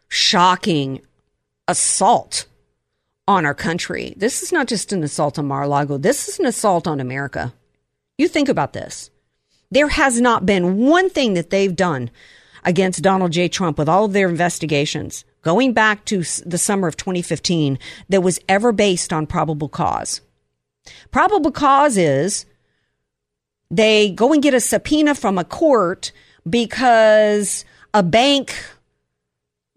shocking 0.07 1.01
assault 1.67 2.45
on 3.27 3.45
our 3.45 3.53
country. 3.53 4.13
This 4.17 4.43
is 4.43 4.51
not 4.51 4.67
just 4.67 4.93
an 4.93 5.03
assault 5.03 5.39
on 5.39 5.47
Mar-a-Lago. 5.47 5.97
This 5.97 6.27
is 6.27 6.39
an 6.39 6.45
assault 6.45 6.87
on 6.87 6.99
America. 6.99 7.53
You 8.17 8.27
think 8.27 8.49
about 8.49 8.73
this. 8.73 9.09
There 9.71 9.87
has 9.87 10.21
not 10.21 10.45
been 10.45 10.77
one 10.77 11.09
thing 11.09 11.33
that 11.33 11.49
they've 11.49 11.75
done 11.75 12.11
against 12.63 13.01
Donald 13.01 13.31
J. 13.31 13.47
Trump 13.47 13.77
with 13.77 13.89
all 13.89 14.05
of 14.05 14.13
their 14.13 14.29
investigations 14.29 15.25
going 15.45 15.73
back 15.73 16.03
to 16.05 16.23
the 16.43 16.57
summer 16.57 16.87
of 16.87 16.97
2015 16.97 17.77
that 18.09 18.21
was 18.21 18.39
ever 18.49 18.71
based 18.71 19.13
on 19.13 19.27
probable 19.27 19.69
cause. 19.69 20.19
Probable 21.11 21.51
cause 21.51 21.97
is 21.97 22.45
they 23.69 24.09
go 24.09 24.33
and 24.33 24.41
get 24.41 24.55
a 24.55 24.59
subpoena 24.59 25.13
from 25.13 25.37
a 25.37 25.43
court 25.43 26.11
because 26.49 27.63
a 27.93 28.01
bank 28.01 28.55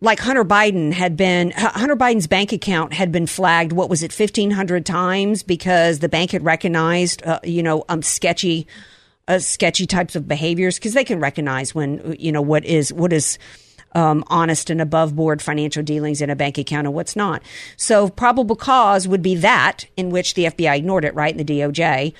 like 0.00 0.20
Hunter 0.20 0.44
Biden 0.44 0.92
had 0.92 1.16
been 1.16 1.50
Hunter 1.50 1.96
Biden's 1.96 2.26
bank 2.26 2.52
account 2.52 2.94
had 2.94 3.12
been 3.12 3.26
flagged 3.26 3.72
what 3.72 3.90
was 3.90 4.02
it 4.02 4.12
1500 4.12 4.86
times 4.86 5.42
because 5.42 5.98
the 5.98 6.08
bank 6.08 6.30
had 6.30 6.44
recognized 6.44 7.22
uh, 7.24 7.40
you 7.42 7.62
know 7.62 7.84
um 7.88 8.00
sketchy 8.02 8.66
uh, 9.26 9.38
sketchy 9.38 9.86
types 9.86 10.14
of 10.16 10.28
behaviors 10.28 10.78
because 10.78 10.94
they 10.94 11.04
can 11.04 11.20
recognize 11.20 11.74
when 11.74 12.16
you 12.18 12.32
know 12.32 12.42
what 12.42 12.64
is 12.64 12.92
what 12.92 13.12
is 13.12 13.38
um, 13.92 14.24
honest 14.28 14.70
and 14.70 14.80
above 14.80 15.16
board 15.16 15.40
financial 15.42 15.82
dealings 15.82 16.20
in 16.20 16.30
a 16.30 16.36
bank 16.36 16.58
account 16.58 16.86
and 16.86 16.94
what's 16.94 17.16
not. 17.16 17.42
So 17.76 18.08
probable 18.08 18.56
cause 18.56 19.08
would 19.08 19.22
be 19.22 19.34
that 19.36 19.86
in 19.96 20.10
which 20.10 20.34
the 20.34 20.44
FBI 20.44 20.78
ignored 20.78 21.04
it, 21.04 21.14
right? 21.14 21.36
In 21.36 21.44
the 21.44 21.60
DOJ. 21.60 22.12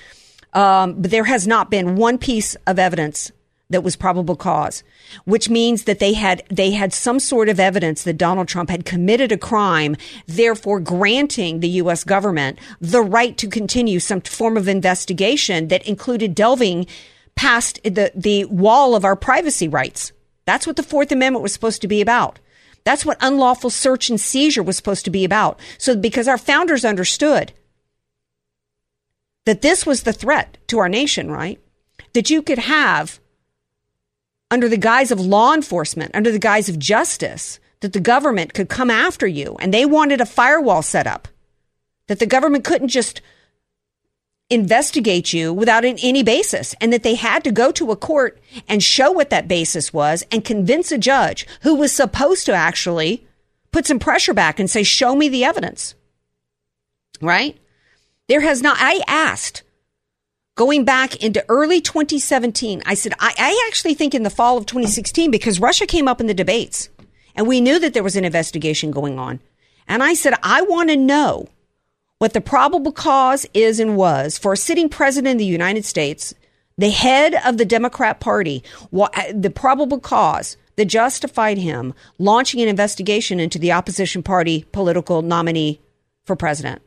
Um, 0.53 1.01
but 1.01 1.11
there 1.11 1.25
has 1.25 1.47
not 1.47 1.69
been 1.69 1.95
one 1.95 2.17
piece 2.17 2.55
of 2.65 2.79
evidence 2.79 3.31
that 3.69 3.83
was 3.83 3.95
probable 3.95 4.35
cause, 4.35 4.83
which 5.25 5.49
means 5.49 5.83
that 5.83 5.99
they 5.99 6.13
had 6.13 6.43
they 6.49 6.71
had 6.71 6.91
some 6.91 7.19
sort 7.19 7.49
of 7.49 7.59
evidence 7.59 8.03
that 8.03 8.17
Donald 8.17 8.47
Trump 8.47 8.69
had 8.69 8.83
committed 8.83 9.31
a 9.31 9.37
crime, 9.37 9.95
therefore 10.25 10.79
granting 10.79 11.59
the 11.59 11.69
U.S. 11.69 12.03
government 12.03 12.57
the 12.81 13.01
right 13.01 13.37
to 13.37 13.47
continue 13.47 13.99
some 13.99 14.21
form 14.21 14.57
of 14.57 14.67
investigation 14.67 15.67
that 15.67 15.85
included 15.87 16.33
delving 16.33 16.87
past 17.35 17.79
the 17.83 18.11
the 18.15 18.45
wall 18.45 18.95
of 18.95 19.05
our 19.05 19.15
privacy 19.15 19.67
rights. 19.67 20.11
That's 20.49 20.65
what 20.65 20.77
the 20.77 20.81
Fourth 20.81 21.11
Amendment 21.11 21.43
was 21.43 21.53
supposed 21.53 21.79
to 21.83 21.87
be 21.87 22.01
about. 22.01 22.39
That's 22.83 23.05
what 23.05 23.19
unlawful 23.21 23.69
search 23.69 24.09
and 24.09 24.19
seizure 24.19 24.63
was 24.63 24.77
supposed 24.77 25.05
to 25.05 25.11
be 25.11 25.23
about. 25.23 25.59
So, 25.77 25.95
because 25.95 26.27
our 26.27 26.39
founders 26.39 26.83
understood 26.83 27.53
that 29.45 29.61
this 29.61 29.85
was 29.85 30.01
the 30.01 30.11
threat 30.11 30.57
to 30.69 30.79
our 30.79 30.89
nation, 30.89 31.29
right? 31.29 31.61
That 32.13 32.31
you 32.31 32.41
could 32.41 32.57
have, 32.57 33.19
under 34.49 34.67
the 34.67 34.75
guise 34.75 35.11
of 35.11 35.19
law 35.19 35.53
enforcement, 35.53 36.15
under 36.15 36.31
the 36.31 36.39
guise 36.39 36.67
of 36.67 36.79
justice, 36.79 37.59
that 37.81 37.93
the 37.93 37.99
government 37.99 38.55
could 38.55 38.69
come 38.69 38.89
after 38.89 39.27
you 39.27 39.55
and 39.59 39.71
they 39.71 39.85
wanted 39.85 40.19
a 40.19 40.25
firewall 40.25 40.81
set 40.81 41.05
up. 41.05 41.27
That 42.07 42.17
the 42.17 42.25
government 42.25 42.63
couldn't 42.63 42.87
just 42.87 43.21
investigate 44.49 45.31
you 45.31 45.53
without 45.53 45.85
any 45.85 46.23
basis 46.23 46.73
and 46.81 46.91
that 46.91 47.03
they 47.03 47.15
had 47.15 47.43
to 47.43 47.51
go 47.51 47.71
to 47.71 47.91
a 47.91 47.95
court 47.95 48.39
and 48.67 48.83
show 48.83 49.11
what 49.11 49.29
that 49.29 49.47
basis 49.47 49.93
was 49.93 50.23
and 50.31 50.43
convince 50.43 50.91
a 50.91 50.97
judge 50.97 51.45
who 51.61 51.75
was 51.75 51.91
supposed 51.91 52.45
to 52.47 52.53
actually 52.53 53.27
put 53.71 53.85
some 53.85 53.99
pressure 53.99 54.33
back 54.33 54.59
and 54.59 54.69
say, 54.69 54.81
show 54.81 55.15
me 55.15 55.29
the 55.29 55.43
evidence. 55.43 55.93
Right? 57.21 57.59
There 58.27 58.41
has 58.41 58.61
not, 58.61 58.77
I 58.79 59.01
asked 59.07 59.63
going 60.55 60.83
back 60.83 61.15
into 61.23 61.45
early 61.47 61.79
2017, 61.79 62.81
I 62.85 62.95
said, 62.95 63.13
I, 63.19 63.33
I 63.37 63.67
actually 63.67 63.93
think 63.93 64.15
in 64.15 64.23
the 64.23 64.29
fall 64.29 64.57
of 64.57 64.65
2016 64.65 65.29
because 65.29 65.59
Russia 65.59 65.85
came 65.85 66.07
up 66.07 66.19
in 66.19 66.27
the 66.27 66.33
debates 66.33 66.89
and 67.35 67.47
we 67.47 67.61
knew 67.61 67.79
that 67.79 67.93
there 67.93 68.03
was 68.03 68.15
an 68.15 68.25
investigation 68.25 68.91
going 68.91 69.19
on. 69.19 69.39
And 69.87 70.03
I 70.03 70.13
said, 70.15 70.33
I 70.41 70.63
want 70.63 70.89
to 70.89 70.97
know 70.97 71.47
what 72.19 72.33
the 72.33 72.41
probable 72.41 72.91
cause 72.91 73.45
is 73.53 73.79
and 73.79 73.95
was 73.95 74.37
for 74.37 74.53
a 74.53 74.57
sitting 74.57 74.89
president 74.89 75.35
of 75.35 75.39
the 75.39 75.45
United 75.45 75.85
States, 75.85 76.33
the 76.77 76.89
head 76.89 77.35
of 77.45 77.57
the 77.57 77.65
Democrat 77.65 78.19
Party, 78.19 78.63
what, 78.91 79.17
uh, 79.17 79.33
the 79.33 79.49
probable 79.49 79.99
cause 79.99 80.57
that 80.75 80.85
justified 80.85 81.57
him 81.57 81.93
launching 82.17 82.61
an 82.61 82.67
investigation 82.67 83.39
into 83.39 83.57
the 83.57 83.71
opposition 83.71 84.21
party 84.21 84.65
political 84.71 85.21
nominee 85.21 85.81
for 86.25 86.35
president. 86.35 86.81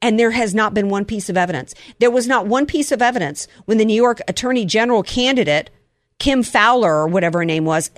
And 0.00 0.18
there 0.18 0.32
has 0.32 0.54
not 0.54 0.74
been 0.74 0.88
one 0.88 1.04
piece 1.04 1.28
of 1.28 1.36
evidence. 1.36 1.74
There 1.98 2.10
was 2.10 2.26
not 2.26 2.46
one 2.46 2.66
piece 2.66 2.90
of 2.90 3.02
evidence 3.02 3.46
when 3.66 3.78
the 3.78 3.84
New 3.84 3.94
York 3.94 4.20
Attorney 4.26 4.64
General 4.64 5.02
candidate, 5.02 5.70
Kim 6.18 6.42
Fowler, 6.42 6.94
or 6.94 7.08
whatever 7.08 7.38
her 7.38 7.44
name 7.44 7.64
was, 7.64 7.90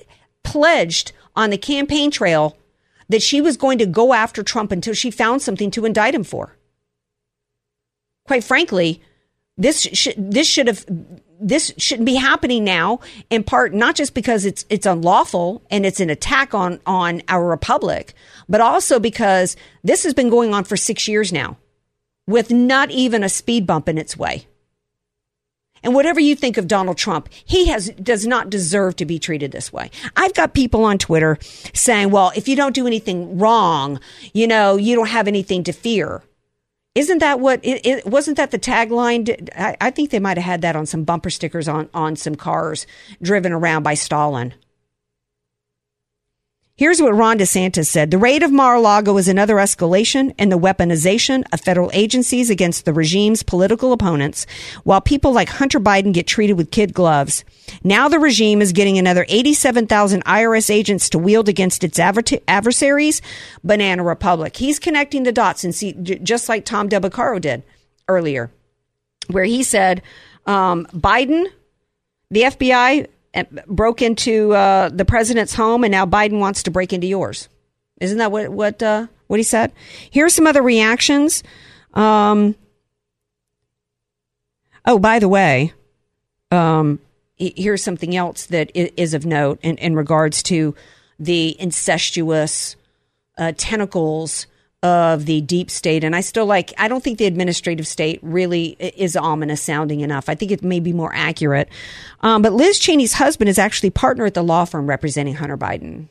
pledged 0.42 1.12
on 1.36 1.50
the 1.50 1.58
campaign 1.58 2.10
trail 2.10 2.56
that 3.08 3.22
she 3.22 3.40
was 3.40 3.56
going 3.56 3.78
to 3.78 3.86
go 3.86 4.12
after 4.12 4.42
Trump 4.42 4.72
until 4.72 4.94
she 4.94 5.10
found 5.10 5.42
something 5.42 5.70
to 5.72 5.84
indict 5.84 6.14
him 6.14 6.24
for. 6.24 6.56
Quite 8.26 8.44
frankly, 8.44 9.02
this 9.56 9.88
this 10.16 10.48
should 10.48 10.66
have 10.66 10.84
this 11.40 11.72
shouldn't 11.76 12.06
be 12.06 12.14
happening 12.14 12.64
now 12.64 13.00
in 13.30 13.44
part 13.44 13.72
not 13.72 13.94
just 13.94 14.14
because 14.14 14.44
it's 14.44 14.64
it's 14.68 14.86
unlawful 14.86 15.62
and 15.70 15.84
it's 15.86 16.00
an 16.00 16.10
attack 16.10 16.54
on 16.54 16.80
on 16.86 17.22
our 17.28 17.46
republic 17.46 18.14
but 18.48 18.60
also 18.60 18.98
because 18.98 19.56
this 19.82 20.02
has 20.04 20.14
been 20.14 20.30
going 20.30 20.54
on 20.54 20.64
for 20.64 20.76
6 20.76 21.08
years 21.08 21.32
now 21.32 21.56
with 22.26 22.50
not 22.50 22.90
even 22.90 23.22
a 23.22 23.28
speed 23.28 23.66
bump 23.66 23.88
in 23.88 23.98
its 23.98 24.16
way 24.16 24.46
and 25.84 25.94
whatever 25.94 26.18
you 26.18 26.34
think 26.34 26.56
of 26.56 26.66
Donald 26.66 26.98
Trump, 26.98 27.28
he 27.44 27.68
has 27.68 27.90
does 27.90 28.26
not 28.26 28.50
deserve 28.50 28.96
to 28.96 29.04
be 29.04 29.18
treated 29.18 29.52
this 29.52 29.72
way. 29.72 29.90
I've 30.16 30.34
got 30.34 30.54
people 30.54 30.84
on 30.84 30.98
Twitter 30.98 31.38
saying, 31.74 32.10
"Well, 32.10 32.32
if 32.34 32.48
you 32.48 32.56
don't 32.56 32.74
do 32.74 32.86
anything 32.86 33.38
wrong, 33.38 34.00
you 34.32 34.46
know, 34.48 34.76
you 34.76 34.96
don't 34.96 35.08
have 35.08 35.28
anything 35.28 35.62
to 35.64 35.72
fear." 35.72 36.22
Isn't 36.94 37.18
that 37.18 37.40
what 37.40 37.60
it, 37.64 37.84
it 37.84 38.06
wasn't 38.06 38.36
that 38.36 38.50
the 38.50 38.58
tagline? 38.58 39.48
I, 39.56 39.76
I 39.80 39.90
think 39.90 40.10
they 40.10 40.20
might 40.20 40.36
have 40.36 40.44
had 40.44 40.62
that 40.62 40.76
on 40.76 40.86
some 40.86 41.04
bumper 41.04 41.30
stickers 41.30 41.68
on 41.68 41.88
on 41.92 42.16
some 42.16 42.34
cars 42.34 42.86
driven 43.20 43.52
around 43.52 43.82
by 43.82 43.94
Stalin. 43.94 44.54
Here's 46.76 47.00
what 47.00 47.14
Ron 47.14 47.38
DeSantis 47.38 47.86
said. 47.86 48.10
The 48.10 48.18
raid 48.18 48.42
of 48.42 48.50
Mar-a-Lago 48.50 49.16
is 49.16 49.28
another 49.28 49.54
escalation 49.56 50.34
in 50.40 50.48
the 50.48 50.58
weaponization 50.58 51.44
of 51.52 51.60
federal 51.60 51.88
agencies 51.94 52.50
against 52.50 52.84
the 52.84 52.92
regime's 52.92 53.44
political 53.44 53.92
opponents, 53.92 54.44
while 54.82 55.00
people 55.00 55.30
like 55.32 55.48
Hunter 55.48 55.78
Biden 55.78 56.12
get 56.12 56.26
treated 56.26 56.54
with 56.54 56.72
kid 56.72 56.92
gloves. 56.92 57.44
Now 57.84 58.08
the 58.08 58.18
regime 58.18 58.60
is 58.60 58.72
getting 58.72 58.98
another 58.98 59.24
87,000 59.28 60.24
IRS 60.24 60.68
agents 60.68 61.08
to 61.10 61.18
wield 61.18 61.48
against 61.48 61.84
its 61.84 62.00
adver- 62.00 62.40
adversaries, 62.48 63.22
Banana 63.62 64.02
Republic. 64.02 64.56
He's 64.56 64.80
connecting 64.80 65.22
the 65.22 65.30
dots 65.30 65.62
and 65.62 65.72
see, 65.72 65.92
just 65.92 66.48
like 66.48 66.64
Tom 66.64 66.88
Del 66.88 67.02
Beccaro 67.02 67.40
did 67.40 67.62
earlier, 68.08 68.50
where 69.28 69.44
he 69.44 69.62
said, 69.62 70.02
um, 70.44 70.86
Biden, 70.86 71.46
the 72.32 72.42
FBI 72.42 73.06
broke 73.66 74.02
into 74.02 74.52
uh, 74.54 74.88
the 74.88 75.04
president's 75.04 75.54
home, 75.54 75.84
and 75.84 75.90
now 75.90 76.06
Biden 76.06 76.38
wants 76.38 76.62
to 76.64 76.70
break 76.70 76.92
into 76.92 77.06
yours. 77.06 77.48
Isn't 78.00 78.18
that 78.18 78.32
what 78.32 78.48
what 78.50 78.82
uh, 78.82 79.06
what 79.26 79.38
he 79.38 79.44
said? 79.44 79.72
Here's 80.10 80.34
some 80.34 80.46
other 80.46 80.62
reactions. 80.62 81.42
Um, 81.94 82.54
oh, 84.84 84.98
by 84.98 85.18
the 85.18 85.28
way, 85.28 85.72
um, 86.50 87.00
here's 87.36 87.82
something 87.82 88.14
else 88.16 88.46
that 88.46 88.70
is 88.74 89.14
of 89.14 89.26
note 89.26 89.58
in, 89.62 89.76
in 89.78 89.94
regards 89.94 90.42
to 90.44 90.74
the 91.18 91.60
incestuous 91.60 92.76
uh, 93.38 93.52
tentacles 93.56 94.46
of 94.84 95.24
the 95.24 95.40
deep 95.40 95.70
state. 95.70 96.04
And 96.04 96.14
I 96.14 96.20
still 96.20 96.44
like, 96.44 96.74
I 96.76 96.88
don't 96.88 97.02
think 97.02 97.16
the 97.16 97.24
administrative 97.24 97.86
state 97.86 98.20
really 98.22 98.76
is 98.78 99.16
ominous 99.16 99.62
sounding 99.62 100.00
enough. 100.00 100.28
I 100.28 100.34
think 100.34 100.52
it 100.52 100.62
may 100.62 100.78
be 100.78 100.92
more 100.92 101.10
accurate. 101.14 101.70
Um, 102.20 102.42
but 102.42 102.52
Liz 102.52 102.78
Cheney's 102.78 103.14
husband 103.14 103.48
is 103.48 103.58
actually 103.58 103.90
partner 103.90 104.26
at 104.26 104.34
the 104.34 104.42
law 104.42 104.66
firm 104.66 104.86
representing 104.86 105.36
Hunter 105.36 105.56
Biden. 105.56 106.08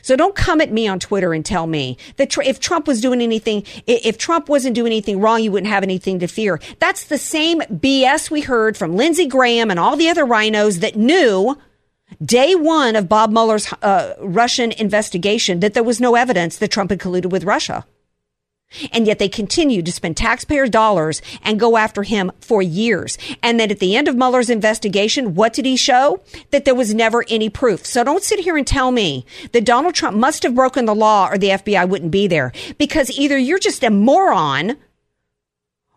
So 0.00 0.16
don't 0.16 0.34
come 0.34 0.62
at 0.62 0.72
me 0.72 0.88
on 0.88 0.98
Twitter 0.98 1.34
and 1.34 1.44
tell 1.44 1.66
me 1.66 1.98
that 2.16 2.34
if 2.38 2.60
Trump 2.60 2.86
was 2.86 3.02
doing 3.02 3.20
anything, 3.20 3.64
if 3.86 4.16
Trump 4.16 4.48
wasn't 4.48 4.74
doing 4.74 4.92
anything 4.92 5.20
wrong, 5.20 5.42
you 5.42 5.52
wouldn't 5.52 5.70
have 5.70 5.82
anything 5.82 6.20
to 6.20 6.26
fear. 6.26 6.60
That's 6.78 7.04
the 7.04 7.18
same 7.18 7.60
BS 7.60 8.30
we 8.30 8.40
heard 8.40 8.78
from 8.78 8.96
Lindsey 8.96 9.26
Graham 9.26 9.70
and 9.70 9.78
all 9.78 9.96
the 9.96 10.08
other 10.08 10.24
RINOs 10.24 10.80
that 10.80 10.96
knew 10.96 11.58
day 12.24 12.54
one 12.54 12.96
of 12.96 13.08
Bob 13.08 13.30
Mueller's 13.30 13.72
uh, 13.82 14.14
Russian 14.20 14.72
investigation 14.72 15.60
that 15.60 15.74
there 15.74 15.82
was 15.82 16.00
no 16.00 16.14
evidence 16.14 16.56
that 16.58 16.70
Trump 16.70 16.90
had 16.90 17.00
colluded 17.00 17.30
with 17.30 17.44
Russia. 17.44 17.86
And 18.92 19.06
yet 19.06 19.18
they 19.18 19.28
continued 19.28 19.86
to 19.86 19.92
spend 19.92 20.16
taxpayer 20.16 20.66
dollars 20.66 21.22
and 21.42 21.60
go 21.60 21.76
after 21.76 22.02
him 22.02 22.32
for 22.40 22.60
years. 22.60 23.16
And 23.42 23.58
then 23.60 23.70
at 23.70 23.78
the 23.78 23.94
end 23.94 24.08
of 24.08 24.16
Mueller's 24.16 24.50
investigation, 24.50 25.34
what 25.34 25.52
did 25.52 25.64
he 25.64 25.76
show? 25.76 26.20
That 26.50 26.64
there 26.64 26.74
was 26.74 26.94
never 26.94 27.24
any 27.28 27.48
proof. 27.48 27.86
So 27.86 28.02
don't 28.02 28.22
sit 28.22 28.40
here 28.40 28.56
and 28.56 28.66
tell 28.66 28.90
me 28.90 29.26
that 29.52 29.64
Donald 29.64 29.94
Trump 29.94 30.16
must 30.16 30.42
have 30.42 30.54
broken 30.54 30.86
the 30.86 30.94
law 30.94 31.28
or 31.28 31.38
the 31.38 31.50
FBI 31.50 31.88
wouldn't 31.88 32.10
be 32.10 32.26
there 32.26 32.52
because 32.78 33.10
either 33.10 33.38
you're 33.38 33.58
just 33.58 33.84
a 33.84 33.90
moron 33.90 34.76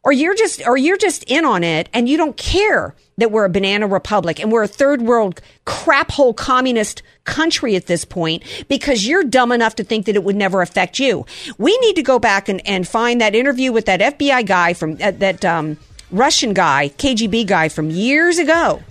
or 0.03 0.11
you're 0.11 0.35
just 0.35 0.65
or 0.65 0.77
you're 0.77 0.97
just 0.97 1.23
in 1.23 1.45
on 1.45 1.63
it 1.63 1.89
and 1.93 2.07
you 2.07 2.17
don't 2.17 2.37
care 2.37 2.95
that 3.17 3.31
we're 3.31 3.45
a 3.45 3.49
banana 3.49 3.87
republic 3.87 4.39
and 4.39 4.51
we're 4.51 4.63
a 4.63 4.67
third 4.67 5.01
world 5.01 5.41
crap 5.65 6.11
hole 6.11 6.33
communist 6.33 7.01
country 7.23 7.75
at 7.75 7.87
this 7.87 8.05
point 8.05 8.43
because 8.67 9.07
you're 9.07 9.23
dumb 9.23 9.51
enough 9.51 9.75
to 9.75 9.83
think 9.83 10.05
that 10.05 10.15
it 10.15 10.23
would 10.23 10.35
never 10.35 10.61
affect 10.61 10.99
you. 10.99 11.25
We 11.57 11.75
need 11.79 11.95
to 11.95 12.03
go 12.03 12.19
back 12.19 12.47
and, 12.47 12.65
and 12.67 12.87
find 12.87 13.19
that 13.19 13.33
interview 13.33 13.71
with 13.71 13.85
that 13.85 13.99
FBI 13.99 14.45
guy 14.45 14.73
from 14.73 14.97
uh, 15.01 15.11
that 15.11 15.43
um, 15.43 15.77
Russian 16.11 16.53
guy, 16.53 16.89
KGB 16.89 17.47
guy 17.47 17.69
from 17.69 17.89
years 17.89 18.37
ago, 18.37 18.81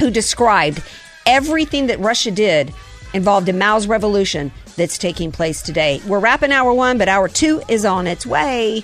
who 0.00 0.10
described 0.10 0.82
everything 1.24 1.86
that 1.86 2.00
Russia 2.00 2.32
did 2.32 2.74
involved 3.14 3.48
in 3.48 3.56
Mao's 3.56 3.86
revolution 3.86 4.50
that's 4.76 4.98
taking 4.98 5.30
place 5.30 5.62
today. 5.62 6.00
We're 6.06 6.18
wrapping 6.18 6.52
hour 6.52 6.72
one, 6.72 6.98
but 6.98 7.08
hour 7.08 7.28
two 7.28 7.62
is 7.68 7.84
on 7.84 8.06
its 8.08 8.26
way. 8.26 8.82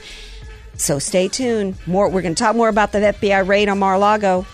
So 0.76 0.98
stay 0.98 1.28
tuned. 1.28 1.76
More. 1.86 2.08
We're 2.08 2.22
going 2.22 2.34
to 2.34 2.42
talk 2.42 2.56
more 2.56 2.68
about 2.68 2.92
the 2.92 2.98
FBI 2.98 3.46
raid 3.46 3.68
on 3.68 3.78
Mar-a-Lago. 3.78 4.46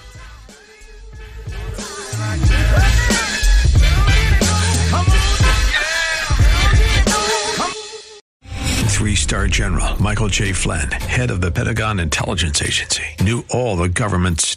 Three 9.01 9.15
star 9.15 9.47
general 9.47 10.01
Michael 10.03 10.29
J. 10.29 10.53
Flynn, 10.53 10.91
head 10.91 11.31
of 11.31 11.41
the 11.41 11.51
Pentagon 11.51 11.99
Intelligence 11.99 12.61
Agency, 12.61 13.05
knew 13.23 13.45
all 13.49 13.77
the 13.77 13.89
government's 13.89 14.57